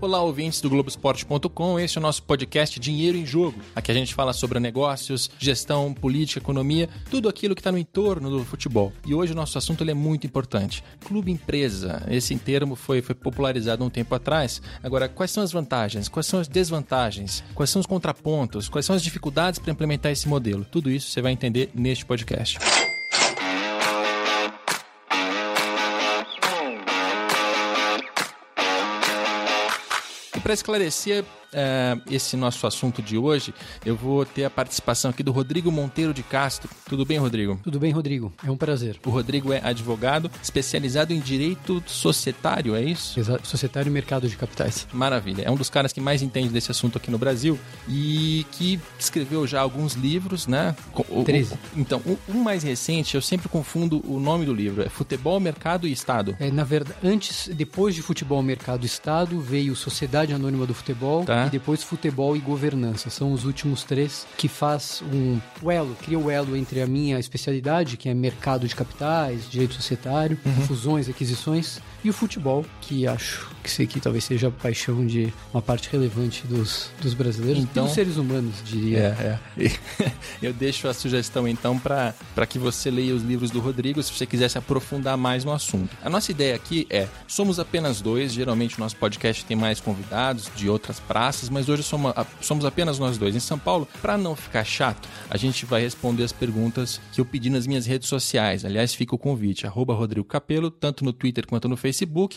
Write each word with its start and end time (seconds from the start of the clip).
Olá, 0.00 0.22
ouvintes 0.22 0.60
do 0.60 0.70
Globoesporte.com. 0.70 1.80
Este 1.80 1.98
é 1.98 2.00
o 2.00 2.02
nosso 2.02 2.22
podcast 2.22 2.78
Dinheiro 2.78 3.18
em 3.18 3.26
Jogo. 3.26 3.58
Aqui 3.74 3.90
a 3.90 3.94
gente 3.94 4.14
fala 4.14 4.32
sobre 4.32 4.60
negócios, 4.60 5.28
gestão, 5.40 5.92
política, 5.92 6.38
economia, 6.38 6.88
tudo 7.10 7.28
aquilo 7.28 7.52
que 7.52 7.60
está 7.60 7.72
no 7.72 7.78
entorno 7.78 8.30
do 8.30 8.44
futebol. 8.44 8.92
E 9.04 9.12
hoje 9.12 9.32
o 9.32 9.34
nosso 9.34 9.58
assunto 9.58 9.82
é 9.82 9.94
muito 9.94 10.24
importante. 10.24 10.84
Clube 11.04 11.32
empresa. 11.32 12.06
Esse 12.08 12.36
termo 12.36 12.76
foi, 12.76 13.02
foi 13.02 13.16
popularizado 13.16 13.84
um 13.84 13.90
tempo 13.90 14.14
atrás. 14.14 14.62
Agora, 14.84 15.08
quais 15.08 15.32
são 15.32 15.42
as 15.42 15.50
vantagens? 15.50 16.08
Quais 16.08 16.26
são 16.26 16.38
as 16.38 16.46
desvantagens? 16.46 17.42
Quais 17.52 17.68
são 17.68 17.80
os 17.80 17.86
contrapontos? 17.86 18.68
Quais 18.68 18.86
são 18.86 18.94
as 18.94 19.02
dificuldades 19.02 19.58
para 19.58 19.72
implementar 19.72 20.12
esse 20.12 20.28
modelo? 20.28 20.64
Tudo 20.64 20.92
isso 20.92 21.10
você 21.10 21.20
vai 21.20 21.32
entender 21.32 21.70
neste 21.74 22.06
podcast. 22.06 22.56
E 30.38 30.40
para 30.40 30.54
esclarecer 30.54 31.24
uh, 31.52 32.00
esse 32.10 32.36
nosso 32.36 32.66
assunto 32.66 33.02
de 33.02 33.16
hoje, 33.16 33.54
eu 33.84 33.96
vou 33.96 34.24
ter 34.24 34.44
a 34.44 34.50
participação 34.50 35.10
aqui 35.10 35.22
do 35.22 35.32
Rodrigo 35.32 35.70
Monteiro 35.70 36.12
de 36.12 36.22
Castro. 36.22 36.68
Tudo 36.88 37.04
bem, 37.04 37.18
Rodrigo? 37.18 37.58
Tudo 37.62 37.78
bem, 37.78 37.92
Rodrigo. 37.92 38.32
É 38.44 38.50
um 38.50 38.56
prazer. 38.56 38.98
O 39.04 39.10
Rodrigo 39.10 39.52
é 39.52 39.60
advogado 39.62 40.30
especializado 40.42 41.12
em 41.12 41.20
direito 41.20 41.82
societário, 41.86 42.74
é 42.74 42.82
isso? 42.82 43.18
Exato. 43.18 43.46
Societário 43.46 43.88
e 43.88 43.92
mercado 43.92 44.28
de 44.28 44.36
capitais. 44.36 44.86
Maravilha. 44.92 45.42
É 45.42 45.50
um 45.50 45.56
dos 45.56 45.70
caras 45.70 45.92
que 45.92 46.00
mais 46.00 46.22
entende 46.22 46.48
desse 46.48 46.70
assunto 46.70 46.98
aqui 46.98 47.10
no 47.10 47.18
Brasil 47.18 47.58
e 47.88 48.46
que 48.52 48.80
escreveu 48.98 49.46
já 49.46 49.60
alguns 49.60 49.94
livros, 49.94 50.46
né? 50.46 50.74
Treze. 51.24 51.54
Então, 51.76 52.00
o, 52.04 52.18
o 52.28 52.34
mais 52.34 52.62
recente, 52.62 53.14
eu 53.14 53.22
sempre 53.22 53.48
confundo 53.48 54.02
o 54.06 54.18
nome 54.18 54.44
do 54.44 54.54
livro. 54.54 54.82
É 54.82 54.88
Futebol, 54.88 55.38
Mercado 55.40 55.86
e 55.86 55.92
Estado. 55.92 56.36
É, 56.38 56.50
na 56.50 56.64
verdade, 56.64 56.98
antes, 57.02 57.48
depois 57.48 57.94
de 57.94 58.02
Futebol, 58.02 58.42
Mercado 58.42 58.82
e 58.82 58.86
Estado, 58.86 59.40
veio 59.40 59.74
Sociedade 59.76 60.32
Anônima 60.32 60.66
do 60.66 60.74
Futebol 60.74 61.24
tá. 61.24 61.37
E 61.46 61.50
depois 61.50 61.82
Futebol 61.82 62.36
e 62.36 62.40
Governança. 62.40 63.10
São 63.10 63.32
os 63.32 63.44
últimos 63.44 63.84
três 63.84 64.26
que 64.36 64.48
faz 64.48 65.02
um 65.12 65.40
elo, 65.70 65.96
cria 66.02 66.18
o 66.18 66.30
elo 66.30 66.56
entre 66.56 66.80
a 66.82 66.86
minha 66.86 67.18
especialidade, 67.18 67.96
que 67.96 68.08
é 68.08 68.14
mercado 68.14 68.66
de 68.66 68.74
capitais, 68.74 69.48
direito 69.48 69.74
societário, 69.74 70.38
uhum. 70.44 70.66
fusões, 70.66 71.08
aquisições, 71.08 71.80
e 72.04 72.10
o 72.10 72.12
futebol, 72.12 72.64
que 72.80 73.06
acho 73.06 73.48
que 73.62 73.68
isso 73.68 73.82
aqui 73.82 74.00
talvez 74.00 74.24
seja 74.24 74.48
a 74.48 74.50
paixão 74.50 75.04
de 75.06 75.32
uma 75.52 75.60
parte 75.60 75.88
relevante 75.90 76.46
dos, 76.46 76.90
dos 77.02 77.12
brasileiros 77.12 77.62
então, 77.62 77.84
dos 77.84 77.94
seres 77.94 78.16
humanos, 78.16 78.54
diria. 78.64 78.98
É, 78.98 79.38
é. 79.62 80.12
Eu 80.40 80.52
deixo 80.52 80.88
a 80.88 80.94
sugestão 80.94 81.46
então 81.46 81.78
para 81.78 82.14
que 82.48 82.58
você 82.58 82.90
leia 82.90 83.14
os 83.14 83.22
livros 83.22 83.50
do 83.50 83.60
Rodrigo 83.60 84.02
se 84.02 84.12
você 84.12 84.26
quiser 84.26 84.48
se 84.48 84.56
aprofundar 84.56 85.16
mais 85.16 85.44
no 85.44 85.52
assunto. 85.52 85.96
A 86.02 86.08
nossa 86.08 86.30
ideia 86.30 86.54
aqui 86.54 86.86
é: 86.88 87.08
somos 87.26 87.58
apenas 87.58 88.00
dois, 88.00 88.32
geralmente 88.32 88.76
o 88.76 88.80
nosso 88.80 88.96
podcast 88.96 89.44
tem 89.44 89.56
mais 89.56 89.80
convidados 89.80 90.50
de 90.54 90.68
outras 90.68 91.00
praças, 91.00 91.50
mas 91.50 91.68
hoje 91.68 91.82
somos, 91.82 92.12
somos 92.40 92.64
apenas 92.64 92.98
nós 92.98 93.18
dois. 93.18 93.34
Em 93.34 93.40
São 93.40 93.58
Paulo, 93.58 93.88
para 94.00 94.16
não 94.16 94.36
ficar 94.36 94.64
chato, 94.64 95.08
a 95.28 95.36
gente 95.36 95.66
vai 95.66 95.82
responder 95.82 96.22
as 96.22 96.32
perguntas 96.32 97.00
que 97.12 97.20
eu 97.20 97.24
pedi 97.24 97.50
nas 97.50 97.66
minhas 97.66 97.86
redes 97.86 98.08
sociais. 98.08 98.64
Aliás, 98.64 98.94
fica 98.94 99.14
o 99.14 99.18
convite, 99.18 99.66
arroba 99.66 99.94
Rodrigo 99.94 100.26
Capelo, 100.26 100.70
tanto 100.70 101.04
no 101.04 101.12
Twitter 101.12 101.46
quanto 101.46 101.68
no 101.68 101.76
Facebook. 101.76 101.87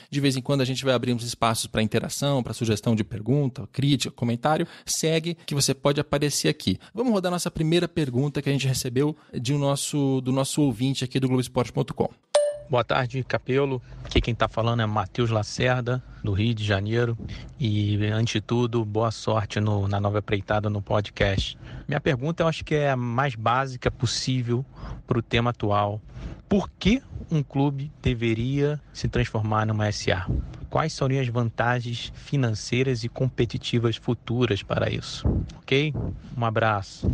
De 0.10 0.20
vez 0.20 0.36
em 0.36 0.42
quando 0.42 0.62
a 0.62 0.66
gente 0.66 0.84
vai 0.84 0.94
abrir 0.94 1.14
uns 1.14 1.24
espaços 1.24 1.68
para 1.68 1.82
interação, 1.82 2.44
para 2.44 2.54
sugestão 2.54 2.96
de 2.96 3.04
pergunta, 3.04 3.68
crítica, 3.72 4.14
comentário. 4.14 4.68
Segue 4.86 5.38
que 5.46 5.56
você 5.56 5.74
pode 5.74 6.00
aparecer 6.00 6.48
aqui. 6.48 6.80
Vamos 6.94 7.14
rodar 7.14 7.32
nossa 7.32 7.52
primeira 7.52 7.88
pergunta 7.88 8.42
que 8.42 8.50
a 8.50 8.52
gente 8.52 8.68
recebeu 8.68 9.16
de 9.34 9.54
um 9.54 9.58
nosso, 9.58 10.22
do 10.22 10.32
nosso 10.32 10.62
ouvinte 10.62 11.04
aqui 11.04 11.20
do 11.20 11.28
Globoesporte.com. 11.28 12.31
Boa 12.72 12.86
tarde, 12.86 13.22
Capelo. 13.26 13.82
Aqui 14.02 14.22
quem 14.22 14.32
está 14.32 14.48
falando 14.48 14.82
é 14.82 14.86
Matheus 14.86 15.30
Lacerda, 15.30 16.02
do 16.24 16.32
Rio 16.32 16.54
de 16.56 16.64
Janeiro. 16.64 17.18
E, 17.60 17.98
antes 18.06 18.36
de 18.36 18.40
tudo, 18.40 18.86
boa 18.86 19.12
sorte 19.12 19.60
no, 19.60 19.90
na 19.90 20.00
nova 20.00 20.20
empreitada 20.20 20.70
no 20.70 20.82
podcast. 20.82 21.58
Minha 21.86 22.00
pergunta 22.00 22.44
eu 22.44 22.48
acho 22.48 22.64
que 22.64 22.74
é 22.74 22.92
a 22.92 22.96
mais 22.96 23.36
básica 23.36 23.92
possível 23.92 24.66
para 25.06 25.20
o 25.20 25.22
tema 25.22 25.50
atual. 25.50 26.02
Por 26.48 26.70
que 26.80 27.02
um 27.30 27.44
clube 27.44 27.92
deveria 28.02 28.80
se 28.94 29.10
transformar 29.10 29.66
numa 29.66 29.92
SA? 29.92 30.26
Quais 30.70 30.94
seriam 30.94 31.22
as 31.22 31.28
vantagens 31.28 32.14
financeiras 32.16 33.04
e 33.04 33.10
competitivas 33.10 33.98
futuras 33.98 34.64
para 34.64 34.90
isso? 34.90 35.28
Ok? 35.58 35.94
Um 36.38 36.46
abraço. 36.46 37.12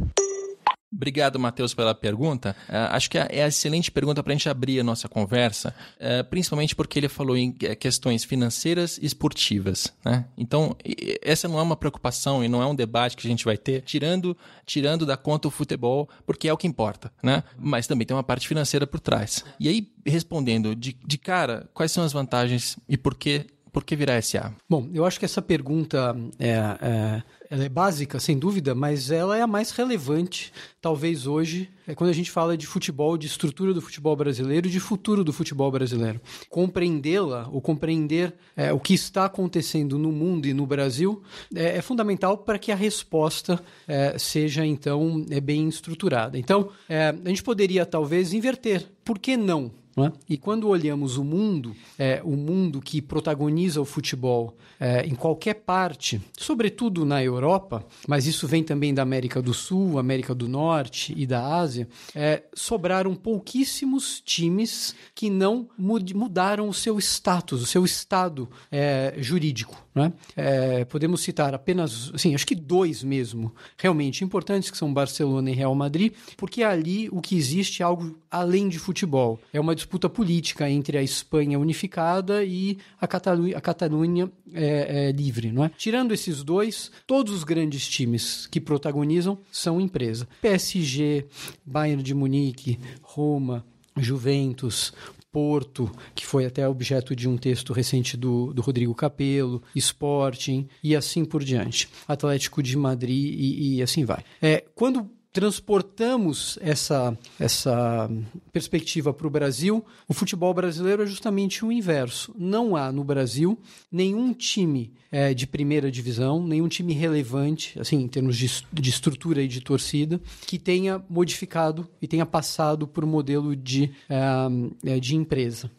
Obrigado, 0.92 1.38
Matheus, 1.38 1.74
pela 1.74 1.94
pergunta. 1.94 2.56
Uh, 2.70 2.96
acho 2.96 3.09
que 3.09 3.18
é 3.18 3.44
a 3.44 3.48
excelente 3.48 3.92
pergunta 3.92 4.24
para 4.24 4.31
a 4.31 4.36
gente 4.36 4.48
abrir 4.48 4.80
a 4.80 4.84
nossa 4.84 5.09
conversa, 5.09 5.75
uh, 5.98 6.24
principalmente 6.30 6.75
porque 6.75 6.98
ele 6.98 7.09
falou 7.09 7.36
em 7.36 7.53
eh, 7.62 7.75
questões 7.75 8.24
financeiras 8.24 8.98
e 8.98 9.06
esportivas. 9.06 9.94
Né? 10.03 10.25
Então, 10.38 10.75
essa 11.22 11.48
não 11.48 11.59
é 11.59 11.62
uma 11.62 11.75
preocupação 11.75 12.44
e 12.44 12.48
não 12.48 12.62
é 12.62 12.66
um 12.66 12.75
debate 12.75 13.18
que 13.18 13.28
a 13.28 13.30
gente 13.30 13.44
vai 13.44 13.58
ter, 13.58 13.81
tirando, 13.81 14.36
tirando 14.66 15.06
da 15.06 15.18
conta 15.18 15.50
o 15.50 15.52
futebol, 15.52 16.09
porque 16.25 16.48
é 16.48 16.53
o 16.53 16.58
que 16.58 16.68
importa. 16.68 17.12
Né? 17.22 17.44
Mas 17.58 17.86
também 17.86 18.08
tem 18.08 18.16
uma 18.16 18.24
parte 18.24 18.48
financeira 18.48 18.88
por 18.88 19.02
trás. 19.02 19.44
E 19.59 19.68
aí, 19.68 19.92
respondendo 20.06 20.74
de, 20.74 20.98
de 21.06 21.18
cara, 21.18 21.69
quais 21.74 21.92
são 21.92 22.04
as 22.04 22.14
vantagens 22.14 22.78
e 22.88 22.98
por 22.98 23.14
que 23.14 23.46
por 23.78 23.84
que 23.84 23.96
virar 23.96 24.19
SA? 24.24 24.52
Bom, 24.68 24.90
eu 24.92 25.06
acho 25.06 25.19
que 25.19 25.25
essa 25.25 25.40
pergunta 25.40 26.16
é, 26.40 26.50
é, 26.81 27.24
ela 27.50 27.63
é 27.63 27.69
básica, 27.69 28.19
sem 28.19 28.38
dúvida, 28.38 28.75
mas 28.75 29.12
ela 29.12 29.38
é 29.38 29.41
a 29.41 29.47
mais 29.47 29.72
relevante, 29.72 30.52
talvez 30.81 31.25
hoje, 31.25 31.69
é 31.88 31.96
quando 31.96 32.09
a 32.09 32.13
gente 32.13 32.30
fala 32.30 32.58
de 32.58 32.68
futebol, 32.68 33.18
de 33.18 33.28
estrutura 33.28 33.74
do 33.74 33.81
futebol 33.81 34.16
brasileiro 34.16 34.68
e 34.68 34.72
de 34.72 34.80
futuro 34.80 35.24
do 35.24 35.31
futebol 35.31 35.72
brasileiro. 35.72 36.19
Compreendê-la, 36.50 37.47
ou 37.52 37.62
compreender 37.62 38.34
é, 38.56 38.74
o 38.74 38.80
que 38.80 38.94
está 38.94 39.25
acontecendo 39.25 39.97
no 39.97 40.12
mundo 40.12 40.47
e 40.47 40.53
no 40.53 40.66
Brasil, 40.66 41.22
é, 41.56 41.78
é 41.78 41.81
fundamental 41.81 42.38
para 42.38 42.59
que 42.59 42.72
a 42.72 42.75
resposta 42.75 43.62
é, 43.88 44.18
seja, 44.18 44.66
então, 44.66 45.25
é 45.30 45.40
bem 45.40 45.68
estruturada. 45.68 46.38
Então, 46.38 46.69
é, 46.90 47.16
a 47.24 47.30
gente 47.30 47.44
poderia, 47.44 47.86
talvez, 47.86 48.34
inverter. 48.34 48.86
Por 49.03 49.18
que 49.18 49.38
não? 49.38 49.72
É? 49.97 50.12
E 50.30 50.38
quando 50.38 50.68
olhamos 50.68 51.18
o 51.18 51.24
mundo, 51.24 51.75
é, 51.97 52.22
o 52.24 52.35
mundo 52.35 52.80
que 52.80 53.02
protagoniza 53.02 53.81
o 53.81 53.85
futebol 53.85 54.56
é, 54.80 55.06
em 55.08 55.16
qualquer 55.16 55.56
parte, 55.56 56.22
sobretudo 56.38 57.03
na 57.03 57.24
Europa, 57.24 57.84
mas 58.07 58.28
isso 58.28 58.47
vem 58.47 58.63
também 58.63 58.94
da 58.94 59.02
América 59.02 59.41
do 59.41 59.56
Sul, 59.56 59.97
América 59.97 60.36
do 60.36 60.47
Norte 60.47 61.16
e 61.18 61.25
da 61.25 61.56
Ásia, 61.56 61.88
é, 62.13 62.44
sobraram 62.53 63.16
pouquíssimos 63.16 64.22
times 64.24 64.94
que 65.16 65.31
não 65.31 65.68
mudaram 65.78 66.69
o 66.69 66.74
seu 66.74 67.00
status, 67.00 67.63
o 67.63 67.66
seu 67.66 67.84
estado 67.84 68.47
é, 68.72 69.16
jurídico. 69.18 69.88
É, 70.36 70.86
podemos 70.86 71.22
citar 71.22 71.56
apenas, 71.56 72.12
assim, 72.13 72.36
acho 72.36 72.46
que 72.46 72.53
dois 72.53 73.02
mesmo, 73.02 73.52
realmente 73.78 74.24
importantes, 74.24 74.69
que 74.69 74.78
são 74.78 74.94
Barcelona 74.94 75.50
e 75.50 75.56
Real 75.56 75.74
Madrid, 75.74 76.13
porque 76.36 76.62
ali 76.62 77.09
o 77.09 77.22
que 77.22 77.36
existe 77.36 77.81
é 77.81 77.86
algo 77.86 78.16
além 78.30 78.69
de 78.69 78.78
futebol. 78.78 79.40
É 79.52 79.59
uma 79.59 79.74
política 80.09 80.70
entre 80.70 80.98
a 80.98 81.03
Espanha 81.03 81.59
unificada 81.59 82.44
e 82.44 82.78
a 83.00 83.08
Catalunha, 83.08 83.58
a 83.58 83.62
Catalunha 83.62 84.31
é, 84.53 85.09
é, 85.09 85.12
livre. 85.12 85.52
Não 85.52 85.64
é? 85.64 85.72
Tirando 85.78 86.14
esses 86.14 86.44
dois, 86.44 86.92
todos 87.06 87.34
os 87.34 87.44
grandes 87.44 87.88
times 87.88 88.48
que 88.48 88.59
protagonizam 88.59 89.38
são 89.52 89.80
empresa. 89.80 90.28
PSG, 90.42 91.25
Bayern 91.66 92.03
de 92.03 92.14
Munique, 92.14 92.80
Roma, 93.02 93.66
Juventus, 93.96 94.94
Porto, 95.31 95.92
que 96.16 96.25
foi 96.25 96.46
até 96.46 96.68
objeto 96.68 97.16
de 97.16 97.30
um 97.30 97.38
texto 97.38 97.74
recente 97.74 98.18
do, 98.18 98.54
do 98.54 98.62
Rodrigo 98.62 98.96
Capello, 98.96 99.62
Sporting 99.75 100.68
e 100.84 100.96
assim 100.96 101.24
por 101.25 101.44
diante. 101.44 101.90
Atlético 102.08 102.64
de 102.64 102.75
Madrid 102.75 103.36
e, 103.38 103.75
e 103.75 103.81
assim 103.81 104.04
vai. 104.04 104.24
É, 104.42 104.64
quando 104.74 105.09
transportamos 105.31 106.57
essa, 106.61 107.17
essa 107.39 108.09
perspectiva 108.51 109.13
para 109.13 109.27
o 109.27 109.29
Brasil, 109.29 109.85
o 110.07 110.13
futebol 110.13 110.53
brasileiro 110.53 111.03
é 111.03 111.06
justamente 111.06 111.63
o 111.63 111.71
inverso. 111.71 112.33
Não 112.38 112.75
há 112.75 112.91
no 112.91 113.03
Brasil 113.03 113.59
nenhum 113.91 114.33
time 114.33 114.94
é, 115.12 115.33
de 115.33 115.45
primeira 115.45 115.91
divisão, 115.91 116.45
nenhum 116.45 116.68
time 116.68 116.94
relevante, 116.94 117.79
assim, 117.79 118.01
em 118.01 118.07
termos 118.07 118.38
de, 118.38 118.50
de 118.74 118.89
estrutura 118.89 119.41
e 119.41 119.47
de 119.47 119.62
torcida, 119.62 120.19
que 120.45 120.57
tenha 120.57 121.03
modificado 121.09 121.88
e 122.01 122.07
tenha 122.07 122.25
passado 122.25 122.88
por 122.88 123.03
um 123.03 123.07
modelo 123.07 123.56
de, 123.56 123.91
é, 124.09 125.00
de 125.00 125.15
empresa. 125.15 125.69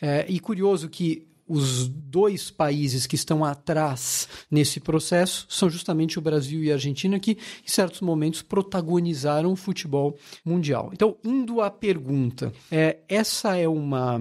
É? 0.00 0.24
e 0.28 0.40
curioso 0.40 0.88
que 0.88 1.26
os 1.46 1.88
dois 1.88 2.50
países 2.50 3.06
que 3.06 3.14
estão 3.14 3.44
atrás 3.44 4.28
nesse 4.50 4.80
processo 4.80 5.46
são 5.48 5.68
justamente 5.68 6.18
o 6.18 6.22
Brasil 6.22 6.62
e 6.62 6.70
a 6.70 6.74
Argentina, 6.74 7.18
que 7.18 7.32
em 7.32 7.68
certos 7.68 8.00
momentos 8.00 8.42
protagonizaram 8.42 9.52
o 9.52 9.56
futebol 9.56 10.16
mundial. 10.44 10.90
Então, 10.92 11.16
indo 11.24 11.60
à 11.60 11.70
pergunta, 11.70 12.52
é, 12.70 12.98
essa 13.08 13.56
é 13.56 13.68
uma 13.68 14.20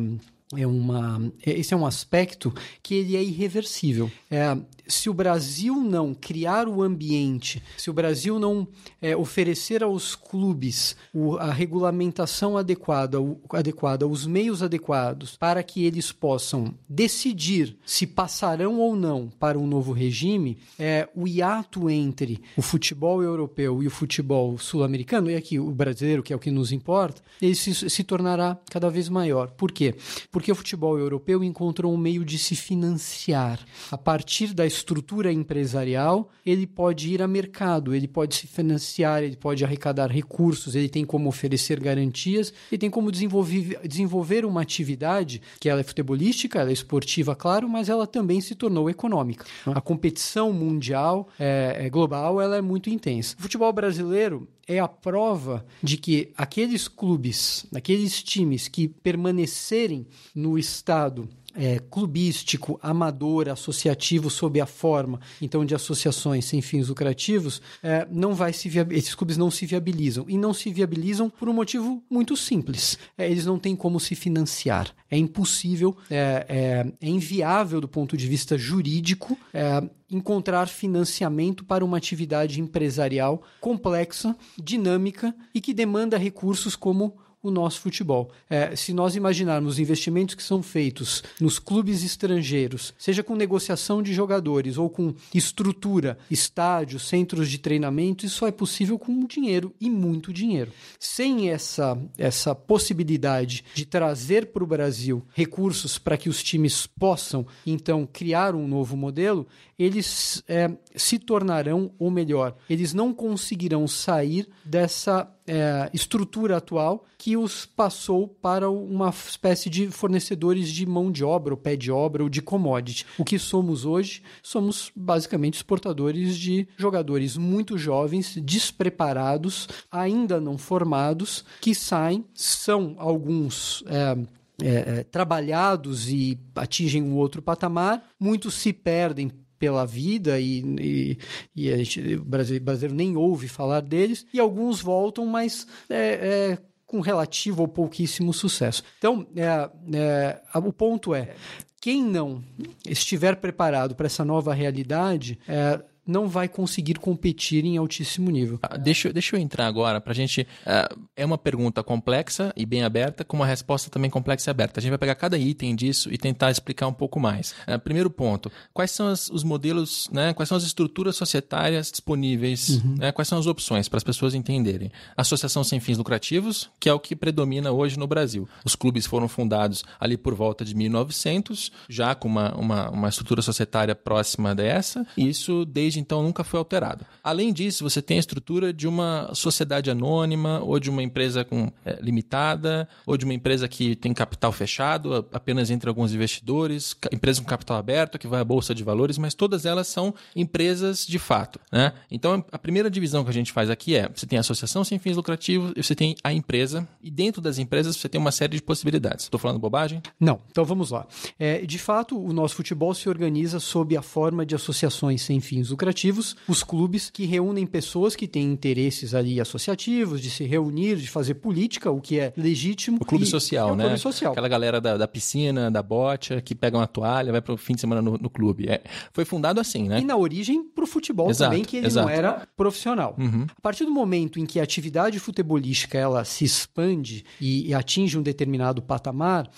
é 0.58 0.66
uma, 0.66 1.22
esse 1.46 1.74
é 1.74 1.78
um 1.78 1.86
aspecto 1.86 2.54
que 2.82 2.96
ele 2.96 3.16
é 3.16 3.24
irreversível. 3.24 4.12
É, 4.30 4.58
se 4.88 5.10
o 5.10 5.14
Brasil 5.14 5.76
não 5.76 6.14
criar 6.14 6.68
o 6.68 6.82
ambiente, 6.82 7.64
se 7.78 7.90
o 7.90 7.94
Brasil 7.94 8.38
não 8.40 8.68
é, 9.02 9.16
oferecer 9.16 9.84
aos 9.84 10.16
clubes 10.16 10.96
o, 11.14 11.38
a 11.38 11.52
regulamentação 11.52 12.58
adequada, 12.58 13.22
o, 13.22 13.40
adequada, 13.52 14.08
os 14.08 14.26
meios 14.26 14.62
adequados 14.62 15.38
para 15.38 15.64
que 15.64 15.86
eles 15.86 16.12
possam 16.12 16.74
decidir 16.88 17.78
se 17.86 18.06
passarão 18.06 18.80
ou 18.80 18.96
não 18.96 19.30
para 19.40 19.58
um 19.58 19.68
novo 19.68 19.94
regime, 19.94 20.58
é, 20.78 21.08
o 21.16 21.28
hiato 21.28 21.90
entre 21.90 22.42
o 22.58 22.62
futebol 22.62 23.24
europeu 23.24 23.82
e 23.82 23.88
o 23.88 23.92
futebol 23.92 24.58
sul-americano, 24.58 25.30
e 25.30 25.36
aqui 25.36 25.60
o 25.60 25.72
brasileiro, 25.72 26.24
que 26.24 26.34
é 26.34 26.36
o 26.36 26.40
que 26.40 26.52
nos 26.52 26.72
importa, 26.72 27.22
ele 27.42 27.56
se, 27.56 27.90
se 27.90 28.04
tornará 28.04 28.58
cada 28.70 28.90
vez 28.90 29.10
maior. 29.10 29.52
Por 29.52 29.72
quê? 29.72 29.96
Porque 30.32 30.43
o 30.52 30.56
futebol 30.56 30.98
europeu 30.98 31.44
encontrou 31.44 31.94
um 31.94 31.98
meio 31.98 32.24
de 32.26 32.38
se 32.38 32.56
financiar 32.56 33.60
a 33.92 33.98
partir 33.98 34.54
da 34.54 34.66
estrutura 34.66 35.32
empresarial, 35.32 36.30
ele 36.46 36.66
pode 36.66 37.14
ir 37.14 37.22
a 37.22 37.28
mercado, 37.28 37.94
ele 37.94 38.08
pode 38.08 38.36
se 38.36 38.48
financiar, 38.48 39.24
ele 39.24 39.36
pode 39.36 39.64
arrecadar 39.64 40.12
recursos, 40.12 40.76
ele 40.76 40.90
tem 40.90 41.06
como 41.06 41.30
oferecer 41.30 41.80
garantias, 41.80 42.54
ele 42.72 42.80
tem 42.80 42.90
como 42.90 43.12
desenvolver, 43.12 43.80
desenvolver 43.88 44.46
uma 44.46 44.62
atividade 44.62 45.42
que 45.60 45.70
ela 45.70 45.82
é 45.82 45.84
futebolística, 45.84 46.60
ela 46.60 46.70
é 46.70 46.74
esportiva, 46.74 47.36
claro, 47.36 47.68
mas 47.68 47.90
ela 47.90 48.08
também 48.08 48.42
se 48.42 48.56
tornou 48.56 48.90
econômica. 48.90 49.46
A 49.66 49.82
competição 49.82 50.52
mundial, 50.52 51.28
é, 51.40 51.86
é 51.86 51.90
global, 51.90 52.42
ela 52.42 52.58
é 52.58 52.62
muito 52.62 52.90
intensa. 52.90 53.36
O 53.38 53.42
futebol 53.42 53.72
brasileiro 53.72 54.48
é 54.68 54.80
a 54.80 54.88
prova 54.88 55.66
de 55.82 55.98
que 55.98 56.32
aqueles 56.38 56.88
clubes, 56.88 57.66
aqueles 57.74 58.22
times 58.24 58.68
que 58.68 58.88
permanecerem 58.88 60.08
no 60.34 60.58
estado 60.58 61.28
é, 61.56 61.80
clubístico, 61.90 62.80
amador, 62.82 63.50
associativo 63.50 64.30
sob 64.30 64.60
a 64.60 64.66
forma 64.66 65.20
então 65.42 65.66
de 65.66 65.76
associações 65.76 66.46
sem 66.46 66.62
fins 66.62 66.88
lucrativos, 66.88 67.62
é, 67.82 68.08
não 68.10 68.34
vai 68.34 68.54
se 68.54 68.70
esses 68.92 69.16
clubes 69.16 69.38
não 69.38 69.52
se 69.52 69.66
viabilizam 69.66 70.26
e 70.28 70.38
não 70.38 70.54
se 70.54 70.72
viabilizam 70.72 71.30
por 71.30 71.50
um 71.50 71.54
motivo 71.54 72.04
muito 72.10 72.36
simples: 72.36 72.98
é, 73.18 73.30
eles 73.30 73.46
não 73.46 73.60
têm 73.60 73.76
como 73.76 74.00
se 74.00 74.16
financiar. 74.16 74.94
É 75.10 75.18
impossível, 75.18 75.96
é, 76.10 76.46
é, 76.50 77.08
é 77.08 77.10
inviável 77.10 77.80
do 77.80 77.88
ponto 77.88 78.18
de 78.18 78.28
vista 78.28 78.58
jurídico 78.58 79.38
é, 79.54 79.84
encontrar 80.10 80.68
financiamento 80.68 81.64
para 81.64 81.84
uma 81.84 81.98
atividade 81.98 82.62
empresarial 82.62 83.42
complexa, 83.60 84.36
dinâmica 84.58 85.36
e 85.54 85.62
que 85.62 85.74
demanda 85.74 86.18
recursos 86.18 86.76
como 86.76 87.16
o 87.44 87.52
nosso 87.52 87.82
futebol. 87.82 88.32
É, 88.50 88.74
se 88.74 88.94
nós 88.94 89.18
imaginarmos 89.18 89.74
os 89.74 89.80
investimentos 89.80 90.34
que 90.34 90.42
são 90.42 90.64
feitos 90.64 91.22
nos 91.42 91.60
clubes 91.60 92.02
estrangeiros, 92.04 92.94
seja 92.98 93.22
com 93.22 93.36
negociação 93.36 94.02
de 94.02 94.14
jogadores 94.14 94.78
ou 94.78 94.90
com 94.90 95.14
estrutura, 95.34 96.18
estádios, 96.32 97.08
centros 97.08 97.52
de 97.52 97.58
treinamento, 97.58 98.26
isso 98.26 98.38
só 98.38 98.48
é 98.48 98.52
possível 98.52 98.98
com 98.98 99.26
dinheiro 99.26 99.76
e 99.80 99.90
muito 99.90 100.32
dinheiro. 100.32 100.72
Sem 100.98 101.50
essa, 101.50 101.98
essa 102.18 102.56
possibilidade 102.56 103.66
de 103.74 103.86
trazer 103.86 104.48
para 104.48 104.64
o 104.64 104.68
Brasil 104.68 105.26
recursos 105.34 105.98
para 105.98 106.18
que 106.18 106.30
os 106.30 106.42
times 106.42 106.88
possam, 106.88 107.46
então, 107.66 108.08
criar 108.12 108.56
um 108.56 108.68
novo 108.68 108.96
modelo, 108.96 109.46
eles 109.78 110.42
é, 110.48 110.72
se 110.96 111.20
tornarão, 111.20 111.92
ou 112.00 112.10
melhor, 112.10 112.56
eles 112.70 112.94
não 112.94 113.14
conseguirão 113.14 113.88
sair 113.88 114.48
dessa 114.64 115.30
é, 115.48 115.90
estrutura 115.94 116.58
atual 116.58 117.06
que 117.18 117.38
os 117.38 117.66
passou 117.66 118.28
para 118.28 118.70
uma 118.70 119.10
espécie 119.10 119.70
de 119.70 119.88
fornecedores 119.88 120.70
de 120.70 120.86
mão 120.86 121.12
de 121.12 121.24
obra, 121.24 121.54
ou 121.54 121.58
pé 121.58 121.76
de 121.76 121.92
obra, 121.92 122.24
ou 122.24 122.30
de 122.30 122.42
commodity. 122.42 123.06
O 123.18 123.24
que 123.24 123.40
somos 123.40 123.86
hoje? 123.86 124.22
Somos 124.42 124.92
basicamente 124.96 125.56
exportadores 125.56 126.38
de 126.38 126.68
jogadores 126.78 127.38
muito 127.38 127.78
jovens, 127.78 128.36
despreparados, 128.42 129.68
ainda 129.92 130.40
não 130.40 130.58
formados, 130.58 131.46
que 131.62 131.74
saem, 131.74 132.26
são 132.34 132.96
alguns. 132.98 133.84
É, 133.88 134.44
é, 134.62 135.00
é 135.00 135.04
trabalhados 135.04 136.08
e 136.10 136.40
atingem 136.56 137.02
um 137.02 137.16
outro 137.16 137.42
patamar, 137.42 138.08
muitos 138.20 138.54
se 138.54 138.72
perdem 138.72 139.32
pela 139.64 139.86
vida 139.86 140.42
e, 140.42 140.60
e, 140.78 141.18
e 141.56 141.86
gente, 141.86 142.16
o 142.16 142.26
brasileiro 142.26 142.94
nem 142.94 143.16
ouve 143.16 143.48
falar 143.48 143.80
deles, 143.80 144.26
e 144.34 144.40
alguns 144.42 144.82
voltam, 144.82 145.26
mas 145.26 145.66
é, 145.90 146.58
é 146.58 146.58
com 146.86 147.00
relativo 147.00 147.62
ou 147.62 147.68
pouquíssimo 147.70 148.34
sucesso. 148.34 148.84
Então, 148.98 149.26
é, 149.38 149.70
é, 149.98 150.42
o 150.60 150.74
ponto 150.74 151.16
é: 151.16 151.34
quem 151.80 152.04
não 152.04 152.44
estiver 152.86 153.38
preparado 153.38 153.96
para 153.96 154.06
essa 154.06 154.26
nova 154.26 154.54
realidade, 154.54 155.40
é, 155.48 155.82
não 156.06 156.28
vai 156.28 156.48
conseguir 156.48 156.96
competir 156.96 157.66
em 157.66 157.78
altíssimo 157.78 158.30
nível. 158.30 158.60
Ah, 158.62 158.78
deixa, 158.78 159.12
deixa 159.12 159.36
eu 159.36 159.40
entrar 159.40 159.68
agora 159.68 160.02
para 160.02 160.12
a 160.12 160.16
gente. 160.16 160.42
Uh, 160.42 161.04
é 161.16 161.26
uma 161.26 161.38
pergunta 161.38 161.84
complexa 161.84 162.54
e 162.56 162.66
bem 162.66 162.84
aberta, 162.84 163.24
com 163.24 163.38
uma 163.38 163.46
resposta 163.46 163.90
também 163.90 164.10
complexa 164.10 164.50
e 164.50 164.52
aberta. 164.52 164.80
A 164.80 164.82
gente 164.82 164.92
vai 164.92 164.98
pegar 164.98 165.16
cada 165.16 165.38
item 165.38 165.76
disso 165.76 166.12
e 166.12 166.18
tentar 166.18 166.52
explicar 166.52 166.88
um 166.88 166.94
pouco 166.94 167.20
mais. 167.20 167.56
Uh, 167.68 167.80
primeiro 167.80 168.10
ponto: 168.10 168.52
quais 168.74 168.92
são 168.92 169.08
as, 169.08 169.30
os 169.30 169.44
modelos, 169.44 170.10
né, 170.12 170.34
quais 170.34 170.50
são 170.50 170.58
as 170.58 170.64
estruturas 170.64 171.16
societárias 171.16 171.92
disponíveis, 171.92 172.70
uhum. 172.70 172.96
né, 172.98 173.12
quais 173.12 173.28
são 173.28 173.40
as 173.40 173.48
opções 173.48 173.88
para 173.88 173.98
as 173.98 174.04
pessoas 174.04 174.34
entenderem? 174.34 174.92
Associação 175.16 175.64
sem 175.64 175.80
fins 175.80 175.98
lucrativos, 175.98 176.70
que 176.80 176.90
é 176.90 176.94
o 176.94 177.00
que 177.00 177.16
predomina 177.16 177.72
hoje 177.72 177.98
no 177.98 178.08
Brasil. 178.08 178.48
Os 178.66 178.76
clubes 178.76 179.06
foram 179.06 179.28
fundados 179.28 179.84
ali 180.00 180.18
por 180.18 180.34
volta 180.34 180.66
de 180.66 180.76
1900, 180.76 181.72
já 181.88 182.14
com 182.16 182.28
uma, 182.28 182.54
uma, 182.56 182.90
uma 182.90 183.10
estrutura 183.10 183.42
societária 183.42 183.96
próxima 183.96 184.54
dessa, 184.54 185.06
e 185.18 185.28
isso 185.28 185.66
desde 185.66 185.93
desde 185.94 186.00
então 186.00 186.24
nunca 186.24 186.44
foi 186.44 186.58
alterado. 186.58 187.06
Além 187.24 187.54
disso, 187.54 187.84
você 187.84 188.02
tem 188.02 188.18
a 188.18 188.20
estrutura 188.20 188.74
de 188.74 188.88
uma 188.88 189.30
sociedade 189.34 189.92
anônima 189.92 190.60
ou 190.62 190.80
de 190.80 190.90
uma 190.90 191.04
empresa 191.04 191.44
com, 191.44 191.72
é, 191.86 192.00
limitada 192.02 192.88
ou 193.06 193.16
de 193.18 193.26
uma 193.26 193.34
empresa 193.34 193.68
que 193.68 193.96
tem 193.96 194.14
capital 194.14 194.52
fechado 194.52 195.28
apenas 195.32 195.70
entre 195.70 195.88
alguns 195.88 196.14
investidores, 196.14 196.96
empresa 197.12 197.42
com 197.42 197.48
capital 197.48 197.78
aberto 197.78 198.18
que 198.18 198.28
vai 198.28 198.42
à 198.42 198.44
bolsa 198.44 198.74
de 198.74 198.84
valores, 198.84 199.18
mas 199.18 199.34
todas 199.34 199.66
elas 199.66 199.88
são 199.88 200.14
empresas 200.36 201.06
de 201.06 201.20
fato. 201.20 201.60
Né? 201.72 201.94
Então, 202.10 202.44
a 202.52 202.58
primeira 202.58 202.90
divisão 202.90 203.24
que 203.24 203.30
a 203.30 203.34
gente 203.34 203.52
faz 203.52 203.70
aqui 203.70 203.96
é: 203.96 204.10
você 204.14 204.26
tem 204.26 204.38
a 204.38 204.42
associação 204.42 204.84
sem 204.84 204.98
fins 204.98 205.16
lucrativos 205.16 205.74
e 205.76 205.84
você 205.84 205.96
tem 205.96 206.16
a 206.24 206.34
empresa, 206.34 206.88
e 207.02 207.12
dentro 207.12 207.42
das 207.42 207.60
empresas 207.60 207.96
você 207.96 208.10
tem 208.10 208.20
uma 208.20 208.32
série 208.32 208.56
de 208.56 208.64
possibilidades. 208.64 209.26
Estou 209.26 209.40
falando 209.40 209.60
bobagem? 209.60 210.02
Não. 210.20 210.40
Então 210.50 210.66
vamos 210.66 210.92
lá. 210.92 211.06
É, 211.38 211.66
de 211.66 211.78
fato, 211.78 212.20
o 212.20 212.34
nosso 212.34 212.56
futebol 212.56 212.94
se 212.94 213.08
organiza 213.08 213.60
sob 213.60 213.96
a 213.96 214.02
forma 214.02 214.46
de 214.46 214.56
associações 214.56 215.22
sem 215.22 215.40
fins 215.40 215.70
lucrativos 215.70 215.83
lucrativos, 215.84 216.36
os 216.48 216.64
clubes 216.64 217.10
que 217.10 217.26
reúnem 217.26 217.66
pessoas 217.66 218.16
que 218.16 218.28
têm 218.28 218.44
interesses 218.52 219.14
ali 219.14 219.40
associativos, 219.40 220.22
de 220.22 220.30
se 220.30 220.46
reunir, 220.46 220.96
de 220.96 221.10
fazer 221.10 221.36
política, 221.36 221.92
o 221.92 222.00
que 222.00 222.20
é 222.20 222.34
legítimo. 222.38 222.98
O 223.02 223.06
clube 223.06 223.26
social, 223.26 223.70
é 223.70 223.72
o 223.72 223.76
né? 223.76 223.84
Clube 223.86 224.00
social. 224.00 224.32
Aquela 224.32 224.48
galera 224.48 224.80
da, 224.80 224.98
da 224.98 225.08
piscina, 225.08 225.70
da 225.70 225.84
bote, 225.84 226.42
que 226.42 226.56
pega 226.56 226.78
uma 226.78 226.88
toalha, 226.88 227.32
vai 227.32 227.42
para 227.42 227.54
o 227.54 227.58
fim 227.58 227.76
de 227.76 227.82
semana 227.82 228.02
no, 228.02 228.18
no 228.18 228.30
clube. 228.30 228.68
É, 228.70 228.82
foi 229.12 229.26
fundado 229.26 229.60
assim, 229.60 229.90
né? 229.90 230.00
E 230.00 230.06
na 230.06 230.16
origem 230.16 230.64
para 230.64 230.84
o 230.84 230.88
futebol 230.88 231.30
exato, 231.30 231.52
também, 231.52 231.66
que 231.66 231.78
ele 231.78 231.88
exato. 231.88 232.08
não 232.08 232.14
era 232.14 232.48
profissional. 232.56 233.16
Uhum. 233.20 233.46
A 233.56 233.62
partir 233.62 233.86
do 233.86 233.92
momento 233.92 234.40
em 234.40 234.46
que 234.46 234.60
a 234.60 234.64
atividade 234.64 235.20
futebolística 235.20 235.98
ela 235.98 236.24
se 236.24 236.46
expande 236.46 237.26
e, 237.42 237.68
e 237.70 237.74
atinge 237.74 238.18
um 238.18 238.22
determinado 238.22 238.82
patamar, 238.82 239.50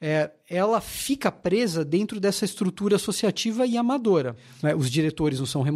é, 0.00 0.30
ela 0.48 0.80
fica 0.80 1.32
presa 1.32 1.84
dentro 1.84 2.20
dessa 2.20 2.44
estrutura 2.44 2.96
associativa 2.96 3.66
e 3.66 3.76
amadora. 3.76 4.36
Né? 4.62 4.74
Os 4.74 4.90
diretores 4.90 5.38
não 5.38 5.46
são 5.46 5.62
remunerados, 5.62 5.73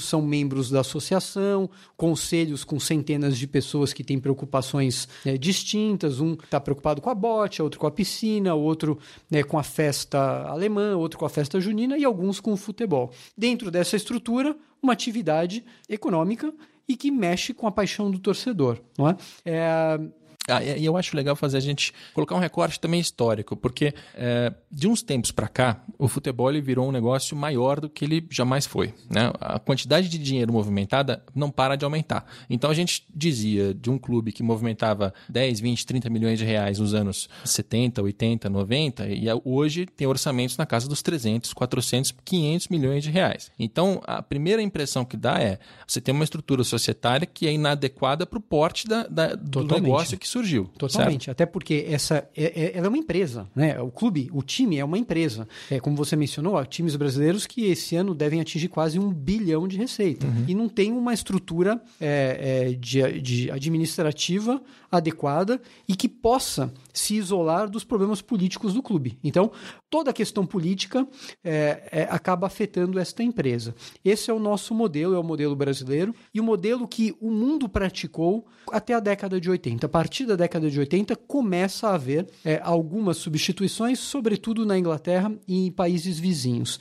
são 0.00 0.22
membros 0.22 0.70
da 0.70 0.80
associação, 0.80 1.70
conselhos 1.96 2.64
com 2.64 2.78
centenas 2.78 3.38
de 3.38 3.46
pessoas 3.46 3.92
que 3.92 4.04
têm 4.04 4.18
preocupações 4.18 5.08
né, 5.24 5.38
distintas. 5.38 6.20
Um 6.20 6.32
está 6.34 6.60
preocupado 6.60 7.00
com 7.00 7.10
a 7.10 7.14
bote, 7.14 7.62
outro 7.62 7.78
com 7.78 7.86
a 7.86 7.90
piscina, 7.90 8.54
outro 8.54 8.98
né, 9.30 9.42
com 9.42 9.58
a 9.58 9.62
festa 9.62 10.44
alemã, 10.48 10.96
outro 10.96 11.18
com 11.18 11.24
a 11.24 11.30
festa 11.30 11.60
junina 11.60 11.96
e 11.96 12.04
alguns 12.04 12.40
com 12.40 12.52
o 12.52 12.56
futebol. 12.56 13.10
Dentro 13.36 13.70
dessa 13.70 13.96
estrutura, 13.96 14.56
uma 14.82 14.92
atividade 14.92 15.64
econômica 15.88 16.52
e 16.88 16.96
que 16.96 17.10
mexe 17.10 17.54
com 17.54 17.66
a 17.66 17.72
paixão 17.72 18.10
do 18.10 18.18
torcedor. 18.18 18.78
Não 18.98 19.08
é? 19.08 19.16
é 19.44 20.00
ah, 20.48 20.62
e 20.62 20.84
eu 20.84 20.96
acho 20.96 21.16
legal 21.16 21.36
fazer 21.36 21.56
a 21.56 21.60
gente 21.60 21.92
colocar 22.12 22.34
um 22.34 22.40
recorte 22.40 22.80
também 22.80 22.98
histórico, 22.98 23.56
porque 23.56 23.94
é, 24.14 24.52
de 24.70 24.88
uns 24.88 25.00
tempos 25.00 25.30
para 25.30 25.46
cá, 25.46 25.80
o 25.96 26.08
futebol 26.08 26.52
virou 26.60 26.88
um 26.88 26.92
negócio 26.92 27.36
maior 27.36 27.80
do 27.80 27.88
que 27.88 28.04
ele 28.04 28.26
jamais 28.28 28.66
foi. 28.66 28.92
Né? 29.08 29.32
A 29.40 29.58
quantidade 29.60 30.08
de 30.08 30.18
dinheiro 30.18 30.52
movimentada 30.52 31.22
não 31.34 31.50
para 31.50 31.76
de 31.76 31.84
aumentar. 31.84 32.26
Então 32.50 32.70
a 32.70 32.74
gente 32.74 33.06
dizia 33.14 33.72
de 33.72 33.88
um 33.88 33.96
clube 33.96 34.32
que 34.32 34.42
movimentava 34.42 35.14
10, 35.28 35.60
20, 35.60 35.86
30 35.86 36.10
milhões 36.10 36.38
de 36.38 36.44
reais 36.44 36.80
nos 36.80 36.92
anos 36.92 37.28
70, 37.44 38.02
80, 38.02 38.50
90, 38.50 39.06
e 39.08 39.26
hoje 39.44 39.86
tem 39.86 40.06
orçamentos 40.08 40.56
na 40.56 40.66
casa 40.66 40.88
dos 40.88 41.02
300, 41.02 41.52
400, 41.52 42.14
500 42.24 42.68
milhões 42.68 43.04
de 43.04 43.10
reais. 43.10 43.50
Então 43.56 44.02
a 44.04 44.20
primeira 44.20 44.60
impressão 44.60 45.04
que 45.04 45.16
dá 45.16 45.38
é 45.38 45.60
você 45.86 46.00
tem 46.00 46.12
uma 46.12 46.24
estrutura 46.24 46.64
societária 46.64 47.26
que 47.26 47.46
é 47.46 47.52
inadequada 47.52 48.26
para 48.26 48.38
o 48.38 48.42
porte 48.42 48.88
da, 48.88 49.06
da 49.06 49.34
do 49.36 49.62
negócio 49.64 50.18
que 50.18 50.31
surgiu. 50.32 50.70
Totalmente. 50.78 51.26
Certo? 51.26 51.36
Até 51.36 51.46
porque 51.46 51.86
essa 51.88 52.28
é, 52.36 52.44
é, 52.44 52.72
ela 52.76 52.86
é 52.86 52.88
uma 52.88 52.98
empresa, 52.98 53.46
né? 53.54 53.80
O 53.80 53.90
clube, 53.90 54.30
o 54.32 54.42
time 54.42 54.78
é 54.78 54.84
uma 54.84 54.98
empresa. 54.98 55.46
É, 55.70 55.78
como 55.78 55.96
você 55.96 56.16
mencionou, 56.16 56.56
há 56.56 56.64
times 56.64 56.96
brasileiros 56.96 57.46
que 57.46 57.66
esse 57.66 57.94
ano 57.96 58.14
devem 58.14 58.40
atingir 58.40 58.68
quase 58.68 58.98
um 58.98 59.12
bilhão 59.12 59.68
de 59.68 59.76
receita. 59.76 60.26
Uhum. 60.26 60.44
E 60.48 60.54
não 60.54 60.68
tem 60.68 60.92
uma 60.92 61.12
estrutura 61.12 61.80
é, 62.00 62.70
é, 62.70 62.72
de, 62.72 63.20
de 63.20 63.50
administrativa 63.50 64.60
adequada 64.92 65.60
e 65.88 65.96
que 65.96 66.08
possa 66.08 66.72
se 66.92 67.14
isolar 67.14 67.68
dos 67.68 67.82
problemas 67.82 68.20
políticos 68.20 68.74
do 68.74 68.82
clube. 68.82 69.18
Então, 69.24 69.50
toda 69.88 70.10
a 70.10 70.14
questão 70.14 70.44
política 70.44 71.08
é, 71.42 71.88
é, 71.90 72.02
acaba 72.10 72.46
afetando 72.46 72.98
esta 72.98 73.22
empresa. 73.22 73.74
Esse 74.04 74.30
é 74.30 74.34
o 74.34 74.38
nosso 74.38 74.74
modelo, 74.74 75.14
é 75.14 75.18
o 75.18 75.24
modelo 75.24 75.56
brasileiro 75.56 76.14
e 76.34 76.40
o 76.40 76.44
modelo 76.44 76.86
que 76.86 77.16
o 77.20 77.30
mundo 77.30 77.68
praticou 77.68 78.46
até 78.70 78.92
a 78.92 79.00
década 79.00 79.40
de 79.40 79.48
80. 79.50 79.86
A 79.86 79.88
partir 79.88 80.26
da 80.26 80.36
década 80.36 80.70
de 80.70 80.78
80 80.78 81.16
começa 81.16 81.88
a 81.88 81.94
haver 81.94 82.28
é, 82.44 82.60
algumas 82.62 83.16
substituições, 83.16 83.98
sobretudo 83.98 84.66
na 84.66 84.78
Inglaterra 84.78 85.32
e 85.48 85.66
em 85.66 85.72
países 85.72 86.18
vizinhos. 86.18 86.78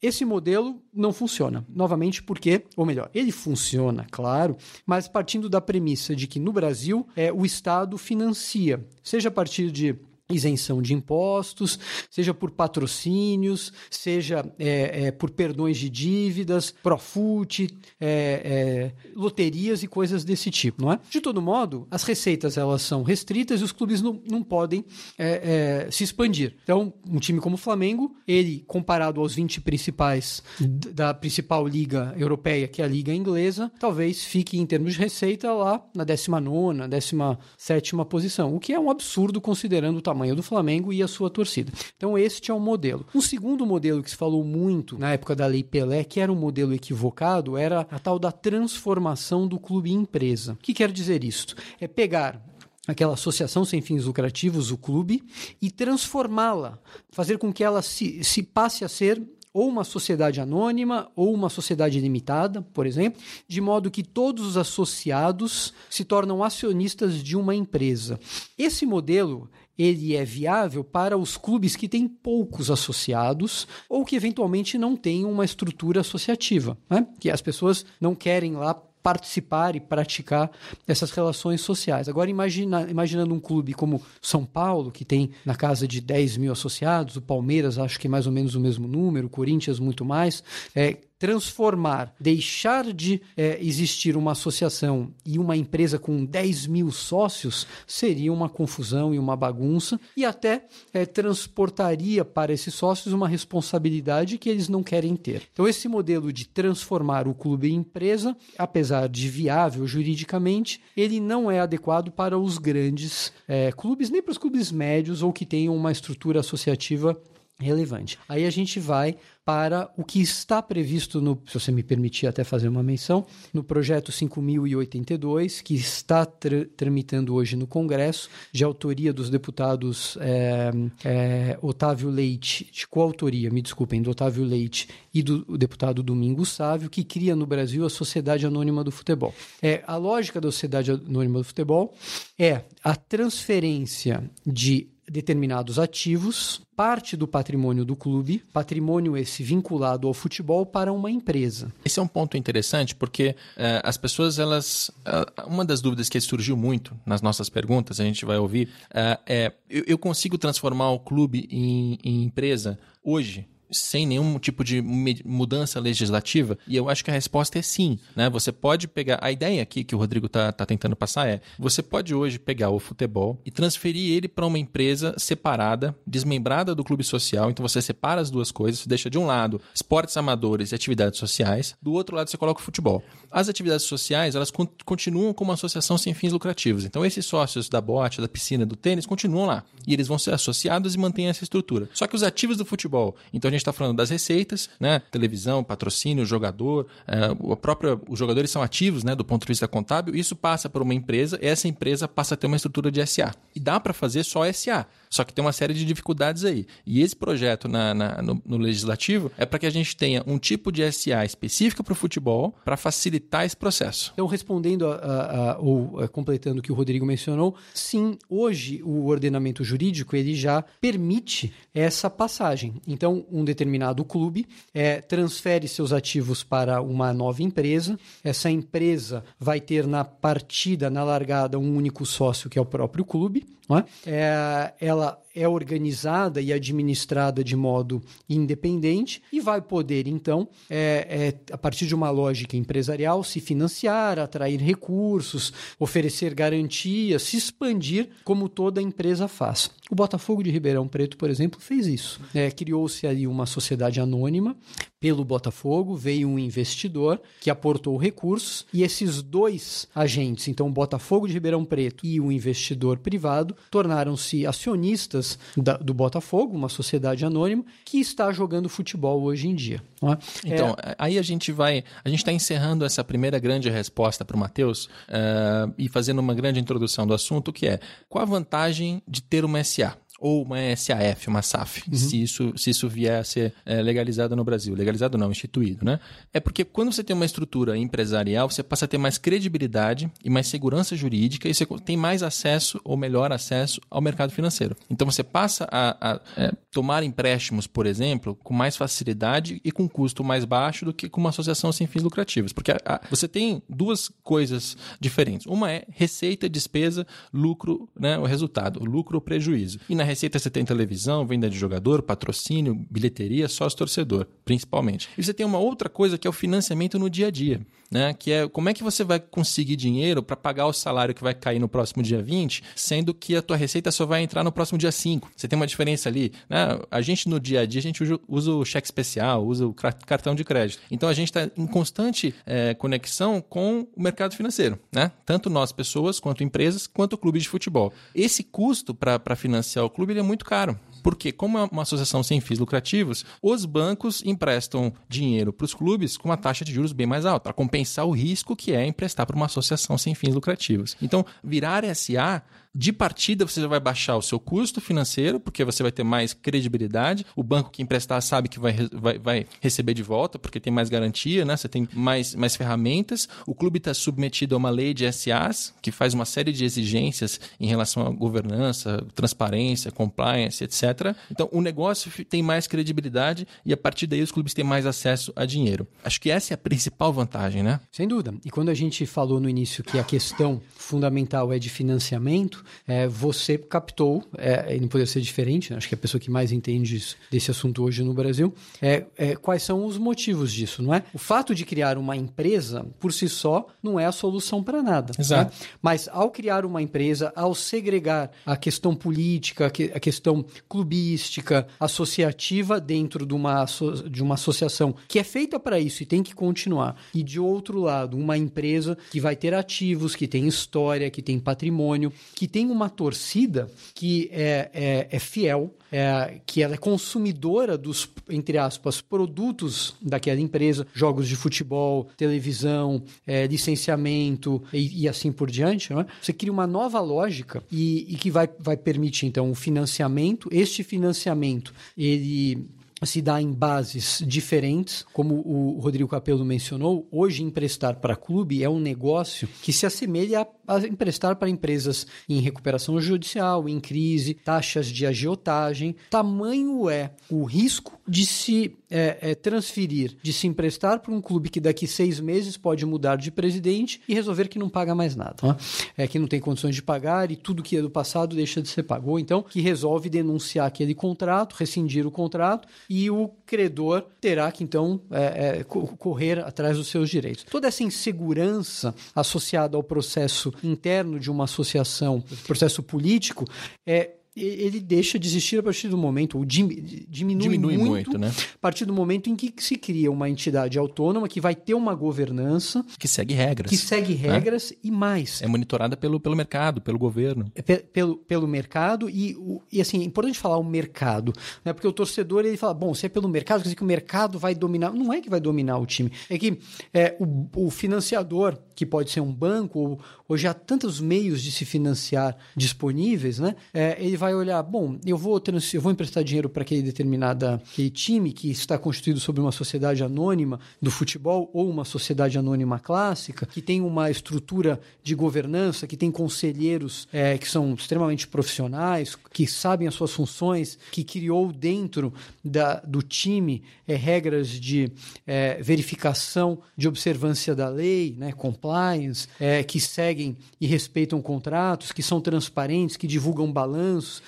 Esse 0.00 0.24
modelo 0.24 0.80
não 0.94 1.12
funciona. 1.12 1.66
Novamente, 1.68 2.22
porque, 2.22 2.64
ou 2.76 2.86
melhor, 2.86 3.10
ele 3.12 3.32
funciona, 3.32 4.06
claro, 4.10 4.56
mas 4.86 5.08
partindo 5.08 5.48
da 5.48 5.60
premissa 5.60 6.14
de 6.14 6.26
que 6.26 6.38
no 6.38 6.52
Brasil 6.52 7.06
é, 7.16 7.32
o 7.32 7.44
Estado 7.44 7.98
financia, 7.98 8.86
seja 9.02 9.28
a 9.28 9.32
partir 9.32 9.72
de 9.72 9.98
isenção 10.30 10.82
de 10.82 10.92
impostos, 10.92 11.78
seja 12.10 12.34
por 12.34 12.50
patrocínios, 12.50 13.72
seja 13.90 14.44
é, 14.58 15.06
é, 15.06 15.10
por 15.10 15.30
perdões 15.30 15.78
de 15.78 15.88
dívidas, 15.88 16.74
Profut, 16.82 17.66
é, 17.98 18.92
é, 19.08 19.10
loterias 19.14 19.82
e 19.82 19.86
coisas 19.86 20.24
desse 20.24 20.50
tipo, 20.50 20.82
não 20.82 20.92
é? 20.92 21.00
De 21.08 21.22
todo 21.22 21.40
modo, 21.40 21.88
as 21.90 22.02
receitas 22.02 22.58
elas 22.58 22.82
são 22.82 23.02
restritas 23.02 23.62
e 23.62 23.64
os 23.64 23.72
clubes 23.72 24.02
não, 24.02 24.20
não 24.30 24.42
podem 24.42 24.84
é, 25.16 25.86
é, 25.86 25.90
se 25.90 26.04
expandir. 26.04 26.56
Então, 26.62 26.92
um 27.08 27.18
time 27.18 27.40
como 27.40 27.54
o 27.54 27.58
Flamengo, 27.58 28.14
ele 28.26 28.62
comparado 28.66 29.22
aos 29.22 29.34
20 29.34 29.62
principais 29.62 30.42
da 30.60 31.14
principal 31.14 31.66
liga 31.66 32.14
europeia, 32.18 32.68
que 32.68 32.82
é 32.82 32.84
a 32.84 32.88
liga 32.88 33.14
inglesa, 33.14 33.72
talvez 33.80 34.24
fique 34.24 34.58
em 34.58 34.66
termos 34.66 34.92
de 34.92 34.98
receita 34.98 35.50
lá 35.54 35.82
na 35.94 36.04
19ª, 36.04 36.86
17 36.86 37.96
posição, 38.04 38.54
o 38.54 38.60
que 38.60 38.74
é 38.74 38.78
um 38.78 38.90
absurdo 38.90 39.40
considerando 39.40 39.96
o 39.96 40.02
tamanho 40.02 40.17
tamanho 40.18 40.34
do 40.34 40.42
Flamengo 40.42 40.92
e 40.92 41.00
a 41.00 41.06
sua 41.06 41.30
torcida. 41.30 41.72
Então, 41.96 42.18
este 42.18 42.50
é 42.50 42.54
um 42.54 42.58
modelo. 42.58 43.06
Um 43.14 43.20
segundo 43.20 43.64
modelo 43.64 44.02
que 44.02 44.10
se 44.10 44.16
falou 44.16 44.42
muito 44.42 44.98
na 44.98 45.12
época 45.12 45.36
da 45.36 45.46
Lei 45.46 45.62
Pelé, 45.62 46.02
que 46.02 46.18
era 46.18 46.32
um 46.32 46.36
modelo 46.36 46.74
equivocado, 46.74 47.56
era 47.56 47.86
a 47.88 47.98
tal 48.00 48.18
da 48.18 48.32
transformação 48.32 49.46
do 49.46 49.60
clube 49.60 49.92
em 49.92 50.00
empresa. 50.00 50.54
O 50.54 50.56
que 50.56 50.74
quer 50.74 50.90
dizer 50.90 51.22
isto? 51.22 51.54
É 51.80 51.86
pegar 51.86 52.42
aquela 52.86 53.14
associação 53.14 53.64
sem 53.64 53.80
fins 53.80 54.06
lucrativos, 54.06 54.72
o 54.72 54.78
clube, 54.78 55.22
e 55.62 55.70
transformá-la, 55.70 56.78
fazer 57.10 57.38
com 57.38 57.52
que 57.52 57.62
ela 57.62 57.80
se, 57.80 58.24
se 58.24 58.42
passe 58.42 58.84
a 58.84 58.88
ser 58.88 59.22
ou 59.52 59.68
uma 59.68 59.84
sociedade 59.84 60.40
anônima 60.40 61.10
ou 61.16 61.32
uma 61.32 61.48
sociedade 61.48 61.98
limitada, 62.00 62.62
por 62.62 62.86
exemplo, 62.86 63.20
de 63.46 63.60
modo 63.60 63.90
que 63.90 64.02
todos 64.02 64.46
os 64.46 64.56
associados 64.56 65.72
se 65.90 66.04
tornam 66.04 66.44
acionistas 66.44 67.22
de 67.22 67.36
uma 67.36 67.54
empresa. 67.54 68.20
Esse 68.56 68.86
modelo 68.86 69.50
ele 69.78 70.16
é 70.16 70.24
viável 70.24 70.82
para 70.82 71.16
os 71.16 71.36
clubes 71.36 71.76
que 71.76 71.88
têm 71.88 72.08
poucos 72.08 72.70
associados 72.70 73.68
ou 73.88 74.04
que 74.04 74.16
eventualmente 74.16 74.76
não 74.76 74.96
têm 74.96 75.24
uma 75.24 75.44
estrutura 75.44 76.00
associativa, 76.00 76.76
né? 76.90 77.06
que 77.20 77.30
as 77.30 77.40
pessoas 77.40 77.86
não 78.00 78.14
querem 78.14 78.54
lá 78.54 78.74
participar 79.02 79.76
e 79.76 79.80
praticar 79.80 80.50
essas 80.86 81.10
relações 81.12 81.60
sociais. 81.60 82.08
Agora, 82.08 82.28
imagina, 82.28 82.86
imaginando 82.90 83.34
um 83.34 83.40
clube 83.40 83.72
como 83.72 84.02
São 84.20 84.44
Paulo, 84.44 84.90
que 84.90 85.04
tem 85.04 85.30
na 85.44 85.54
casa 85.54 85.86
de 85.86 86.00
10 86.00 86.36
mil 86.36 86.52
associados, 86.52 87.16
o 87.16 87.22
Palmeiras 87.22 87.78
acho 87.78 87.98
que 87.98 88.06
é 88.06 88.10
mais 88.10 88.26
ou 88.26 88.32
menos 88.32 88.54
o 88.54 88.60
mesmo 88.60 88.86
número, 88.86 89.26
o 89.26 89.30
Corinthians 89.30 89.78
muito 89.78 90.04
mais, 90.04 90.42
é, 90.74 90.98
transformar, 91.18 92.14
deixar 92.20 92.92
de 92.92 93.20
é, 93.36 93.58
existir 93.60 94.16
uma 94.16 94.32
associação 94.32 95.12
e 95.26 95.38
uma 95.38 95.56
empresa 95.56 95.98
com 95.98 96.24
10 96.24 96.66
mil 96.66 96.92
sócios 96.92 97.66
seria 97.86 98.32
uma 98.32 98.48
confusão 98.48 99.12
e 99.12 99.18
uma 99.18 99.36
bagunça 99.36 99.98
e 100.16 100.24
até 100.24 100.66
é, 100.92 101.04
transportaria 101.04 102.24
para 102.24 102.52
esses 102.52 102.72
sócios 102.74 103.12
uma 103.12 103.28
responsabilidade 103.28 104.38
que 104.38 104.48
eles 104.48 104.68
não 104.68 104.82
querem 104.82 105.16
ter. 105.16 105.48
Então, 105.52 105.66
esse 105.66 105.88
modelo 105.88 106.32
de 106.32 106.46
transformar 106.46 107.26
o 107.26 107.34
clube 107.34 107.70
em 107.70 107.76
empresa, 107.76 108.36
apesar 108.56 109.08
de 109.08 109.28
viável 109.28 109.86
juridicamente, 109.86 110.80
ele 110.96 111.20
não 111.20 111.50
é 111.50 111.60
adequado 111.60 112.10
para 112.10 112.38
os 112.38 112.58
grandes 112.58 113.32
é, 113.46 113.72
clubes, 113.72 114.10
nem 114.10 114.22
para 114.22 114.32
os 114.32 114.38
clubes 114.38 114.70
médios 114.70 115.22
ou 115.22 115.32
que 115.32 115.44
tenham 115.44 115.74
uma 115.74 115.90
estrutura 115.90 116.40
associativa 116.40 117.20
relevante. 117.60 118.18
Aí 118.28 118.46
a 118.46 118.50
gente 118.50 118.78
vai 118.78 119.16
para 119.48 119.90
o 119.96 120.04
que 120.04 120.20
está 120.20 120.60
previsto 120.60 121.22
no, 121.22 121.40
se 121.46 121.58
você 121.58 121.72
me 121.72 121.82
permitir 121.82 122.26
até 122.26 122.44
fazer 122.44 122.68
uma 122.68 122.82
menção, 122.82 123.24
no 123.50 123.64
projeto 123.64 124.12
5082, 124.12 125.62
que 125.62 125.74
está 125.74 126.26
tra 126.26 126.66
tramitando 126.76 127.34
hoje 127.34 127.56
no 127.56 127.66
Congresso, 127.66 128.28
de 128.52 128.62
autoria 128.62 129.10
dos 129.10 129.30
deputados 129.30 130.18
é, 130.20 130.70
é, 131.02 131.58
Otávio 131.62 132.10
Leite, 132.10 132.70
de 132.70 132.86
coautoria, 132.86 133.48
me 133.48 133.62
desculpem, 133.62 134.02
do 134.02 134.10
Otávio 134.10 134.44
Leite 134.44 134.86
e 135.14 135.22
do 135.22 135.56
deputado 135.56 136.02
Domingos 136.02 136.50
Sávio, 136.50 136.90
que 136.90 137.02
cria 137.02 137.34
no 137.34 137.46
Brasil 137.46 137.86
a 137.86 137.88
Sociedade 137.88 138.44
Anônima 138.44 138.84
do 138.84 138.92
Futebol. 138.92 139.34
É, 139.62 139.82
a 139.86 139.96
lógica 139.96 140.42
da 140.42 140.52
Sociedade 140.52 140.90
Anônima 140.90 141.38
do 141.38 141.44
Futebol 141.44 141.94
é 142.38 142.64
a 142.84 142.94
transferência 142.94 144.30
de 144.46 144.88
determinados 145.10 145.78
ativos, 145.78 146.60
parte 146.76 147.16
do 147.16 147.26
patrimônio 147.26 147.84
do 147.84 147.96
clube, 147.96 148.42
patrimônio 148.52 149.16
esse 149.16 149.42
vinculado 149.42 150.06
ao 150.06 150.14
futebol 150.14 150.64
para 150.64 150.92
uma 150.92 151.10
empresa. 151.10 151.72
Esse 151.84 151.98
é 151.98 152.02
um 152.02 152.06
ponto 152.06 152.36
interessante 152.36 152.94
porque 152.94 153.34
uh, 153.56 153.82
as 153.82 153.96
pessoas, 153.96 154.38
elas. 154.38 154.90
Uh, 155.00 155.48
uma 155.48 155.64
das 155.64 155.80
dúvidas 155.80 156.08
que 156.08 156.20
surgiu 156.20 156.56
muito 156.56 156.96
nas 157.04 157.22
nossas 157.22 157.48
perguntas, 157.48 158.00
a 158.00 158.04
gente 158.04 158.24
vai 158.24 158.38
ouvir, 158.38 158.68
uh, 158.90 159.18
é: 159.26 159.52
eu, 159.68 159.84
eu, 159.86 159.98
consigo 159.98 160.36
transformar 160.36 160.90
o 160.90 160.98
clube 160.98 161.48
em, 161.50 161.98
em 162.04 162.22
empresa 162.24 162.78
hoje? 163.02 163.46
Sem 163.70 164.06
nenhum 164.06 164.38
tipo 164.38 164.64
de 164.64 164.82
mudança 165.24 165.80
legislativa? 165.80 166.58
E 166.66 166.76
eu 166.76 166.88
acho 166.88 167.04
que 167.04 167.10
a 167.10 167.14
resposta 167.14 167.58
é 167.58 167.62
sim. 167.62 167.98
Né? 168.14 168.28
Você 168.30 168.52
pode 168.52 168.88
pegar. 168.88 169.18
A 169.20 169.30
ideia 169.30 169.62
aqui 169.62 169.84
que 169.84 169.94
o 169.94 169.98
Rodrigo 169.98 170.26
está 170.26 170.52
tá 170.52 170.64
tentando 170.64 170.96
passar 170.96 171.28
é: 171.28 171.40
você 171.58 171.82
pode 171.82 172.14
hoje 172.14 172.38
pegar 172.38 172.70
o 172.70 172.78
futebol 172.78 173.40
e 173.44 173.50
transferir 173.50 174.12
ele 174.12 174.28
para 174.28 174.46
uma 174.46 174.58
empresa 174.58 175.14
separada, 175.18 175.94
desmembrada 176.06 176.74
do 176.74 176.84
clube 176.84 177.04
social. 177.04 177.50
Então 177.50 177.66
você 177.66 177.80
separa 177.82 178.20
as 178.20 178.30
duas 178.30 178.50
coisas, 178.50 178.86
deixa 178.86 179.10
de 179.10 179.18
um 179.18 179.26
lado 179.26 179.60
esportes 179.74 180.16
amadores 180.16 180.72
e 180.72 180.74
atividades 180.74 181.18
sociais, 181.18 181.76
do 181.80 181.92
outro 181.92 182.16
lado 182.16 182.30
você 182.30 182.36
coloca 182.36 182.60
o 182.60 182.64
futebol. 182.64 183.02
As 183.30 183.48
atividades 183.48 183.86
sociais, 183.86 184.34
elas 184.34 184.52
continuam 184.84 185.32
como 185.32 185.50
uma 185.50 185.54
associação 185.54 185.98
sem 185.98 186.14
fins 186.14 186.32
lucrativos. 186.32 186.84
Então 186.84 187.04
esses 187.04 187.24
sócios 187.24 187.68
da 187.68 187.80
bote, 187.80 188.20
da 188.20 188.28
piscina, 188.28 188.66
do 188.66 188.76
tênis 188.76 189.06
continuam 189.06 189.46
lá. 189.46 189.64
E 189.86 189.92
eles 189.92 190.08
vão 190.08 190.18
ser 190.18 190.32
associados 190.32 190.94
e 190.94 190.98
mantêm 190.98 191.28
essa 191.28 191.44
estrutura. 191.44 191.88
Só 191.92 192.06
que 192.06 192.14
os 192.14 192.22
ativos 192.22 192.56
do 192.56 192.64
futebol, 192.64 193.16
então 193.32 193.48
a 193.48 193.52
gente 193.52 193.57
gente 193.58 193.62
está 193.62 193.72
falando 193.72 193.96
das 193.96 194.10
receitas, 194.10 194.70
né? 194.80 195.00
Televisão, 195.10 195.62
patrocínio, 195.62 196.24
jogador, 196.24 196.86
é, 197.06 197.26
a 197.52 197.56
própria, 197.56 197.98
os 198.08 198.18
jogadores 198.18 198.50
são 198.50 198.62
ativos, 198.62 199.04
né? 199.04 199.14
Do 199.14 199.24
ponto 199.24 199.42
de 199.42 199.48
vista 199.48 199.68
contábil. 199.68 200.14
Isso 200.14 200.34
passa 200.34 200.68
por 200.68 200.82
uma 200.82 200.94
empresa, 200.94 201.38
essa 201.42 201.68
empresa 201.68 202.08
passa 202.08 202.34
a 202.34 202.36
ter 202.36 202.46
uma 202.46 202.56
estrutura 202.56 202.90
de 202.90 203.04
SA. 203.06 203.34
E 203.54 203.60
dá 203.60 203.78
para 203.78 203.92
fazer 203.92 204.24
só 204.24 204.50
SA. 204.52 204.86
Só 205.10 205.24
que 205.24 205.32
tem 205.32 205.44
uma 205.44 205.52
série 205.52 205.74
de 205.74 205.84
dificuldades 205.84 206.44
aí. 206.44 206.66
E 206.86 207.00
esse 207.00 207.16
projeto 207.16 207.68
na, 207.68 207.94
na 207.94 208.22
no, 208.22 208.42
no, 208.44 208.56
legislativo 208.58 209.30
é 209.36 209.46
para 209.46 209.58
que 209.58 209.66
a 209.66 209.70
gente 209.70 209.96
tenha 209.96 210.22
um 210.26 210.38
tipo 210.38 210.70
de 210.70 210.90
SA 210.92 211.24
específica 211.24 211.82
para 211.82 211.92
o 211.92 211.96
futebol 211.96 212.54
para 212.64 212.76
facilitar 212.76 213.44
esse 213.44 213.56
processo. 213.56 214.10
Então, 214.12 214.26
respondendo 214.26 214.86
a, 214.86 214.94
a, 214.94 215.52
a, 215.52 215.58
ou 215.58 216.00
a, 216.00 216.08
completando 216.08 216.60
o 216.60 216.62
que 216.62 216.72
o 216.72 216.74
Rodrigo 216.74 217.06
mencionou, 217.06 217.54
sim, 217.74 218.18
hoje 218.28 218.82
o 218.84 219.06
ordenamento 219.06 219.64
jurídico 219.64 220.14
ele 220.14 220.34
já 220.34 220.62
permite 220.80 221.52
essa 221.74 222.10
passagem. 222.10 222.74
Então, 222.86 223.24
um 223.30 223.44
determinado 223.48 224.04
clube 224.04 224.46
é, 224.72 225.00
transfere 225.00 225.66
seus 225.66 225.92
ativos 225.92 226.44
para 226.44 226.80
uma 226.80 227.12
nova 227.12 227.42
empresa. 227.42 227.98
Essa 228.22 228.50
empresa 228.50 229.24
vai 229.38 229.60
ter 229.60 229.86
na 229.86 230.04
partida, 230.04 230.88
na 230.88 231.02
largada, 231.02 231.58
um 231.58 231.76
único 231.76 232.06
sócio 232.06 232.48
que 232.48 232.58
é 232.58 232.62
o 232.62 232.66
próprio 232.66 233.04
clube. 233.04 233.44
É? 233.70 233.84
É, 234.10 234.74
ela 234.80 235.20
é 235.34 235.46
organizada 235.46 236.40
e 236.40 236.52
administrada 236.52 237.44
de 237.44 237.54
modo 237.54 238.02
independente 238.28 239.22
e 239.32 239.40
vai 239.40 239.60
poder, 239.60 240.06
então, 240.06 240.48
é, 240.68 241.34
é, 241.48 241.54
a 241.54 241.58
partir 241.58 241.86
de 241.86 241.94
uma 241.94 242.10
lógica 242.10 242.56
empresarial, 242.56 243.22
se 243.22 243.40
financiar, 243.40 244.18
atrair 244.18 244.60
recursos, 244.60 245.52
oferecer 245.78 246.34
garantias, 246.34 247.22
se 247.22 247.36
expandir 247.36 248.08
como 248.24 248.48
toda 248.48 248.82
empresa 248.82 249.28
faz. 249.28 249.70
O 249.90 249.94
Botafogo 249.94 250.42
de 250.42 250.50
Ribeirão 250.50 250.88
Preto, 250.88 251.16
por 251.16 251.30
exemplo, 251.30 251.60
fez 251.60 251.86
isso. 251.86 252.20
É, 252.34 252.50
Criou-se 252.50 253.06
uma 253.06 253.38
uma 253.38 253.46
sociedade 253.46 254.00
anônima 254.00 254.56
pelo 255.00 255.24
Botafogo, 255.24 255.94
veio 255.94 256.28
um 256.28 256.38
investidor 256.38 257.20
que 257.40 257.50
aportou 257.50 257.96
recursos 257.96 258.66
e 258.72 258.82
esses 258.82 259.22
dois 259.22 259.86
agentes, 259.94 260.48
então 260.48 260.66
o 260.66 260.70
Botafogo 260.70 261.26
de 261.26 261.34
Ribeirão 261.34 261.64
Preto 261.64 262.04
e 262.04 262.20
o 262.20 262.32
investidor 262.32 262.98
privado, 262.98 263.56
tornaram-se 263.70 264.46
acionistas 264.46 265.38
da, 265.56 265.76
do 265.76 265.94
Botafogo, 265.94 266.56
uma 266.56 266.68
sociedade 266.68 267.24
anônima 267.24 267.64
que 267.84 267.98
está 267.98 268.32
jogando 268.32 268.68
futebol 268.68 269.22
hoje 269.22 269.48
em 269.48 269.54
dia. 269.54 269.82
É? 270.02 270.52
Então, 270.52 270.76
é... 270.82 270.94
aí 270.98 271.18
a 271.18 271.22
gente 271.22 271.52
vai, 271.52 271.84
a 272.04 272.08
gente 272.08 272.20
está 272.20 272.32
encerrando 272.32 272.84
essa 272.84 273.04
primeira 273.04 273.38
grande 273.38 273.70
resposta 273.70 274.24
para 274.24 274.36
o 274.36 274.40
Matheus 274.40 274.86
uh, 274.86 275.72
e 275.78 275.88
fazendo 275.88 276.18
uma 276.18 276.34
grande 276.34 276.60
introdução 276.60 277.06
do 277.06 277.14
assunto, 277.14 277.52
que 277.52 277.66
é 277.66 277.80
qual 278.08 278.22
a 278.22 278.26
vantagem 278.26 279.02
de 279.06 279.22
ter 279.22 279.44
uma 279.44 279.62
SA? 279.62 279.96
Ou 280.18 280.42
uma 280.42 280.56
SAF, 280.76 281.28
uma 281.28 281.42
SAF, 281.42 281.84
uhum. 281.88 281.94
se, 281.94 282.20
isso, 282.20 282.52
se 282.56 282.70
isso 282.70 282.88
vier 282.88 283.20
a 283.20 283.24
ser 283.24 283.54
é, 283.64 283.80
legalizado 283.80 284.34
no 284.34 284.42
Brasil. 284.42 284.74
Legalizado 284.74 285.16
não, 285.16 285.30
instituído, 285.30 285.84
né? 285.84 286.00
É 286.34 286.40
porque 286.40 286.64
quando 286.64 286.92
você 286.92 287.04
tem 287.04 287.14
uma 287.14 287.24
estrutura 287.24 287.76
empresarial, 287.78 288.50
você 288.50 288.62
passa 288.62 288.84
a 288.84 288.88
ter 288.88 288.98
mais 288.98 289.16
credibilidade 289.16 290.10
e 290.24 290.28
mais 290.28 290.48
segurança 290.48 290.96
jurídica 290.96 291.48
e 291.48 291.54
você 291.54 291.64
tem 291.84 291.96
mais 291.96 292.22
acesso 292.22 292.80
ou 292.84 292.96
melhor 292.96 293.32
acesso 293.32 293.80
ao 293.88 294.00
mercado 294.00 294.32
financeiro. 294.32 294.76
Então 294.90 295.08
você 295.08 295.22
passa 295.22 295.68
a, 295.70 296.14
a 296.14 296.20
é, 296.36 296.52
tomar 296.72 297.04
empréstimos, 297.04 297.66
por 297.68 297.86
exemplo, 297.86 298.34
com 298.42 298.52
mais 298.52 298.76
facilidade 298.76 299.60
e 299.64 299.70
com 299.70 299.88
custo 299.88 300.24
mais 300.24 300.44
baixo 300.44 300.84
do 300.84 300.92
que 300.92 301.08
com 301.08 301.20
uma 301.20 301.30
associação 301.30 301.70
sem 301.70 301.86
fins 301.86 302.02
lucrativos. 302.02 302.52
Porque 302.52 302.72
a, 302.72 302.78
a, 302.84 303.00
você 303.08 303.28
tem 303.28 303.62
duas 303.68 304.10
coisas 304.24 304.76
diferentes. 305.00 305.46
Uma 305.46 305.70
é 305.70 305.84
receita, 305.90 306.48
despesa, 306.48 307.06
lucro, 307.32 307.88
né, 307.98 308.18
o 308.18 308.24
resultado, 308.24 308.82
lucro 308.82 309.16
ou 309.16 309.20
prejuízo. 309.20 309.78
E 309.88 309.94
na 309.94 310.07
receita 310.08 310.38
você 310.38 310.50
tem 310.50 310.64
televisão, 310.64 311.26
venda 311.26 311.48
de 311.48 311.56
jogador, 311.56 312.02
patrocínio, 312.02 312.74
bilheteria, 312.90 313.48
sócio-torcedor, 313.48 314.26
principalmente. 314.44 315.08
E 315.16 315.22
você 315.22 315.32
tem 315.32 315.46
uma 315.46 315.58
outra 315.58 315.88
coisa 315.88 316.18
que 316.18 316.26
é 316.26 316.30
o 316.30 316.32
financiamento 316.32 316.98
no 316.98 317.08
dia 317.08 317.28
a 317.28 317.30
dia, 317.30 317.60
né? 317.90 318.14
Que 318.14 318.32
é 318.32 318.48
como 318.48 318.68
é 318.68 318.74
que 318.74 318.82
você 318.82 319.04
vai 319.04 319.20
conseguir 319.20 319.76
dinheiro 319.76 320.22
para 320.22 320.36
pagar 320.36 320.66
o 320.66 320.72
salário 320.72 321.14
que 321.14 321.22
vai 321.22 321.34
cair 321.34 321.58
no 321.58 321.68
próximo 321.68 322.02
dia 322.02 322.22
20, 322.22 322.62
sendo 322.74 323.14
que 323.14 323.36
a 323.36 323.42
tua 323.42 323.56
receita 323.56 323.90
só 323.90 324.06
vai 324.06 324.22
entrar 324.22 324.42
no 324.42 324.50
próximo 324.50 324.78
dia 324.78 324.90
5. 324.90 325.30
Você 325.36 325.46
tem 325.46 325.56
uma 325.56 325.66
diferença 325.66 326.08
ali, 326.08 326.32
né? 326.48 326.78
A 326.90 327.00
gente 327.00 327.28
no 327.28 327.38
dia 327.38 327.60
a 327.60 327.66
dia 327.66 327.78
a 327.78 327.82
gente 327.82 328.02
usa, 328.26 328.52
o 328.52 328.64
cheque 328.64 328.86
especial, 328.86 329.46
usa 329.46 329.66
o 329.66 329.74
cartão 329.74 330.34
de 330.34 330.44
crédito. 330.44 330.80
Então 330.90 331.08
a 331.08 331.12
gente 331.12 331.28
está 331.28 331.50
em 331.56 331.66
constante 331.66 332.34
é, 332.46 332.74
conexão 332.74 333.40
com 333.40 333.86
o 333.94 334.02
mercado 334.02 334.34
financeiro, 334.34 334.78
né? 334.90 335.12
Tanto 335.26 335.50
nós 335.50 335.70
pessoas 335.70 336.18
quanto 336.18 336.42
empresas 336.42 336.86
quanto 336.86 337.12
o 337.12 337.18
clube 337.18 337.38
de 337.38 337.48
futebol. 337.48 337.92
Esse 338.14 338.42
custo 338.42 338.94
para 338.94 339.36
financiar 339.36 339.84
o 339.84 339.90
clube 339.98 340.16
é 340.16 340.22
muito 340.22 340.44
caro. 340.44 340.78
Porque, 341.02 341.32
como 341.32 341.58
é 341.58 341.64
uma 341.64 341.82
associação 341.82 342.22
sem 342.22 342.40
fins 342.40 342.58
lucrativos, 342.58 343.24
os 343.42 343.64
bancos 343.64 344.22
emprestam 344.24 344.92
dinheiro 345.08 345.52
para 345.52 345.64
os 345.64 345.74
clubes 345.74 346.16
com 346.16 346.28
uma 346.28 346.36
taxa 346.36 346.64
de 346.64 346.72
juros 346.72 346.92
bem 346.92 347.06
mais 347.06 347.26
alta, 347.26 347.44
para 347.44 347.52
compensar 347.52 348.06
o 348.06 348.12
risco 348.12 348.54
que 348.54 348.72
é 348.72 348.86
emprestar 348.86 349.26
para 349.26 349.34
uma 349.34 349.46
associação 349.46 349.98
sem 349.98 350.14
fins 350.14 350.34
lucrativos. 350.34 350.96
Então, 351.02 351.24
virar 351.42 351.84
SA 351.96 352.42
de 352.78 352.92
partida, 352.92 353.44
você 353.44 353.60
já 353.60 353.66
vai 353.66 353.80
baixar 353.80 354.16
o 354.16 354.22
seu 354.22 354.38
custo 354.38 354.80
financeiro, 354.80 355.40
porque 355.40 355.64
você 355.64 355.82
vai 355.82 355.90
ter 355.90 356.04
mais 356.04 356.32
credibilidade. 356.32 357.26
O 357.34 357.42
banco 357.42 357.70
que 357.70 357.82
emprestar 357.82 358.22
sabe 358.22 358.48
que 358.48 358.60
vai, 358.60 358.88
vai, 358.92 359.18
vai 359.18 359.46
receber 359.60 359.94
de 359.94 360.02
volta, 360.04 360.38
porque 360.38 360.60
tem 360.60 360.72
mais 360.72 360.88
garantia, 360.88 361.44
né? 361.44 361.56
Você 361.56 361.68
tem 361.68 361.88
mais, 361.92 362.36
mais 362.36 362.54
ferramentas. 362.54 363.28
O 363.48 363.52
clube 363.52 363.78
está 363.78 363.92
submetido 363.92 364.54
a 364.54 364.58
uma 364.58 364.70
lei 364.70 364.94
de 364.94 365.12
SAs, 365.12 365.74
que 365.82 365.90
faz 365.90 366.14
uma 366.14 366.24
série 366.24 366.52
de 366.52 366.64
exigências 366.64 367.40
em 367.58 367.66
relação 367.66 368.06
à 368.06 368.10
governança, 368.10 369.04
transparência, 369.12 369.90
compliance, 369.90 370.62
etc. 370.62 371.16
Então, 371.32 371.48
o 371.50 371.60
negócio 371.60 372.12
tem 372.26 372.44
mais 372.44 372.68
credibilidade 372.68 373.44
e, 373.66 373.72
a 373.72 373.76
partir 373.76 374.06
daí, 374.06 374.22
os 374.22 374.30
clubes 374.30 374.54
têm 374.54 374.64
mais 374.64 374.86
acesso 374.86 375.32
a 375.34 375.44
dinheiro. 375.44 375.84
Acho 376.04 376.20
que 376.20 376.30
essa 376.30 376.52
é 376.52 376.54
a 376.54 376.58
principal 376.58 377.12
vantagem, 377.12 377.60
né? 377.60 377.80
Sem 377.90 378.06
dúvida. 378.06 378.32
E 378.44 378.50
quando 378.52 378.68
a 378.68 378.74
gente 378.74 379.04
falou 379.04 379.40
no 379.40 379.48
início 379.48 379.82
que 379.82 379.98
a 379.98 380.04
questão 380.04 380.62
fundamental 380.76 381.52
é 381.52 381.58
de 381.58 381.68
financiamento, 381.68 382.67
é, 382.86 383.06
você 383.06 383.58
captou, 383.58 384.24
é, 384.36 384.76
e 384.76 384.80
não 384.80 384.88
poderia 384.88 385.10
ser 385.10 385.20
diferente, 385.20 385.70
né? 385.70 385.76
acho 385.76 385.88
que 385.88 385.94
é 385.94 385.98
a 385.98 386.00
pessoa 386.00 386.20
que 386.20 386.30
mais 386.30 386.52
entende 386.52 386.96
isso, 386.96 387.16
desse 387.30 387.50
assunto 387.50 387.82
hoje 387.82 388.02
no 388.02 388.14
Brasil, 388.14 388.54
é, 388.80 389.04
é, 389.16 389.36
quais 389.36 389.62
são 389.62 389.84
os 389.84 389.98
motivos 389.98 390.52
disso, 390.52 390.82
não 390.82 390.94
é? 390.94 391.02
O 391.12 391.18
fato 391.18 391.54
de 391.54 391.64
criar 391.64 391.98
uma 391.98 392.16
empresa, 392.16 392.86
por 392.98 393.12
si 393.12 393.28
só, 393.28 393.66
não 393.82 393.98
é 393.98 394.06
a 394.06 394.12
solução 394.12 394.62
para 394.62 394.82
nada. 394.82 395.12
Né? 395.16 395.24
Exato. 395.24 395.52
Né? 395.52 395.68
Mas 395.80 396.08
ao 396.08 396.30
criar 396.30 396.64
uma 396.64 396.82
empresa, 396.82 397.32
ao 397.34 397.54
segregar 397.54 398.30
a 398.44 398.56
questão 398.56 398.94
política, 398.94 399.66
a 399.66 400.00
questão 400.00 400.44
clubística, 400.68 401.66
associativa 401.78 402.80
dentro 402.80 403.26
de 403.26 403.34
uma, 403.34 403.64
de 404.10 404.22
uma 404.22 404.34
associação 404.34 404.94
que 405.06 405.18
é 405.18 405.24
feita 405.24 405.60
para 405.60 405.78
isso 405.78 406.02
e 406.02 406.06
tem 406.06 406.22
que 406.22 406.34
continuar, 406.34 406.96
e 407.14 407.22
de 407.22 407.38
outro 407.38 407.80
lado, 407.80 408.16
uma 408.16 408.36
empresa 408.36 408.96
que 409.10 409.20
vai 409.20 409.36
ter 409.36 409.54
ativos, 409.54 410.16
que 410.16 410.26
tem 410.26 410.46
história, 410.46 411.10
que 411.10 411.22
tem 411.22 411.38
patrimônio, 411.38 412.12
que 412.34 412.47
tem 412.48 412.70
uma 412.70 412.88
torcida 412.88 413.70
que 413.94 414.28
é, 414.32 414.70
é, 414.72 415.08
é 415.10 415.18
fiel, 415.18 415.74
é, 415.90 416.40
que 416.44 416.62
ela 416.62 416.74
é 416.74 416.76
consumidora 416.76 417.78
dos, 417.78 418.08
entre 418.28 418.58
aspas, 418.58 419.00
produtos 419.00 419.94
daquela 420.00 420.40
empresa, 420.40 420.86
jogos 420.92 421.28
de 421.28 421.36
futebol, 421.36 422.08
televisão, 422.16 423.02
é, 423.26 423.46
licenciamento 423.46 424.62
e, 424.72 425.04
e, 425.04 425.08
assim 425.08 425.32
por 425.32 425.50
diante, 425.50 425.92
é? 425.92 426.06
você 426.20 426.32
cria 426.32 426.52
uma 426.52 426.66
nova 426.66 427.00
lógica 427.00 427.62
e, 427.70 428.12
e 428.12 428.16
que 428.16 428.30
vai, 428.30 428.48
vai 428.58 428.76
permitir, 428.76 429.26
então, 429.26 429.50
o 429.50 429.54
financiamento. 429.54 430.48
Este 430.52 430.82
financiamento, 430.82 431.72
ele 431.96 432.68
se 433.06 433.22
dá 433.22 433.40
em 433.40 433.52
bases 433.52 434.22
diferentes, 434.26 435.04
como 435.12 435.36
o 435.46 435.78
Rodrigo 435.78 436.08
Capello 436.08 436.44
mencionou, 436.44 437.06
hoje 437.10 437.42
emprestar 437.42 437.96
para 437.96 438.16
clube 438.16 438.62
é 438.62 438.68
um 438.68 438.80
negócio 438.80 439.48
que 439.62 439.72
se 439.72 439.86
assemelha 439.86 440.40
a 440.40 440.44
emprestar 440.88 441.36
para 441.36 441.48
empresas 441.48 442.06
em 442.28 442.40
recuperação 442.40 443.00
judicial, 443.00 443.68
em 443.68 443.80
crise, 443.80 444.34
taxas 444.34 444.86
de 444.86 445.06
agiotagem. 445.06 445.96
Tamanho 446.10 446.88
é 446.88 447.12
o 447.30 447.44
risco 447.44 447.98
de 448.06 448.24
se 448.24 448.76
é, 448.90 449.18
é, 449.20 449.34
transferir, 449.34 450.16
de 450.22 450.32
se 450.32 450.46
emprestar 450.46 451.00
para 451.00 451.12
um 451.12 451.20
clube 451.20 451.50
que 451.50 451.60
daqui 451.60 451.86
seis 451.86 452.20
meses 452.20 452.56
pode 452.56 452.86
mudar 452.86 453.16
de 453.16 453.30
presidente 453.30 454.00
e 454.08 454.14
resolver 454.14 454.48
que 454.48 454.58
não 454.58 454.68
paga 454.68 454.94
mais 454.94 455.14
nada, 455.14 455.36
né? 455.42 455.56
é 455.96 456.06
que 456.06 456.18
não 456.18 456.26
tem 456.26 456.40
condições 456.40 456.74
de 456.74 456.82
pagar 456.82 457.30
e 457.30 457.36
tudo 457.36 457.62
que 457.62 457.76
é 457.76 457.82
do 457.82 457.90
passado 457.90 458.34
deixa 458.34 458.62
de 458.62 458.68
ser 458.68 458.82
pago. 458.82 459.10
Ou 459.10 459.18
então 459.18 459.42
que 459.42 459.60
resolve 459.60 460.08
denunciar 460.08 460.66
aquele 460.66 460.94
contrato, 460.94 461.54
rescindir 461.54 462.06
o 462.06 462.10
contrato 462.10 462.66
e 462.88 463.10
o 463.10 463.30
credor 463.48 464.04
terá 464.20 464.52
que 464.52 464.62
então 464.62 465.00
é, 465.10 465.60
é 465.60 465.64
correr 465.64 466.38
atrás 466.40 466.76
dos 466.76 466.88
seus 466.88 467.08
direitos. 467.08 467.44
Toda 467.44 467.66
essa 467.66 467.82
insegurança 467.82 468.94
associada 469.14 469.74
ao 469.76 469.82
processo 469.82 470.52
interno 470.62 471.18
de 471.18 471.30
uma 471.30 471.44
associação, 471.44 472.22
processo 472.46 472.82
político, 472.82 473.46
é 473.86 474.10
ele 474.38 474.80
deixa 474.80 475.18
de 475.18 475.26
existir 475.26 475.58
a 475.58 475.62
partir 475.62 475.88
do 475.88 475.96
momento, 475.96 476.38
ou 476.38 476.44
diminui, 476.44 477.06
diminui 477.08 477.58
muito, 477.58 477.86
muito, 478.12 478.18
né? 478.18 478.32
a 478.54 478.58
partir 478.58 478.84
do 478.84 478.92
momento 478.92 479.28
em 479.28 479.36
que 479.36 479.52
se 479.58 479.76
cria 479.76 480.10
uma 480.10 480.28
entidade 480.28 480.78
autônoma 480.78 481.28
que 481.28 481.40
vai 481.40 481.54
ter 481.54 481.74
uma 481.74 481.94
governança. 481.94 482.84
Que 482.98 483.08
segue 483.08 483.34
regras. 483.34 483.70
Que 483.70 483.76
segue 483.76 484.14
né? 484.14 484.32
regras 484.32 484.70
né? 484.70 484.76
e 484.84 484.90
mais. 484.90 485.42
É 485.42 485.46
monitorada 485.46 485.96
pelo, 485.96 486.20
pelo 486.20 486.36
mercado, 486.36 486.80
pelo 486.80 486.98
governo. 486.98 487.50
É 487.54 487.62
pelo, 487.62 488.16
pelo 488.16 488.46
mercado 488.46 489.08
e, 489.10 489.36
e 489.72 489.80
assim, 489.80 490.00
é 490.00 490.04
importante 490.04 490.38
falar 490.38 490.58
o 490.58 490.64
mercado, 490.64 491.32
né? 491.64 491.72
porque 491.72 491.86
o 491.86 491.92
torcedor 491.92 492.44
ele 492.44 492.56
fala, 492.56 492.74
bom, 492.74 492.94
se 492.94 493.06
é 493.06 493.08
pelo 493.08 493.28
mercado, 493.28 493.58
quer 493.58 493.64
dizer 493.64 493.76
que 493.76 493.82
o 493.82 493.86
mercado 493.86 494.38
vai 494.38 494.54
dominar. 494.54 494.92
Não 494.92 495.12
é 495.12 495.20
que 495.20 495.30
vai 495.30 495.40
dominar 495.40 495.78
o 495.78 495.86
time, 495.86 496.12
é 496.28 496.38
que 496.38 496.58
é, 496.92 497.16
o, 497.18 497.66
o 497.66 497.70
financiador, 497.70 498.58
que 498.74 498.86
pode 498.86 499.10
ser 499.10 499.20
um 499.20 499.32
banco, 499.32 499.78
ou, 499.78 500.00
hoje 500.28 500.46
há 500.46 500.54
tantos 500.54 501.00
meios 501.00 501.42
de 501.42 501.50
se 501.50 501.64
financiar 501.64 502.36
disponíveis, 502.56 503.38
né? 503.38 503.56
É, 503.72 503.96
ele 503.98 504.16
vai 504.16 504.27
olhar, 504.34 504.62
bom, 504.62 504.98
eu 505.04 505.16
vou, 505.16 505.42
eu 505.72 505.80
vou 505.80 505.92
emprestar 505.92 506.24
dinheiro 506.24 506.48
para 506.48 506.62
aquele 506.62 506.82
determinado 506.82 507.28
aquele 507.46 507.90
time 507.90 508.32
que 508.32 508.50
está 508.50 508.78
constituído 508.78 509.20
sobre 509.20 509.40
uma 509.40 509.52
sociedade 509.52 510.02
anônima 510.02 510.60
do 510.80 510.90
futebol 510.90 511.50
ou 511.52 511.68
uma 511.68 511.84
sociedade 511.84 512.38
anônima 512.38 512.78
clássica, 512.78 513.46
que 513.46 513.62
tem 513.62 513.80
uma 513.80 514.10
estrutura 514.10 514.80
de 515.02 515.14
governança, 515.14 515.86
que 515.86 515.96
tem 515.96 516.10
conselheiros 516.10 517.08
é, 517.12 517.38
que 517.38 517.48
são 517.48 517.74
extremamente 517.74 518.26
profissionais, 518.26 519.16
que 519.32 519.46
sabem 519.46 519.86
as 519.86 519.94
suas 519.94 520.12
funções, 520.12 520.78
que 520.90 521.04
criou 521.04 521.52
dentro 521.52 522.12
da, 522.44 522.80
do 522.80 523.02
time 523.02 523.62
é, 523.86 523.94
regras 523.94 524.48
de 524.48 524.90
é, 525.26 525.60
verificação 525.62 526.58
de 526.76 526.88
observância 526.88 527.54
da 527.54 527.68
lei, 527.68 528.14
né, 528.18 528.32
compliance, 528.32 529.28
é, 529.38 529.62
que 529.62 529.80
seguem 529.80 530.36
e 530.60 530.66
respeitam 530.66 531.20
contratos, 531.20 531.92
que 531.92 532.02
são 532.02 532.20
transparentes, 532.20 532.96
que 532.96 533.06
divulgam 533.06 533.52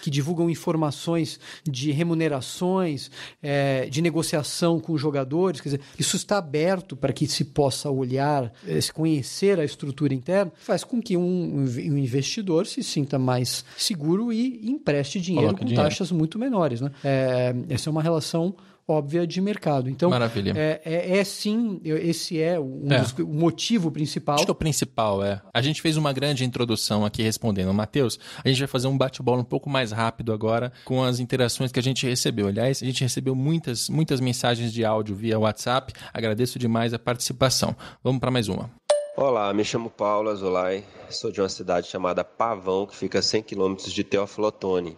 que 0.02 0.10
divulgam 0.10 0.48
informações 0.50 1.38
de 1.64 1.90
remunerações, 1.90 3.10
é, 3.42 3.86
de 3.86 4.00
negociação 4.02 4.80
com 4.80 4.92
os 4.92 5.00
jogadores. 5.00 5.60
Quer 5.60 5.70
dizer, 5.70 5.80
isso 5.98 6.16
está 6.16 6.38
aberto 6.38 6.96
para 6.96 7.12
que 7.12 7.26
se 7.26 7.44
possa 7.44 7.90
olhar, 7.90 8.52
é, 8.66 8.78
conhecer 8.92 9.58
a 9.58 9.64
estrutura 9.64 10.14
interna, 10.14 10.52
faz 10.60 10.84
com 10.84 11.00
que 11.00 11.16
um, 11.16 11.64
um 11.64 11.98
investidor 11.98 12.66
se 12.66 12.82
sinta 12.82 13.18
mais 13.18 13.64
seguro 13.76 14.32
e 14.32 14.70
empreste 14.70 15.20
dinheiro 15.20 15.48
Coloca 15.48 15.60
com 15.60 15.66
dinheiro. 15.66 15.88
taxas 15.88 16.10
muito 16.10 16.38
menores. 16.38 16.80
Né? 16.80 16.90
É, 17.04 17.54
essa 17.68 17.88
é 17.88 17.90
uma 17.90 18.02
relação 18.02 18.54
óbvia 18.90 19.26
de 19.26 19.40
mercado. 19.40 19.88
Então, 19.88 20.10
Maravilha. 20.10 20.52
É, 20.56 20.80
é, 20.84 21.18
é 21.18 21.24
sim, 21.24 21.80
esse 21.84 22.40
é, 22.40 22.58
um 22.58 22.86
É. 22.90 22.98
dos- 23.00 23.12
o 23.12 23.26
motivo 23.26 23.90
principal. 23.90 24.34
Acho 24.36 24.44
que 24.44 24.50
é 24.50 24.52
o 24.52 24.54
principal, 24.54 25.22
é. 25.24 25.40
A 25.54 25.62
gente 25.62 25.80
fez 25.80 25.96
uma 25.96 26.12
grande 26.12 26.44
introdução 26.44 27.04
aqui 27.04 27.22
respondendo. 27.22 27.72
Matheus, 27.72 28.18
a 28.44 28.48
gente 28.48 28.58
vai 28.58 28.68
fazer 28.68 28.88
um 28.88 28.96
bate-bola 28.98 29.40
um 29.40 29.44
pouco 29.44 29.70
mais 29.70 29.92
rápido 29.92 30.32
agora 30.32 30.72
com 30.84 31.02
as 31.02 31.20
interações 31.20 31.70
que 31.72 31.78
a 31.78 31.82
gente 31.82 32.06
recebeu. 32.06 32.48
Aliás, 32.48 32.82
a 32.82 32.86
gente 32.86 33.02
recebeu 33.02 33.34
muitas, 33.34 33.88
muitas 33.88 34.20
mensagens 34.20 34.72
de 34.72 34.84
áudio 34.84 35.14
via 35.14 35.38
WhatsApp. 35.38 35.92
Agradeço 36.12 36.58
demais 36.58 36.92
a 36.92 36.98
participação. 36.98 37.74
Vamos 38.02 38.20
para 38.20 38.30
mais 38.30 38.48
uma. 38.48 38.70
Olá, 39.16 39.52
me 39.52 39.64
chamo 39.64 39.90
Paulo 39.90 40.30
Azulay, 40.30 40.82
sou 41.10 41.30
de 41.30 41.40
uma 41.42 41.48
cidade 41.48 41.88
chamada 41.88 42.24
Pavão, 42.24 42.86
que 42.86 42.96
fica 42.96 43.18
a 43.18 43.22
100 43.22 43.42
quilômetros 43.42 43.92
de 43.92 44.02
Teófilo 44.02 44.46
Otoni. 44.46 44.96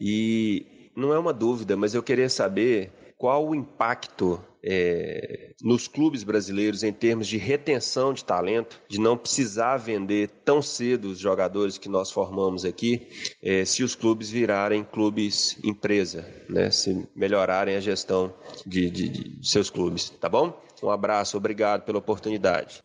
E 0.00 0.64
não 0.96 1.12
é 1.12 1.18
uma 1.18 1.32
dúvida, 1.32 1.76
mas 1.76 1.94
eu 1.94 2.02
queria 2.02 2.28
saber 2.28 2.90
qual 3.20 3.46
o 3.46 3.54
impacto 3.54 4.40
é, 4.64 5.50
nos 5.62 5.86
clubes 5.86 6.22
brasileiros 6.24 6.82
em 6.82 6.90
termos 6.90 7.26
de 7.26 7.36
retenção 7.36 8.14
de 8.14 8.24
talento, 8.24 8.80
de 8.88 8.98
não 8.98 9.14
precisar 9.14 9.76
vender 9.76 10.30
tão 10.42 10.62
cedo 10.62 11.08
os 11.08 11.18
jogadores 11.18 11.76
que 11.76 11.86
nós 11.86 12.10
formamos 12.10 12.64
aqui, 12.64 13.06
é, 13.42 13.62
se 13.66 13.82
os 13.84 13.94
clubes 13.94 14.30
virarem 14.30 14.82
clubes 14.82 15.58
empresa, 15.62 16.26
né? 16.48 16.70
se 16.70 17.06
melhorarem 17.14 17.76
a 17.76 17.80
gestão 17.80 18.32
de, 18.66 18.88
de- 18.90 19.08
de 19.10 19.46
seus 19.46 19.68
clubes, 19.68 20.08
tá 20.08 20.28
bom? 20.30 20.58
Um 20.82 20.88
abraço, 20.88 21.36
obrigado 21.36 21.82
pela 21.82 21.98
oportunidade. 21.98 22.80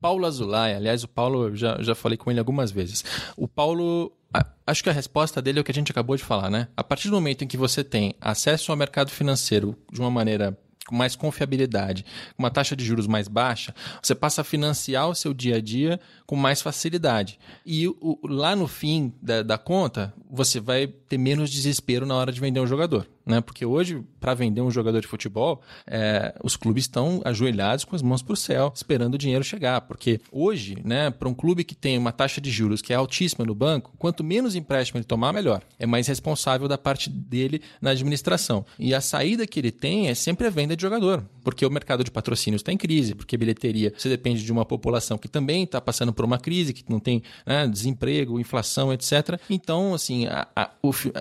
Paulo 0.00 0.26
Azulay, 0.26 0.74
aliás, 0.74 1.04
o 1.04 1.08
Paulo, 1.08 1.48
eu 1.48 1.56
já, 1.56 1.80
já 1.82 1.94
falei 1.94 2.16
com 2.16 2.30
ele 2.30 2.38
algumas 2.40 2.70
vezes. 2.70 3.04
O 3.36 3.46
Paulo, 3.46 4.12
a- 4.32 4.46
acho 4.66 4.82
que 4.82 4.88
a 4.90 4.92
resposta 4.94 5.42
dele 5.42 5.58
é 5.58 5.62
o 5.62 5.64
que 5.64 5.70
a 5.70 5.74
gente 5.74 5.92
acabou 5.92 6.16
de 6.16 6.24
falar, 6.24 6.50
né? 6.50 6.68
A 6.76 6.82
partir 6.82 7.08
do 7.08 7.14
momento 7.14 7.44
em 7.44 7.46
que 7.46 7.56
você 7.56 7.84
tem 7.84 8.14
acesso 8.20 8.70
ao 8.72 8.78
mercado 8.78 9.10
financeiro 9.10 9.76
de 9.92 10.00
uma 10.00 10.10
maneira 10.10 10.56
com 10.88 10.96
mais 10.96 11.14
confiabilidade, 11.14 12.04
com 12.36 12.42
uma 12.42 12.50
taxa 12.50 12.74
de 12.74 12.84
juros 12.84 13.06
mais 13.06 13.28
baixa, 13.28 13.72
você 14.02 14.12
passa 14.14 14.40
a 14.40 14.44
financiar 14.44 15.08
o 15.08 15.14
seu 15.14 15.32
dia 15.32 15.56
a 15.56 15.60
dia 15.60 16.00
com 16.26 16.34
mais 16.34 16.60
facilidade. 16.62 17.38
E 17.64 17.86
o- 17.86 18.18
lá 18.24 18.56
no 18.56 18.66
fim 18.66 19.12
da, 19.22 19.42
da 19.42 19.58
conta, 19.58 20.12
você 20.28 20.58
vai 20.58 20.86
ter 20.88 21.18
menos 21.18 21.50
desespero 21.50 22.06
na 22.06 22.16
hora 22.16 22.32
de 22.32 22.40
vender 22.40 22.58
um 22.58 22.66
jogador. 22.66 23.06
Né? 23.26 23.40
Porque 23.40 23.64
hoje, 23.66 24.02
para 24.18 24.34
vender 24.34 24.60
um 24.60 24.70
jogador 24.70 25.00
de 25.00 25.06
futebol, 25.06 25.60
é, 25.86 26.34
os 26.42 26.56
clubes 26.56 26.84
estão 26.84 27.20
ajoelhados 27.24 27.84
com 27.84 27.94
as 27.94 28.02
mãos 28.02 28.22
para 28.22 28.32
o 28.32 28.36
céu, 28.36 28.72
esperando 28.74 29.14
o 29.14 29.18
dinheiro 29.18 29.44
chegar. 29.44 29.80
Porque 29.82 30.20
hoje, 30.32 30.76
né, 30.84 31.10
para 31.10 31.28
um 31.28 31.34
clube 31.34 31.62
que 31.64 31.74
tem 31.74 31.98
uma 31.98 32.12
taxa 32.12 32.40
de 32.40 32.50
juros 32.50 32.80
que 32.82 32.92
é 32.92 32.96
altíssima 32.96 33.44
no 33.44 33.54
banco, 33.54 33.92
quanto 33.98 34.24
menos 34.24 34.54
empréstimo 34.54 34.98
ele 34.98 35.04
tomar, 35.04 35.32
melhor. 35.32 35.62
É 35.78 35.86
mais 35.86 36.06
responsável 36.06 36.66
da 36.66 36.78
parte 36.78 37.08
dele 37.10 37.60
na 37.80 37.90
administração. 37.90 38.64
E 38.78 38.94
a 38.94 39.00
saída 39.00 39.46
que 39.46 39.60
ele 39.60 39.70
tem 39.70 40.08
é 40.08 40.14
sempre 40.14 40.46
a 40.46 40.50
venda 40.50 40.74
de 40.74 40.82
jogador. 40.82 41.24
Porque 41.44 41.64
o 41.64 41.70
mercado 41.70 42.02
de 42.04 42.10
patrocínios 42.10 42.60
está 42.60 42.72
em 42.72 42.76
crise, 42.76 43.14
porque 43.14 43.36
bilheteria 43.36 43.92
você 43.96 44.08
depende 44.08 44.42
de 44.44 44.52
uma 44.52 44.64
população 44.64 45.18
que 45.18 45.28
também 45.28 45.64
está 45.64 45.80
passando 45.80 46.12
por 46.12 46.24
uma 46.24 46.38
crise, 46.38 46.72
que 46.72 46.84
não 46.88 46.98
tem 47.00 47.22
né, 47.46 47.66
desemprego, 47.66 48.40
inflação, 48.40 48.92
etc. 48.92 49.38
Então, 49.48 49.94
assim, 49.94 50.26
a- 50.26 50.46
a- 50.54 50.70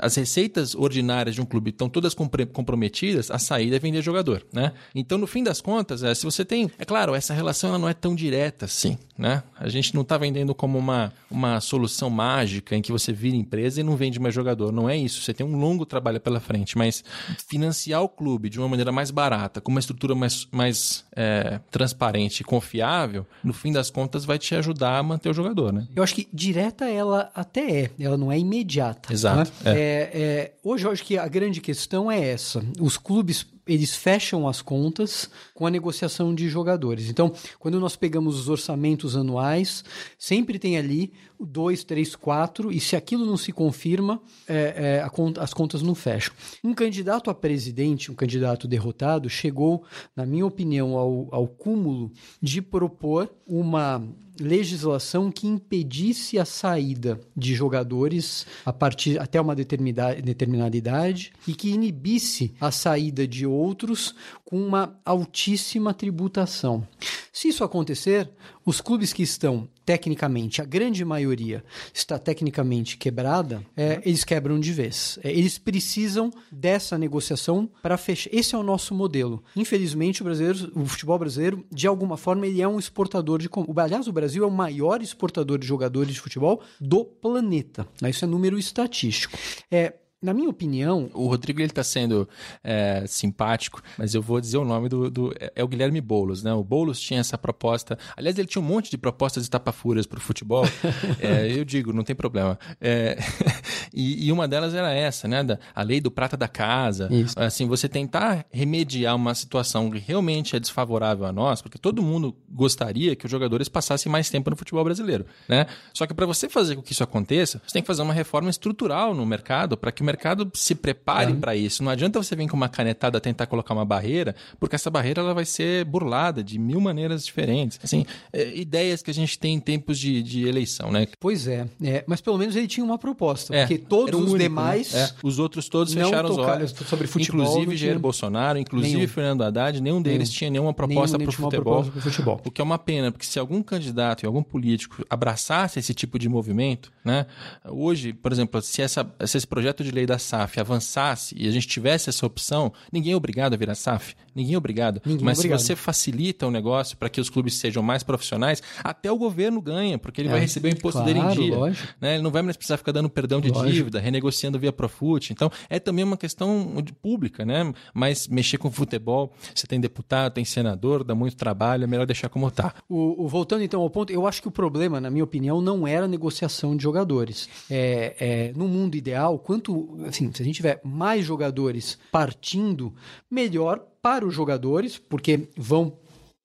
as 0.02 0.16
receitas 0.16 0.76
ordinárias 0.76 1.36
de 1.36 1.42
um 1.42 1.46
clube 1.46 1.70
estão 1.72 1.89
todas 1.90 2.14
compre- 2.14 2.46
comprometidas, 2.46 3.32
a 3.32 3.40
saída 3.40 3.76
é 3.76 3.80
vender 3.80 4.02
jogador, 4.02 4.46
né? 4.54 4.72
Então, 4.94 5.18
no 5.18 5.28
fim 5.28 5.44
das 5.44 5.62
contas, 5.62 6.04
é, 6.04 6.14
se 6.14 6.24
você 6.24 6.46
tem... 6.46 6.70
É 6.78 6.86
claro, 6.86 7.16
essa 7.16 7.34
relação 7.34 7.70
ela 7.70 7.80
não 7.80 7.90
é 7.90 7.94
tão 7.94 8.16
direta 8.16 8.66
assim, 8.66 8.98
né? 9.18 9.44
A 9.58 9.68
gente 9.68 9.94
não 9.94 10.02
está 10.02 10.18
vendendo 10.18 10.54
como 10.56 10.78
uma, 10.78 11.12
uma 11.30 11.60
solução 11.60 12.10
mágica 12.10 12.76
em 12.76 12.82
que 12.82 12.92
você 12.92 13.12
vira 13.12 13.36
empresa 13.36 13.82
e 13.82 13.84
não 13.84 13.96
vende 13.96 14.20
mais 14.20 14.34
jogador. 14.34 14.72
Não 14.72 14.90
é 14.90 14.96
isso. 14.96 15.22
Você 15.22 15.34
tem 15.34 15.46
um 15.46 15.58
longo 15.58 15.86
trabalho 15.86 16.20
pela 16.20 16.40
frente, 16.40 16.78
mas 16.78 17.04
financiar 17.48 18.02
o 18.02 18.10
clube 18.10 18.50
de 18.50 18.60
uma 18.60 18.68
maneira 18.68 18.92
mais 18.92 19.12
barata, 19.12 19.60
com 19.62 19.72
uma 19.72 19.80
estrutura 19.80 20.16
mais, 20.16 20.48
mais 20.52 21.06
é, 21.16 21.60
transparente 21.72 22.42
e 22.42 22.44
confiável, 22.44 23.26
no 23.44 23.54
fim 23.54 23.72
das 23.72 23.90
contas 23.90 24.26
vai 24.26 24.38
te 24.38 24.56
ajudar 24.56 24.98
a 24.98 25.04
manter 25.04 25.30
o 25.30 25.34
jogador, 25.34 25.72
né? 25.74 25.88
Eu 25.96 26.04
acho 26.04 26.16
que 26.16 26.28
direta 26.34 26.86
ela 26.86 27.32
até 27.34 27.84
é, 27.84 27.92
ela 28.00 28.18
não 28.18 28.32
é 28.32 28.38
imediata. 28.38 29.12
Exato, 29.12 29.52
né? 29.64 29.72
É, 29.74 30.10
é, 30.14 30.54
hoje 30.64 30.86
eu 30.86 30.92
acho 30.92 31.04
que 31.04 31.18
a 31.18 31.28
grande 31.28 31.62
questão 31.62 31.79
é 32.12 32.32
essa. 32.32 32.64
Os 32.80 32.98
clubes 32.98 33.46
eles 33.70 33.96
fecham 33.96 34.48
as 34.48 34.62
contas 34.62 35.30
com 35.54 35.66
a 35.68 35.70
negociação 35.70 36.34
de 36.34 36.50
jogadores. 36.50 37.08
Então, 37.08 37.32
quando 37.60 37.80
nós 37.80 37.96
pegamos 37.96 38.38
os 38.40 38.50
orçamentos 38.50 39.16
anuais, 39.16 39.84
sempre 40.18 40.58
tem 40.58 40.76
ali 40.76 41.14
dois, 41.40 41.84
três, 41.84 42.16
quatro, 42.16 42.72
e 42.72 42.80
se 42.80 42.96
aquilo 42.96 43.26
não 43.26 43.38
se 43.38 43.52
confirma, 43.52 44.20
é, 44.48 45.02
é, 45.06 45.10
conta- 45.10 45.42
as 45.42 45.54
contas 45.54 45.84
não 45.84 45.94
fecham. 45.94 46.34
Um 46.64 46.74
candidato 46.74 47.30
a 47.30 47.36
presidente, 47.36 48.12
um 48.12 48.16
candidato 48.16 48.68
derrotado, 48.68 49.30
chegou, 49.30 49.84
na 50.16 50.26
minha 50.26 50.46
opinião, 50.46 50.98
ao, 50.98 51.28
ao 51.32 51.48
cúmulo 51.48 52.12
de 52.42 52.62
propor 52.62 53.32
uma 53.46 54.04
legislação 54.40 55.32
que 55.32 55.48
impedisse 55.48 56.40
a 56.40 56.46
saída 56.46 57.20
de 57.36 57.54
jogadores 57.54 58.46
a 58.66 58.74
partir 58.74 59.20
até 59.20 59.40
uma 59.40 59.56
determinada, 59.56 60.22
determinada 60.22 60.76
idade 60.76 61.32
e 61.48 61.54
que 61.54 61.70
inibisse 61.70 62.54
a 62.60 62.72
saída 62.72 63.28
de 63.28 63.46
outros 63.46 64.16
com 64.46 64.60
uma 64.60 65.00
altíssima 65.06 65.94
tributação. 65.94 66.88
Se 67.32 67.50
isso 67.50 67.64
acontecer, 67.64 68.30
os 68.70 68.80
clubes 68.80 69.12
que 69.12 69.24
estão 69.24 69.68
tecnicamente, 69.84 70.62
a 70.62 70.66
grande 70.66 71.04
maioria 71.04 71.64
está 71.92 72.20
tecnicamente 72.20 72.98
quebrada, 72.98 73.66
é, 73.76 74.00
eles 74.06 74.24
quebram 74.24 74.60
de 74.60 74.72
vez. 74.72 75.18
É, 75.24 75.32
eles 75.32 75.58
precisam 75.58 76.32
dessa 76.52 76.96
negociação 76.96 77.68
para 77.82 77.98
fechar. 77.98 78.30
Esse 78.32 78.54
é 78.54 78.58
o 78.60 78.62
nosso 78.62 78.94
modelo. 78.94 79.44
Infelizmente, 79.56 80.22
o, 80.22 80.26
brasileiro, 80.26 80.72
o 80.76 80.86
futebol 80.86 81.18
brasileiro, 81.18 81.66
de 81.72 81.88
alguma 81.88 82.16
forma, 82.16 82.46
ele 82.46 82.62
é 82.62 82.68
um 82.68 82.78
exportador 82.78 83.40
de. 83.40 83.50
Aliás, 83.76 84.08
o 84.08 84.14
Brasil 84.14 84.44
é 84.44 84.48
o 84.48 84.52
maior 84.52 85.02
exportador 85.02 85.58
de 85.58 85.66
jogadores 85.66 86.14
de 86.14 86.22
futebol 86.22 86.62
do 86.80 87.04
planeta. 87.04 87.88
Isso 88.08 88.24
é 88.24 88.28
número 88.28 88.60
estatístico. 88.60 89.36
É, 89.72 89.96
na 90.22 90.34
minha 90.34 90.50
opinião, 90.50 91.10
O 91.14 91.28
Rodrigo 91.28 91.62
ele 91.62 91.70
tá 91.72 91.84
sendo 91.84 92.28
é, 92.64 93.04
simpático, 93.08 93.82
mas 93.98 94.14
eu 94.14 94.22
vou 94.22 94.40
dizer 94.42 94.58
o 94.58 94.66
nome 94.66 94.90
do, 94.90 95.10
do- 95.10 95.34
é- 95.40 95.52
é 95.56 95.64
o 95.64 95.68
Guilherme 95.68 96.02
Boulos, 96.02 96.44
né? 96.44 96.54
O 96.54 96.64
Boulos 96.64 97.00
tinha 97.00 97.20
essa 97.20 97.38
proposta. 97.38 97.98
Aliás, 98.18 98.38
ele 98.38 98.48
tinha 98.48 98.62
um 98.62 98.66
monte 98.66 98.92
de 98.92 98.98
propostas 98.98 99.44
estapafúrias 99.44 100.06
para 100.06 100.18
o 100.18 100.22
futebol. 100.22 100.66
É, 101.22 101.52
eu 101.52 101.64
digo, 101.66 101.92
não 101.94 102.04
tem 102.04 102.16
problema. 102.16 102.58
É, 102.82 103.18
e, 103.94 104.28
e 104.28 104.32
uma 104.32 104.48
delas 104.48 104.74
era 104.74 104.92
essa, 104.94 105.28
né? 105.28 105.44
Da, 105.44 105.60
a 105.74 105.84
lei 105.84 106.00
do 106.02 106.10
prata 106.12 106.36
da 106.38 106.48
casa. 106.48 107.08
Isso. 107.12 107.40
Assim, 107.40 107.68
você 107.68 107.88
tentar 107.90 108.46
remediar 108.52 109.16
uma 109.16 109.34
situação 109.36 109.90
que 109.90 110.00
realmente 110.00 110.56
é 110.56 110.60
desfavorável 110.60 111.26
a 111.26 111.32
nós, 111.32 111.62
porque 111.62 111.78
todo 111.78 112.02
mundo 112.02 112.36
gostaria 112.50 113.16
que 113.16 113.26
os 113.26 113.32
jogadores 113.32 113.68
passassem 113.70 114.12
mais 114.12 114.30
tempo 114.30 114.50
no 114.50 114.56
futebol 114.56 114.84
brasileiro, 114.84 115.26
né? 115.48 115.66
Só 115.94 116.06
que 116.06 116.14
para 116.14 116.26
você 116.26 116.48
fazer 116.50 116.76
com 116.76 116.82
que 116.82 116.92
isso 116.94 117.04
aconteça, 117.04 117.62
você 117.66 117.74
tem 117.74 117.82
que 117.82 117.88
fazer 117.88 118.02
uma 118.02 118.14
reforma 118.14 118.50
estrutural 118.50 119.14
no 119.14 119.26
mercado 119.26 119.78
para 119.78 119.92
que 119.92 120.02
o 120.02 120.06
mercado 120.10 120.50
se 120.54 120.74
prepare 120.76 121.34
para 121.36 121.56
isso. 121.56 121.84
Não 121.84 121.92
adianta 121.92 122.22
você 122.22 122.36
vir 122.36 122.48
com 122.50 122.58
uma 122.58 122.70
canetada 122.70 123.20
tentar 123.20 123.46
colocar 123.46 123.74
uma 123.74 123.86
barreira, 123.86 124.36
porque 124.60 124.76
essa 124.76 124.90
barreira 124.90 125.22
ela 125.22 125.34
vai 125.34 125.46
ser 125.46 125.86
burlada 125.86 126.44
de 126.44 126.58
mil 126.58 126.80
maneiras 126.82 127.24
diferentes. 127.26 127.80
Assim, 127.84 128.06
é, 128.34 128.56
ideias 128.58 129.02
que 129.02 129.12
a 129.12 129.14
gente 129.14 129.38
tem 129.38 129.56
em 129.56 129.60
tempos 129.60 130.00
de, 130.00 130.22
de 130.24 130.48
eleição, 130.48 130.92
né? 130.92 131.08
pois 131.20 131.48
é, 131.48 131.68
é, 131.84 132.04
mas 132.08 132.22
pelo 132.22 132.38
menos 132.38 132.56
ele 132.56 132.68
tinha 132.68 132.84
uma 132.84 132.98
proposta, 132.98 133.56
É, 133.56 133.62
porque 133.62 133.78
todos 133.78 134.16
os 134.16 134.22
único, 134.34 134.38
né? 134.38 134.44
demais 134.44 134.94
É, 134.94 135.12
os 135.24 135.40
outros 135.40 135.68
todos 135.70 135.94
fecharam 135.94 136.30
os 136.30 136.38
olhos. 136.38 136.72
sobre 136.72 137.08
futebol, 137.08 137.46
Inclusive 137.46 137.78
Jair 137.78 138.00
Bolsonaro, 138.00 138.58
inclusive 138.60 138.96
nenhum. 138.96 139.08
Fernando 139.08 139.42
Haddad, 139.44 139.82
nenhum 139.82 140.02
deles 140.02 140.30
Nenhum. 140.30 140.38
tinha 140.38 140.50
nenhuma 140.50 140.74
proposta 140.74 141.18
para 141.18 141.30
o 141.30 141.32
futebol. 141.32 141.84
futebol. 141.84 142.42
O 142.46 142.52
que 142.52 142.62
é 142.62 142.64
uma 142.64 142.78
pena, 142.80 143.12
porque 143.12 143.26
se 143.26 143.38
algum 143.40 143.62
candidato 143.62 144.24
e 144.24 144.26
algum 144.26 144.42
político 144.44 145.04
abraçasse 145.10 145.80
esse 145.80 145.94
tipo 145.94 146.18
de 146.18 146.28
movimento, 146.30 146.92
né? 147.04 147.26
Hoje, 147.68 148.14
por 148.14 148.32
exemplo, 148.32 148.62
se, 148.62 148.82
essa, 148.82 149.10
se 149.26 149.38
esse 149.38 149.48
projeto 149.48 149.84
de 149.84 149.92
lei 150.00 150.06
da 150.06 150.18
SAF 150.18 150.60
avançasse 150.60 151.36
e 151.38 151.48
a 151.48 151.52
gente 151.52 151.68
tivesse 151.68 152.10
essa 152.10 152.26
opção, 152.26 152.72
ninguém 152.92 153.14
é 153.14 153.16
obrigado 153.16 153.54
a 153.54 153.58
virar 153.58 153.76
SAF. 153.76 154.16
Ninguém 154.36 154.56
é 154.56 154.58
obrigado. 154.58 155.02
Ninguém 155.06 155.22
é 155.24 155.26
Mas 155.26 155.40
obrigado. 155.40 155.60
se 155.60 155.66
você 155.68 155.76
facilita 155.76 156.48
o 156.48 156.52
negócio 156.52 156.96
para 156.98 157.10
que 157.10 157.20
os 157.20 157.30
clubes 157.30 157.56
sejam 157.56 157.84
mais 157.84 158.04
profissionais, 158.04 158.62
até 158.84 159.12
o 159.12 159.18
governo 159.18 159.62
ganha, 159.62 159.98
porque 159.98 160.22
ele 160.22 160.30
É, 160.30 160.32
vai 160.32 160.40
receber 160.42 160.70
o 160.70 160.72
imposto 160.72 161.02
claro, 161.02 161.14
dele 161.14 161.20
em 161.26 161.30
dia. 161.36 161.56
lógico. 161.56 161.88
né? 162.00 162.14
Ele 162.16 162.24
não 162.24 162.32
vai 162.32 162.42
mais 162.42 162.56
precisar 162.56 162.78
ficar 162.78 162.92
dando 162.94 163.10
perdão 163.10 163.42
de 163.42 163.50
Lógico. 163.50 163.70
dívida, 163.72 164.00
renegociando 164.00 164.58
via 164.58 164.72
Profut. 164.72 165.34
Então, 165.34 165.52
é 165.70 165.80
também 165.80 166.06
uma 166.06 166.16
questão 166.18 166.74
pública, 167.02 167.44
né? 167.46 167.74
Mas 167.94 168.28
mexer 168.28 168.58
com 168.58 168.72
futebol, 168.72 169.34
você 169.54 169.68
tem 169.68 169.80
deputado, 169.80 170.34
tem 170.34 170.46
senador, 170.46 171.04
dá 171.04 171.14
muito 171.16 171.36
trabalho, 171.36 171.84
é 171.84 171.88
melhor 171.88 172.06
deixar 172.06 172.30
como 172.30 172.50
tá. 172.50 172.74
O, 172.88 173.26
o- 173.26 173.28
voltando 173.28 173.64
então 173.64 173.82
ao 173.82 173.90
ponto, 173.90 174.12
eu 174.14 174.26
acho 174.26 174.42
que 174.42 174.48
o 174.48 174.52
problema, 174.52 175.02
na 175.02 175.10
minha 175.10 175.24
opinião, 175.24 175.60
não 175.62 175.86
era 175.88 176.06
a 176.06 176.08
negociação 176.08 176.78
de 176.78 176.84
jogadores. 176.84 177.50
É, 177.70 178.16
é, 178.20 178.54
no 178.56 178.68
mundo 178.68 178.96
ideal, 178.96 179.38
quanto 179.40 179.89
assim, 180.08 180.32
se 180.34 180.42
a 180.42 180.46
gente 180.46 180.56
tiver 180.56 180.80
mais 180.84 181.26
jogadores 181.26 181.98
partindo, 182.12 182.94
melhor 183.30 183.80
para 184.02 184.26
os 184.26 184.34
jogadores, 184.34 184.98
porque 184.98 185.50
vão 185.58 185.98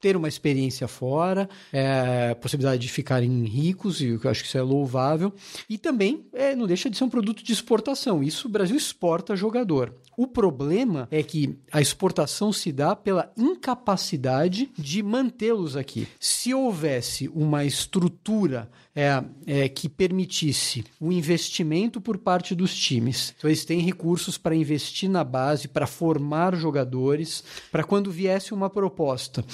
ter 0.04 0.18
uma 0.18 0.28
experiência 0.28 0.86
fora, 0.86 1.48
é, 1.72 2.34
possibilidade 2.34 2.82
de 2.82 2.90
ficarem 2.90 3.42
ricos, 3.44 4.02
e 4.02 4.08
eu 4.08 4.30
acho 4.30 4.42
que 4.42 4.48
isso 4.48 4.58
é 4.58 4.60
louvável. 4.60 5.32
E 5.66 5.78
também 5.78 6.26
é, 6.34 6.54
não 6.54 6.66
deixa 6.66 6.90
de 6.90 6.98
ser 6.98 7.04
um 7.04 7.08
produto 7.08 7.42
de 7.42 7.50
exportação. 7.50 8.22
Isso 8.22 8.46
o 8.46 8.50
Brasil 8.50 8.76
exporta 8.76 9.34
jogador. 9.34 9.94
O 10.14 10.26
problema 10.26 11.08
é 11.10 11.22
que 11.22 11.58
a 11.72 11.80
exportação 11.80 12.52
se 12.52 12.70
dá 12.70 12.94
pela 12.94 13.32
incapacidade 13.36 14.70
de 14.76 15.02
mantê-los 15.02 15.76
aqui. 15.76 16.06
Se 16.20 16.54
houvesse 16.54 17.28
uma 17.28 17.64
estrutura 17.64 18.70
é, 18.94 19.24
é, 19.46 19.68
que 19.68 19.88
permitisse 19.88 20.84
o 21.00 21.10
investimento 21.10 22.00
por 22.00 22.16
parte 22.16 22.54
dos 22.54 22.76
times, 22.76 23.34
então 23.36 23.50
eles 23.50 23.64
têm 23.64 23.80
recursos 23.80 24.38
para 24.38 24.54
investir 24.54 25.10
na 25.10 25.24
base, 25.24 25.66
para 25.66 25.86
formar 25.86 26.54
jogadores, 26.54 27.42
para 27.72 27.82
quando 27.82 28.12
viesse 28.12 28.54
uma 28.54 28.70
proposta, 28.70 29.44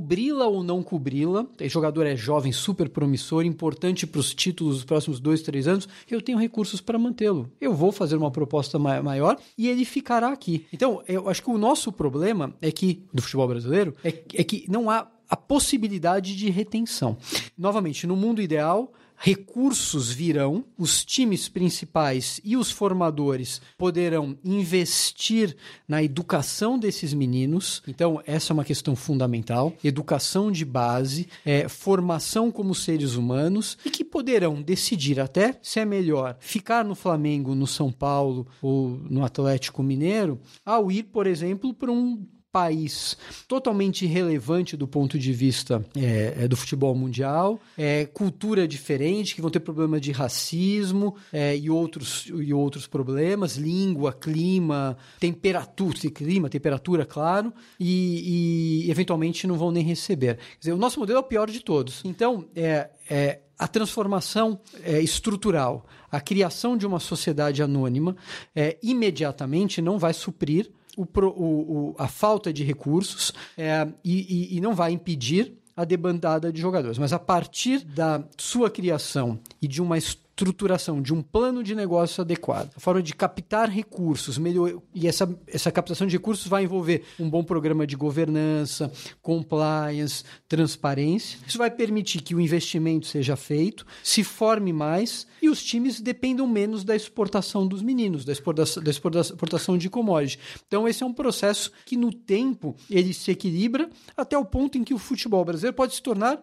cobri-la 0.00 0.46
ou 0.46 0.62
não 0.62 0.82
cobri-la. 0.82 1.42
O 1.42 1.68
jogador 1.68 2.06
é 2.06 2.16
jovem, 2.16 2.50
super 2.50 2.88
promissor, 2.88 3.44
importante 3.44 4.06
para 4.06 4.20
os 4.20 4.34
títulos 4.34 4.76
dos 4.76 4.84
próximos 4.84 5.20
dois, 5.20 5.42
três 5.42 5.68
anos. 5.68 5.88
Eu 6.10 6.20
tenho 6.20 6.38
recursos 6.38 6.80
para 6.80 6.98
mantê-lo. 6.98 7.50
Eu 7.60 7.74
vou 7.74 7.92
fazer 7.92 8.16
uma 8.16 8.30
proposta 8.30 8.78
maior 8.78 9.38
e 9.56 9.68
ele 9.68 9.84
fica 9.84 10.00
ficará 10.00 10.32
aqui. 10.32 10.66
Então, 10.72 11.02
eu 11.06 11.28
acho 11.28 11.42
que 11.42 11.50
o 11.50 11.58
nosso 11.58 11.92
problema 11.92 12.54
é 12.60 12.72
que, 12.72 13.04
do 13.12 13.22
futebol 13.22 13.46
brasileiro, 13.46 13.94
é, 14.02 14.08
é 14.08 14.42
que 14.42 14.64
não 14.68 14.90
há 14.90 15.06
a 15.28 15.36
possibilidade 15.36 16.34
de 16.34 16.50
retenção. 16.50 17.16
Novamente, 17.56 18.06
no 18.06 18.16
mundo 18.16 18.42
ideal, 18.42 18.92
recursos 19.22 20.10
virão, 20.10 20.64
os 20.78 21.04
times 21.04 21.46
principais 21.46 22.40
e 22.42 22.56
os 22.56 22.70
formadores 22.70 23.60
poderão 23.76 24.36
investir 24.42 25.54
na 25.86 26.02
educação 26.02 26.78
desses 26.78 27.12
meninos. 27.12 27.82
Então, 27.86 28.22
essa 28.26 28.52
é 28.52 28.54
uma 28.54 28.64
questão 28.64 28.96
fundamental. 28.96 29.74
Educação 29.84 30.50
de 30.50 30.64
base, 30.64 31.28
é, 31.44 31.68
formação 31.68 32.50
como 32.50 32.74
seres 32.74 33.14
humanos 33.14 33.76
e 33.84 33.90
que 33.90 34.02
poderão 34.02 34.62
decidir 34.62 35.20
até 35.20 35.58
se 35.62 35.78
é 35.78 35.84
melhor 35.84 36.36
ficar 36.40 36.82
no 36.82 36.94
Flamengo, 36.94 37.54
no 37.54 37.66
São 37.66 37.92
Paulo 37.92 38.46
ou 38.62 38.88
no 39.10 39.22
Atlético 39.22 39.82
Mineiro, 39.82 40.40
ao 40.64 40.90
ir, 40.90 41.02
por 41.02 41.26
exemplo, 41.26 41.74
para 41.74 41.92
um 41.92 42.26
país 42.52 43.16
totalmente 43.46 44.04
irrelevante 44.04 44.76
do 44.76 44.86
ponto 44.86 45.18
de 45.18 45.32
vista 45.32 45.84
é, 45.96 46.48
do 46.48 46.56
futebol 46.56 46.94
mundial, 46.94 47.60
é, 47.76 48.06
cultura 48.06 48.66
diferente, 48.66 49.34
que 49.34 49.40
vão 49.40 49.50
ter 49.50 49.60
problemas 49.60 50.00
de 50.00 50.12
racismo 50.12 51.16
é, 51.32 51.56
e, 51.56 51.70
outros, 51.70 52.26
e 52.26 52.52
outros 52.52 52.86
problemas, 52.86 53.56
língua, 53.56 54.12
clima, 54.12 54.96
temperatura, 55.18 56.10
clima, 56.10 56.48
temperatura, 56.48 57.04
claro, 57.04 57.52
e, 57.78 58.84
e 58.86 58.90
eventualmente 58.90 59.46
não 59.46 59.56
vão 59.56 59.70
nem 59.70 59.84
receber. 59.84 60.36
Quer 60.36 60.58
dizer, 60.58 60.72
o 60.72 60.78
nosso 60.78 60.98
modelo 60.98 61.18
é 61.18 61.20
o 61.20 61.24
pior 61.24 61.50
de 61.50 61.60
todos. 61.60 62.02
Então, 62.04 62.44
é, 62.54 62.90
é 63.08 63.40
a 63.60 63.68
transformação 63.68 64.58
é, 64.82 65.02
estrutural, 65.02 65.86
a 66.10 66.18
criação 66.18 66.78
de 66.78 66.86
uma 66.86 66.98
sociedade 66.98 67.62
anônima, 67.62 68.16
é, 68.56 68.78
imediatamente 68.82 69.82
não 69.82 69.98
vai 69.98 70.14
suprir 70.14 70.70
o, 70.96 71.02
o, 71.02 71.90
o, 71.90 71.94
a 71.98 72.08
falta 72.08 72.50
de 72.50 72.64
recursos 72.64 73.34
é, 73.58 73.86
e, 74.02 74.54
e, 74.54 74.56
e 74.56 74.60
não 74.62 74.74
vai 74.74 74.92
impedir 74.92 75.58
a 75.76 75.84
debandada 75.84 76.50
de 76.50 76.58
jogadores. 76.58 76.96
Mas 76.96 77.12
a 77.12 77.18
partir 77.18 77.84
da 77.84 78.24
sua 78.38 78.70
criação 78.70 79.38
e 79.60 79.68
de 79.68 79.82
uma 79.82 79.98
estruturação 80.40 81.02
de 81.02 81.12
um 81.12 81.20
plano 81.20 81.62
de 81.62 81.74
negócio 81.74 82.22
adequado, 82.22 82.70
a 82.74 82.80
forma 82.80 83.02
de 83.02 83.14
captar 83.14 83.68
recursos, 83.68 84.38
melhor, 84.38 84.80
e 84.94 85.06
essa, 85.06 85.28
essa 85.46 85.70
captação 85.70 86.06
de 86.06 86.16
recursos 86.16 86.46
vai 86.46 86.64
envolver 86.64 87.04
um 87.18 87.28
bom 87.28 87.44
programa 87.44 87.86
de 87.86 87.94
governança, 87.94 88.90
compliance, 89.20 90.24
transparência. 90.48 91.38
Isso 91.46 91.58
vai 91.58 91.70
permitir 91.70 92.22
que 92.22 92.34
o 92.34 92.40
investimento 92.40 93.06
seja 93.06 93.36
feito, 93.36 93.86
se 94.02 94.24
forme 94.24 94.72
mais 94.72 95.26
e 95.42 95.48
os 95.48 95.62
times 95.62 96.00
dependam 96.00 96.46
menos 96.46 96.84
da 96.84 96.96
exportação 96.96 97.66
dos 97.66 97.82
meninos, 97.82 98.24
da 98.24 98.32
exportação, 98.32 98.82
da 98.82 98.90
exportação 98.90 99.76
de 99.76 99.90
commodity. 99.90 100.38
Então 100.66 100.88
esse 100.88 101.02
é 101.02 101.06
um 101.06 101.12
processo 101.12 101.70
que 101.84 101.96
no 101.96 102.12
tempo 102.12 102.74
ele 102.88 103.12
se 103.12 103.30
equilibra 103.30 103.90
até 104.16 104.38
o 104.38 104.44
ponto 104.44 104.78
em 104.78 104.84
que 104.84 104.94
o 104.94 104.98
futebol 104.98 105.44
brasileiro 105.44 105.76
pode 105.76 105.94
se 105.94 106.02
tornar 106.02 106.42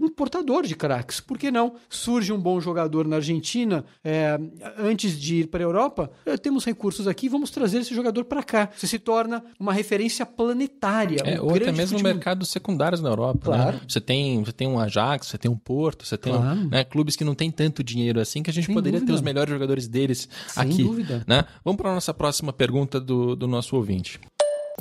importador 0.00 0.66
de 0.66 0.74
craques. 0.74 1.20
Por 1.20 1.38
que 1.38 1.50
não? 1.52 1.76
Surge 1.88 2.32
um 2.32 2.40
bom 2.40 2.60
jogador 2.60 3.06
na 3.06 3.16
Argentina 3.16 3.27
é, 4.04 4.38
antes 4.78 5.18
de 5.18 5.36
ir 5.36 5.46
para 5.48 5.60
a 5.60 5.64
Europa, 5.64 6.10
é, 6.24 6.36
temos 6.36 6.64
recursos 6.64 7.06
aqui, 7.06 7.28
vamos 7.28 7.50
trazer 7.50 7.78
esse 7.78 7.94
jogador 7.94 8.24
para 8.24 8.42
cá. 8.42 8.70
Você 8.76 8.86
se 8.86 8.98
torna 8.98 9.44
uma 9.58 9.72
referência 9.72 10.24
planetária. 10.24 11.22
É, 11.24 11.40
um 11.40 11.44
ou 11.44 11.54
até 11.54 11.72
mesmo 11.72 11.98
futebol... 11.98 12.12
mercados 12.14 12.48
secundários 12.48 13.00
na 13.00 13.08
Europa. 13.08 13.50
Né? 13.50 13.56
Claro. 13.56 13.76
Né? 13.76 13.82
Você, 13.86 14.00
tem, 14.00 14.42
você 14.42 14.52
tem 14.52 14.68
um 14.68 14.78
Ajax, 14.78 15.28
você 15.28 15.38
tem 15.38 15.50
um 15.50 15.56
Porto, 15.56 16.06
você 16.06 16.16
tem 16.16 16.32
claro. 16.32 16.60
um, 16.60 16.68
né, 16.68 16.84
clubes 16.84 17.16
que 17.16 17.24
não 17.24 17.34
tem 17.34 17.50
tanto 17.50 17.82
dinheiro 17.82 18.20
assim 18.20 18.42
que 18.42 18.50
a 18.50 18.52
gente 18.52 18.66
Sem 18.66 18.74
poderia 18.74 19.00
dúvida. 19.00 19.12
ter 19.12 19.16
os 19.16 19.22
melhores 19.22 19.50
jogadores 19.52 19.88
deles 19.88 20.28
Sem 20.46 20.62
aqui. 20.62 20.82
Dúvida. 20.82 21.24
Né? 21.26 21.44
Vamos 21.64 21.80
para 21.80 21.90
a 21.90 21.94
nossa 21.94 22.14
próxima 22.14 22.52
pergunta 22.52 23.00
do, 23.00 23.34
do 23.34 23.46
nosso 23.46 23.76
ouvinte. 23.76 24.20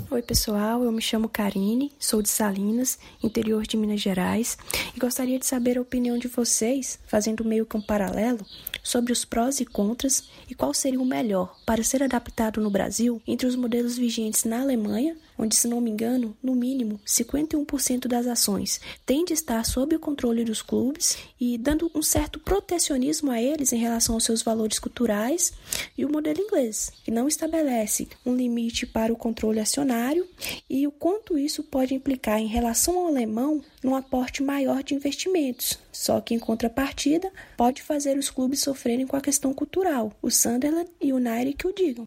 Oi, 0.09 0.21
pessoal. 0.21 0.83
Eu 0.83 0.91
me 0.91 1.01
chamo 1.01 1.27
Karine, 1.27 1.91
sou 1.99 2.21
de 2.21 2.29
Salinas, 2.29 2.97
interior 3.21 3.63
de 3.63 3.75
Minas 3.75 3.99
Gerais, 3.99 4.57
e 4.95 4.99
gostaria 4.99 5.37
de 5.37 5.45
saber 5.45 5.77
a 5.77 5.81
opinião 5.81 6.17
de 6.17 6.29
vocês, 6.29 6.97
fazendo 7.05 7.43
meio 7.43 7.65
que 7.65 7.75
um 7.75 7.81
paralelo, 7.81 8.45
sobre 8.81 9.11
os 9.11 9.25
prós 9.25 9.59
e 9.59 9.65
contras 9.65 10.29
e 10.49 10.55
qual 10.55 10.73
seria 10.73 11.01
o 11.01 11.05
melhor 11.05 11.53
para 11.65 11.83
ser 11.83 12.01
adaptado 12.01 12.61
no 12.61 12.69
Brasil 12.69 13.21
entre 13.27 13.45
os 13.45 13.55
modelos 13.55 13.97
vigentes 13.97 14.45
na 14.45 14.61
Alemanha 14.61 15.17
onde, 15.37 15.55
se 15.55 15.67
não 15.67 15.81
me 15.81 15.91
engano, 15.91 16.35
no 16.41 16.55
mínimo 16.55 16.99
51% 17.05 18.07
das 18.07 18.27
ações 18.27 18.79
tem 19.05 19.23
de 19.23 19.33
estar 19.33 19.63
sob 19.65 19.95
o 19.95 19.99
controle 19.99 20.43
dos 20.43 20.61
clubes 20.61 21.17
e 21.39 21.57
dando 21.57 21.91
um 21.93 22.01
certo 22.01 22.39
protecionismo 22.39 23.31
a 23.31 23.41
eles 23.41 23.71
em 23.71 23.77
relação 23.77 24.15
aos 24.15 24.23
seus 24.23 24.41
valores 24.41 24.79
culturais, 24.79 25.53
e 25.97 26.05
o 26.05 26.11
modelo 26.11 26.39
inglês, 26.39 26.91
que 27.03 27.11
não 27.11 27.27
estabelece 27.27 28.07
um 28.25 28.35
limite 28.35 28.85
para 28.85 29.11
o 29.11 29.17
controle 29.17 29.59
acionário 29.59 30.27
e 30.69 30.87
o 30.87 30.91
quanto 30.91 31.37
isso 31.37 31.63
pode 31.63 31.93
implicar 31.93 32.39
em 32.39 32.47
relação 32.47 32.97
ao 32.97 33.07
alemão 33.07 33.61
num 33.83 33.95
aporte 33.95 34.43
maior 34.43 34.83
de 34.83 34.93
investimentos. 34.93 35.77
Só 35.91 36.21
que, 36.21 36.33
em 36.33 36.39
contrapartida, 36.39 37.31
pode 37.55 37.81
fazer 37.81 38.17
os 38.17 38.29
clubes 38.29 38.61
sofrerem 38.61 39.07
com 39.07 39.15
a 39.15 39.21
questão 39.21 39.53
cultural, 39.53 40.13
o 40.21 40.29
Sunderland 40.29 40.89
e 41.01 41.11
o 41.11 41.17
United 41.17 41.53
que 41.53 41.67
o 41.67 41.73
digam. 41.73 42.05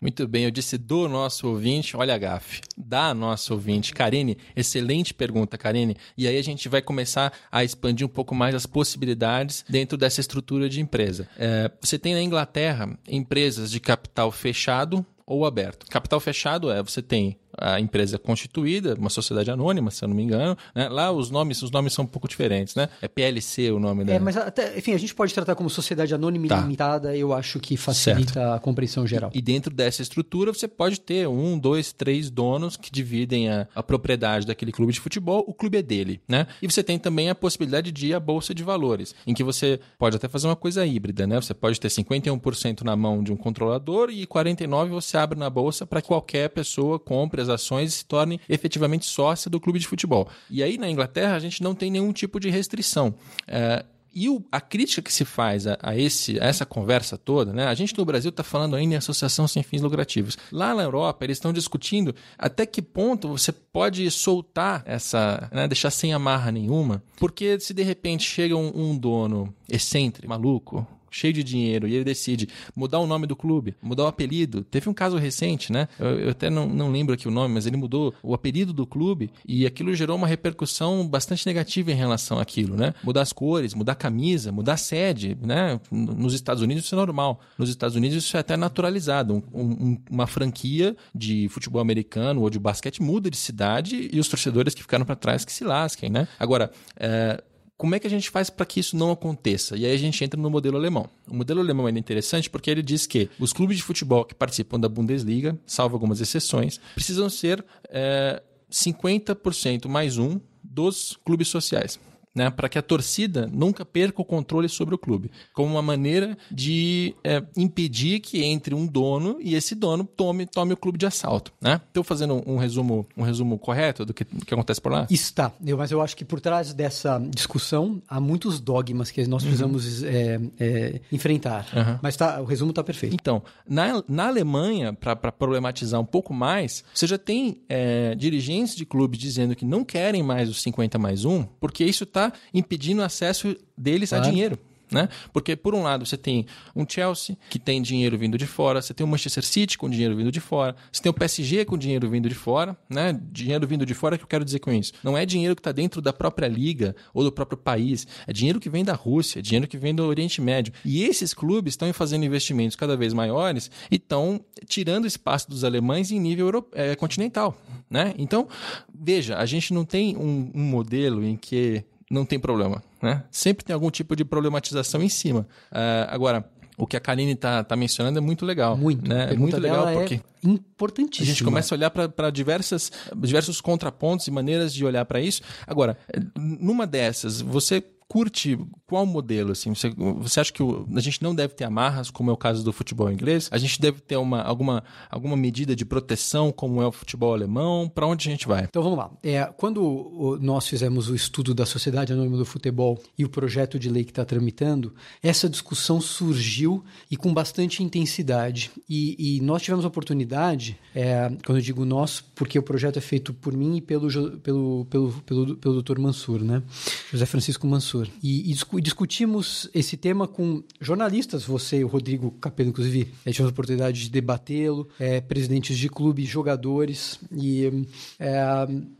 Muito 0.00 0.28
bem, 0.28 0.44
eu 0.44 0.50
disse 0.50 0.78
do 0.78 1.08
nosso 1.08 1.48
ouvinte, 1.48 1.96
olha 1.96 2.14
a 2.14 2.18
gafe, 2.18 2.60
da 2.76 3.12
nossa 3.12 3.52
ouvinte. 3.52 3.92
Karine, 3.92 4.38
excelente 4.54 5.12
pergunta, 5.12 5.58
Karine. 5.58 5.96
E 6.16 6.28
aí 6.28 6.38
a 6.38 6.42
gente 6.42 6.68
vai 6.68 6.80
começar 6.80 7.32
a 7.50 7.64
expandir 7.64 8.06
um 8.06 8.10
pouco 8.10 8.32
mais 8.32 8.54
as 8.54 8.64
possibilidades 8.64 9.64
dentro 9.68 9.98
dessa 9.98 10.20
estrutura 10.20 10.68
de 10.68 10.80
empresa. 10.80 11.28
É, 11.36 11.70
você 11.80 11.98
tem 11.98 12.14
na 12.14 12.22
Inglaterra 12.22 12.96
empresas 13.08 13.72
de 13.72 13.80
capital 13.80 14.30
fechado 14.30 15.04
ou 15.28 15.44
aberto. 15.44 15.86
Capital 15.86 16.18
fechado 16.18 16.70
é 16.70 16.82
você 16.82 17.02
tem 17.02 17.36
a 17.56 17.80
empresa 17.80 18.18
constituída, 18.18 18.94
uma 18.94 19.10
sociedade 19.10 19.50
anônima, 19.50 19.90
se 19.90 20.04
eu 20.04 20.08
não 20.08 20.14
me 20.14 20.22
engano. 20.22 20.56
Né? 20.74 20.88
Lá 20.88 21.10
os 21.10 21.30
nomes, 21.30 21.60
os 21.62 21.70
nomes 21.70 21.92
são 21.92 22.04
um 22.04 22.08
pouco 22.08 22.28
diferentes, 22.28 22.74
né? 22.74 22.88
É 23.02 23.08
PLC 23.08 23.70
o 23.70 23.80
nome 23.80 24.04
dela. 24.04 24.16
É, 24.16 24.20
mas 24.20 24.36
até, 24.36 24.78
enfim, 24.78 24.92
a 24.92 24.98
gente 24.98 25.14
pode 25.14 25.34
tratar 25.34 25.54
como 25.54 25.68
sociedade 25.68 26.14
anônima 26.14 26.46
tá. 26.46 26.60
limitada, 26.60 27.16
eu 27.16 27.32
acho 27.32 27.58
que 27.58 27.76
facilita 27.76 28.34
certo. 28.34 28.54
a 28.54 28.58
compreensão 28.60 29.06
geral. 29.06 29.30
E, 29.34 29.38
e, 29.38 29.42
dentro 29.42 29.74
dessa 29.74 30.02
estrutura 30.02 30.52
você 30.52 30.68
pode 30.68 31.00
ter 31.00 31.26
um, 31.26 31.58
dois, 31.58 31.92
três 31.92 32.30
donos 32.30 32.76
que 32.76 32.90
dividem 32.92 33.50
a, 33.50 33.66
a 33.74 33.82
propriedade 33.82 34.46
daquele 34.46 34.70
clube 34.70 34.92
de 34.92 35.00
futebol, 35.00 35.44
o 35.46 35.52
clube 35.52 35.78
é 35.78 35.82
dele, 35.82 36.20
né? 36.28 36.46
E 36.62 36.70
você 36.70 36.82
tem 36.82 36.98
também 36.98 37.28
a 37.28 37.34
possibilidade 37.34 37.90
de 37.90 38.08
ir 38.08 38.14
à 38.14 38.20
bolsa 38.20 38.54
de 38.54 38.62
valores, 38.62 39.14
em 39.26 39.34
que 39.34 39.42
você 39.42 39.80
pode 39.98 40.16
até 40.16 40.28
fazer 40.28 40.46
uma 40.46 40.56
coisa 40.56 40.86
híbrida, 40.86 41.26
né? 41.26 41.36
Você 41.40 41.54
pode 41.54 41.80
ter 41.80 41.88
51% 41.88 42.82
na 42.82 42.94
mão 42.94 43.22
de 43.22 43.32
um 43.32 43.36
controlador 43.36 44.10
e 44.10 44.26
49% 44.26 44.88
você 44.88 45.17
abre 45.18 45.38
na 45.38 45.50
bolsa 45.50 45.86
para 45.86 46.00
que 46.00 46.08
qualquer 46.08 46.48
pessoa 46.50 46.98
compre 46.98 47.40
as 47.40 47.48
ações 47.48 47.90
e 47.90 47.96
se 47.98 48.04
torne 48.04 48.40
efetivamente 48.48 49.06
sócia 49.06 49.50
do 49.50 49.60
clube 49.60 49.78
de 49.78 49.86
futebol. 49.86 50.28
E 50.50 50.62
aí 50.62 50.78
na 50.78 50.88
Inglaterra 50.88 51.36
a 51.36 51.40
gente 51.40 51.62
não 51.62 51.74
tem 51.74 51.90
nenhum 51.90 52.12
tipo 52.12 52.40
de 52.40 52.50
restrição. 52.50 53.14
É, 53.46 53.84
e 54.14 54.28
o, 54.28 54.42
a 54.50 54.60
crítica 54.60 55.02
que 55.02 55.12
se 55.12 55.24
faz 55.24 55.66
a, 55.66 55.78
a, 55.80 55.96
esse, 55.96 56.40
a 56.40 56.44
essa 56.46 56.66
conversa 56.66 57.16
toda, 57.16 57.52
né? 57.52 57.66
A 57.66 57.74
gente 57.74 57.96
no 57.96 58.04
Brasil 58.04 58.30
está 58.30 58.42
falando 58.42 58.74
ainda 58.74 58.94
em 58.94 58.96
associação 58.96 59.46
sem 59.46 59.62
fins 59.62 59.82
lucrativos. 59.82 60.36
Lá 60.50 60.74
na 60.74 60.82
Europa, 60.82 61.24
eles 61.24 61.36
estão 61.36 61.52
discutindo 61.52 62.14
até 62.36 62.66
que 62.66 62.82
ponto 62.82 63.28
você 63.28 63.52
pode 63.52 64.10
soltar 64.10 64.82
essa, 64.86 65.48
né? 65.52 65.68
deixar 65.68 65.90
sem 65.90 66.12
amarra 66.12 66.50
nenhuma, 66.50 67.02
porque 67.16 67.60
se 67.60 67.72
de 67.72 67.82
repente 67.82 68.24
chega 68.24 68.56
um, 68.56 68.72
um 68.74 68.98
dono 68.98 69.54
excêntrico, 69.68 70.28
maluco, 70.28 70.86
cheio 71.10 71.32
de 71.32 71.42
dinheiro, 71.42 71.86
e 71.88 71.94
ele 71.94 72.04
decide 72.04 72.48
mudar 72.74 72.98
o 72.98 73.06
nome 73.06 73.26
do 73.26 73.36
clube, 73.36 73.74
mudar 73.82 74.04
o 74.04 74.06
apelido. 74.06 74.62
Teve 74.62 74.88
um 74.88 74.94
caso 74.94 75.16
recente, 75.16 75.72
né? 75.72 75.88
Eu, 75.98 76.20
eu 76.20 76.30
até 76.30 76.50
não, 76.50 76.68
não 76.68 76.90
lembro 76.90 77.14
aqui 77.14 77.28
o 77.28 77.30
nome, 77.30 77.54
mas 77.54 77.66
ele 77.66 77.76
mudou 77.76 78.14
o 78.22 78.34
apelido 78.34 78.72
do 78.72 78.86
clube 78.86 79.30
e 79.46 79.66
aquilo 79.66 79.94
gerou 79.94 80.16
uma 80.16 80.26
repercussão 80.26 81.06
bastante 81.06 81.46
negativa 81.46 81.90
em 81.90 81.94
relação 81.94 82.38
àquilo, 82.38 82.76
né? 82.76 82.94
Mudar 83.02 83.22
as 83.22 83.32
cores, 83.32 83.74
mudar 83.74 83.92
a 83.92 83.96
camisa, 83.96 84.52
mudar 84.52 84.74
a 84.74 84.76
sede, 84.76 85.36
né? 85.40 85.80
Nos 85.90 86.34
Estados 86.34 86.62
Unidos 86.62 86.84
isso 86.84 86.94
é 86.94 86.98
normal. 86.98 87.40
Nos 87.56 87.70
Estados 87.70 87.96
Unidos 87.96 88.16
isso 88.16 88.36
é 88.36 88.40
até 88.40 88.56
naturalizado. 88.56 89.42
Um, 89.52 89.62
um, 89.62 89.98
uma 90.10 90.26
franquia 90.26 90.96
de 91.14 91.48
futebol 91.48 91.80
americano 91.80 92.42
ou 92.42 92.50
de 92.50 92.58
basquete 92.58 93.02
muda 93.02 93.30
de 93.30 93.36
cidade 93.36 94.08
e 94.12 94.18
os 94.18 94.28
torcedores 94.28 94.74
que 94.74 94.82
ficaram 94.82 95.04
para 95.04 95.16
trás 95.16 95.44
que 95.44 95.52
se 95.52 95.64
lasquem, 95.64 96.10
né? 96.10 96.28
Agora, 96.38 96.70
é, 96.96 97.42
como 97.78 97.94
é 97.94 98.00
que 98.00 98.08
a 98.08 98.10
gente 98.10 98.28
faz 98.28 98.50
para 98.50 98.66
que 98.66 98.80
isso 98.80 98.96
não 98.96 99.12
aconteça? 99.12 99.76
E 99.76 99.86
aí 99.86 99.94
a 99.94 99.96
gente 99.96 100.22
entra 100.24 100.38
no 100.38 100.50
modelo 100.50 100.76
alemão. 100.76 101.08
O 101.28 101.34
modelo 101.34 101.60
alemão 101.60 101.86
é 101.86 101.92
interessante 101.92 102.50
porque 102.50 102.68
ele 102.68 102.82
diz 102.82 103.06
que 103.06 103.30
os 103.38 103.52
clubes 103.52 103.76
de 103.76 103.84
futebol 103.84 104.24
que 104.24 104.34
participam 104.34 104.80
da 104.80 104.88
Bundesliga, 104.88 105.56
salvo 105.64 105.94
algumas 105.94 106.20
exceções, 106.20 106.80
precisam 106.94 107.30
ser 107.30 107.64
é, 107.88 108.42
50% 108.70 109.86
mais 109.86 110.18
um 110.18 110.40
dos 110.62 111.16
clubes 111.24 111.46
sociais 111.46 112.00
né, 112.34 112.50
para 112.50 112.68
que 112.68 112.78
a 112.78 112.82
torcida 112.82 113.48
nunca 113.52 113.84
perca 113.84 114.22
o 114.22 114.24
controle 114.24 114.68
sobre 114.68 114.94
o 114.94 114.98
clube, 114.98 115.30
como 115.52 115.72
uma 115.72 115.82
maneira 115.82 116.36
de 116.50 117.14
é, 117.24 117.42
impedir 117.56 118.20
que 118.20 118.42
entre 118.44 118.74
um 118.74 118.86
dono 118.86 119.38
e 119.40 119.54
esse 119.54 119.74
dono 119.74 120.04
tome, 120.04 120.46
tome 120.46 120.72
o 120.72 120.76
clube 120.76 120.98
de 120.98 121.06
assalto. 121.06 121.52
Né? 121.60 121.80
Estou 121.88 122.04
fazendo 122.04 122.42
um 122.46 122.56
resumo, 122.56 123.06
um 123.16 123.22
resumo 123.22 123.58
correto 123.58 124.04
do 124.04 124.14
que, 124.14 124.24
que 124.24 124.54
acontece 124.54 124.80
por 124.80 124.92
lá? 124.92 125.06
Está, 125.10 125.52
eu, 125.64 125.76
mas 125.76 125.90
eu 125.90 126.00
acho 126.00 126.16
que 126.16 126.24
por 126.24 126.40
trás 126.40 126.72
dessa 126.72 127.18
discussão 127.30 128.02
há 128.08 128.20
muitos 128.20 128.60
dogmas 128.60 129.10
que 129.10 129.26
nós 129.26 129.42
precisamos 129.42 130.02
uhum. 130.02 130.08
é, 130.08 130.40
é, 130.58 131.00
enfrentar. 131.10 131.66
Uhum. 131.74 131.98
Mas 132.02 132.16
tá, 132.16 132.40
o 132.40 132.44
resumo 132.44 132.70
está 132.70 132.82
perfeito. 132.82 133.14
Então, 133.14 133.42
na, 133.68 134.02
na 134.08 134.28
Alemanha, 134.28 134.92
para 134.92 135.32
problematizar 135.32 136.00
um 136.00 136.04
pouco 136.04 136.32
mais, 136.32 136.84
você 136.92 137.06
já 137.06 137.18
tem 137.18 137.62
é, 137.68 138.14
dirigentes 138.14 138.74
de 138.74 138.84
clubes 138.84 139.18
dizendo 139.18 139.54
que 139.54 139.64
não 139.64 139.84
querem 139.84 140.22
mais 140.22 140.48
os 140.48 140.62
50 140.62 140.98
mais 140.98 141.24
1, 141.24 141.44
porque 141.60 141.84
isso 141.84 142.04
está 142.04 142.17
impedindo 142.52 143.02
o 143.02 143.04
acesso 143.04 143.56
deles 143.76 144.10
claro. 144.10 144.24
a 144.24 144.28
dinheiro. 144.28 144.58
Né? 144.90 145.08
Porque, 145.32 145.54
por 145.54 145.74
um 145.74 145.82
lado, 145.82 146.06
você 146.06 146.16
tem 146.16 146.46
um 146.74 146.86
Chelsea 146.88 147.36
que 147.50 147.58
tem 147.58 147.82
dinheiro 147.82 148.16
vindo 148.16 148.38
de 148.38 148.46
fora, 148.46 148.80
você 148.80 148.94
tem 148.94 149.04
o 149.04 149.08
Manchester 149.08 149.44
City 149.44 149.76
com 149.76 149.88
dinheiro 149.88 150.16
vindo 150.16 150.32
de 150.32 150.40
fora, 150.40 150.74
você 150.90 151.02
tem 151.02 151.10
o 151.10 151.12
PSG 151.12 151.64
com 151.66 151.76
dinheiro 151.76 152.08
vindo 152.08 152.28
de 152.28 152.34
fora, 152.34 152.76
né? 152.88 153.18
Dinheiro 153.30 153.66
vindo 153.66 153.84
de 153.84 153.92
fora, 153.92 154.16
que 154.16 154.24
eu 154.24 154.28
quero 154.28 154.44
dizer 154.44 154.60
com 154.60 154.72
isso? 154.72 154.92
Não 155.02 155.16
é 155.16 155.26
dinheiro 155.26 155.54
que 155.54 155.60
está 155.60 155.72
dentro 155.72 156.00
da 156.00 156.12
própria 156.12 156.48
liga 156.48 156.96
ou 157.12 157.22
do 157.22 157.30
próprio 157.30 157.58
país, 157.58 158.06
é 158.26 158.32
dinheiro 158.32 158.58
que 158.58 158.70
vem 158.70 158.84
da 158.84 158.94
Rússia, 158.94 159.40
é 159.40 159.42
dinheiro 159.42 159.68
que 159.68 159.76
vem 159.76 159.94
do 159.94 160.04
Oriente 160.04 160.40
Médio. 160.40 160.72
E 160.84 161.02
esses 161.02 161.34
clubes 161.34 161.74
estão 161.74 161.92
fazendo 161.92 162.24
investimentos 162.24 162.76
cada 162.76 162.96
vez 162.96 163.12
maiores 163.12 163.70
e 163.90 163.96
estão 163.96 164.40
tirando 164.66 165.06
espaço 165.06 165.50
dos 165.50 165.64
alemães 165.64 166.10
em 166.10 166.18
nível 166.18 166.66
é, 166.72 166.96
continental, 166.96 167.58
né? 167.90 168.14
Então, 168.16 168.48
veja, 168.94 169.36
a 169.36 169.44
gente 169.44 169.74
não 169.74 169.84
tem 169.84 170.16
um, 170.16 170.50
um 170.54 170.62
modelo 170.62 171.22
em 171.22 171.36
que 171.36 171.84
não 172.10 172.24
tem 172.24 172.38
problema. 172.38 172.82
Né? 173.02 173.22
Sempre 173.30 173.64
tem 173.64 173.74
algum 173.74 173.90
tipo 173.90 174.16
de 174.16 174.24
problematização 174.24 175.02
em 175.02 175.08
cima. 175.08 175.46
Uh, 175.70 176.08
agora, 176.08 176.48
o 176.76 176.86
que 176.86 176.96
a 176.96 177.00
Karine 177.00 177.32
está 177.32 177.64
tá 177.64 177.74
mencionando 177.74 178.18
é 178.18 178.20
muito 178.20 178.46
legal. 178.46 178.76
Muito. 178.76 179.06
Né? 179.06 179.32
É 179.32 179.36
muito 179.36 179.56
legal 179.58 179.88
é 179.88 179.94
porque. 179.94 180.14
É 180.14 180.48
importantíssimo. 180.48 181.24
A 181.24 181.26
gente 181.26 181.44
começa 181.44 181.74
a 181.74 181.76
olhar 181.76 181.90
para 181.90 182.30
diversos 182.30 183.60
contrapontos 183.60 184.28
e 184.28 184.30
maneiras 184.30 184.72
de 184.72 184.84
olhar 184.84 185.04
para 185.04 185.20
isso. 185.20 185.42
Agora, 185.66 185.98
numa 186.36 186.86
dessas, 186.86 187.40
você 187.40 187.82
curte 188.08 188.58
qual 188.86 189.04
modelo? 189.04 189.52
Assim? 189.52 189.74
Você, 189.74 189.90
você 189.90 190.40
acha 190.40 190.52
que 190.52 190.62
o, 190.62 190.88
a 190.94 191.00
gente 191.00 191.22
não 191.22 191.34
deve 191.34 191.54
ter 191.54 191.64
amarras, 191.64 192.10
como 192.10 192.30
é 192.30 192.32
o 192.32 192.36
caso 192.36 192.64
do 192.64 192.72
futebol 192.72 193.12
inglês? 193.12 193.48
A 193.52 193.58
gente 193.58 193.78
deve 193.78 194.00
ter 194.00 194.16
uma, 194.16 194.40
alguma, 194.40 194.82
alguma 195.10 195.36
medida 195.36 195.76
de 195.76 195.84
proteção, 195.84 196.50
como 196.50 196.80
é 196.80 196.86
o 196.86 196.92
futebol 196.92 197.34
alemão? 197.34 197.88
Para 197.88 198.06
onde 198.06 198.26
a 198.26 198.32
gente 198.32 198.48
vai? 198.48 198.64
Então 198.64 198.82
vamos 198.82 198.98
lá. 198.98 199.10
É, 199.22 199.44
quando 199.44 200.38
nós 200.40 200.66
fizemos 200.66 201.10
o 201.10 201.14
estudo 201.14 201.52
da 201.54 201.66
Sociedade 201.66 202.12
Anônima 202.12 202.38
do 202.38 202.46
Futebol 202.46 202.98
e 203.16 203.24
o 203.26 203.28
projeto 203.28 203.78
de 203.78 203.90
lei 203.90 204.04
que 204.04 204.10
está 204.10 204.24
tramitando, 204.24 204.94
essa 205.22 205.48
discussão 205.48 206.00
surgiu 206.00 206.82
e 207.10 207.16
com 207.16 207.34
bastante 207.34 207.82
intensidade. 207.82 208.70
E, 208.88 209.36
e 209.36 209.40
nós 209.42 209.62
tivemos 209.62 209.84
a 209.84 209.88
oportunidade, 209.88 210.78
é, 210.94 211.28
quando 211.44 211.58
eu 211.58 211.62
digo 211.62 211.84
nós, 211.84 212.24
porque 212.34 212.58
o 212.58 212.62
projeto 212.62 212.96
é 212.96 213.02
feito 213.02 213.34
por 213.34 213.54
mim 213.54 213.76
e 213.76 213.80
pelo, 213.82 214.08
pelo, 214.40 214.86
pelo, 214.86 215.12
pelo, 215.26 215.56
pelo 215.56 215.82
Dr. 215.82 215.98
Mansur, 215.98 216.42
né? 216.42 216.62
José 217.10 217.26
Francisco 217.26 217.66
Mansur 217.66 217.97
professor. 217.98 218.08
E, 218.22 218.52
e, 218.52 218.80
discutimos 218.80 219.68
esse 219.74 219.96
tema 219.96 220.28
com 220.28 220.62
jornalistas, 220.80 221.44
você 221.44 221.78
e 221.78 221.84
o 221.84 221.88
Rodrigo 221.88 222.30
Capello, 222.32 222.70
inclusive. 222.70 222.98
Gente 222.98 223.34
tivemos 223.34 223.50
a 223.50 223.52
oportunidade 223.52 224.00
de 224.00 224.10
debatê-lo, 224.10 224.88
é, 224.98 225.20
presidentes 225.20 225.76
de 225.76 225.88
clube, 225.88 226.24
jogadores. 226.24 227.18
E 227.32 227.86
é, 228.18 228.42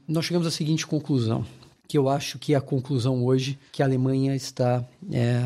nós 0.06 0.24
chegamos 0.24 0.46
à 0.46 0.50
seguinte 0.50 0.86
conclusão 0.86 1.44
que 1.86 1.96
eu 1.96 2.06
acho 2.06 2.38
que 2.38 2.52
é 2.52 2.56
a 2.56 2.60
conclusão 2.60 3.24
hoje 3.24 3.58
que 3.72 3.82
a 3.82 3.86
Alemanha 3.86 4.36
está 4.36 4.84
é, 5.10 5.40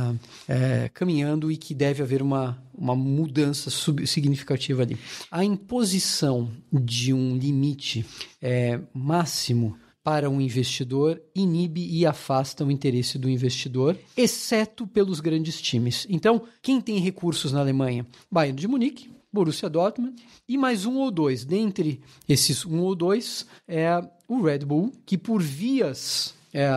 é, 0.48 0.90
caminhando 0.92 1.52
e 1.52 1.56
que 1.56 1.72
deve 1.72 2.02
haver 2.02 2.20
uma, 2.20 2.60
uma 2.76 2.96
mudança 2.96 3.70
significativa 4.04 4.82
ali. 4.82 4.98
A 5.30 5.44
imposição 5.44 6.50
de 6.72 7.12
um 7.12 7.36
limite 7.36 8.04
é, 8.42 8.80
máximo 8.92 9.78
para 10.02 10.28
um 10.28 10.40
investidor 10.40 11.22
inibe 11.34 11.86
e 11.86 12.04
afasta 12.04 12.64
o 12.64 12.70
interesse 12.70 13.18
do 13.18 13.28
investidor, 13.28 13.96
exceto 14.16 14.86
pelos 14.86 15.20
grandes 15.20 15.60
times. 15.60 16.06
Então, 16.08 16.42
quem 16.60 16.80
tem 16.80 16.98
recursos 16.98 17.52
na 17.52 17.60
Alemanha? 17.60 18.06
Bayern 18.30 18.58
de 18.58 18.66
Munique, 18.66 19.10
Borussia 19.32 19.70
Dortmund 19.70 20.14
e 20.48 20.58
mais 20.58 20.84
um 20.84 20.96
ou 20.98 21.10
dois. 21.10 21.44
Dentre 21.44 22.00
esses 22.28 22.66
um 22.66 22.80
ou 22.80 22.94
dois 22.94 23.46
é 23.66 24.02
o 24.28 24.42
Red 24.42 24.60
Bull, 24.60 24.92
que 25.06 25.16
por 25.16 25.40
vias 25.40 26.34
é, 26.52 26.68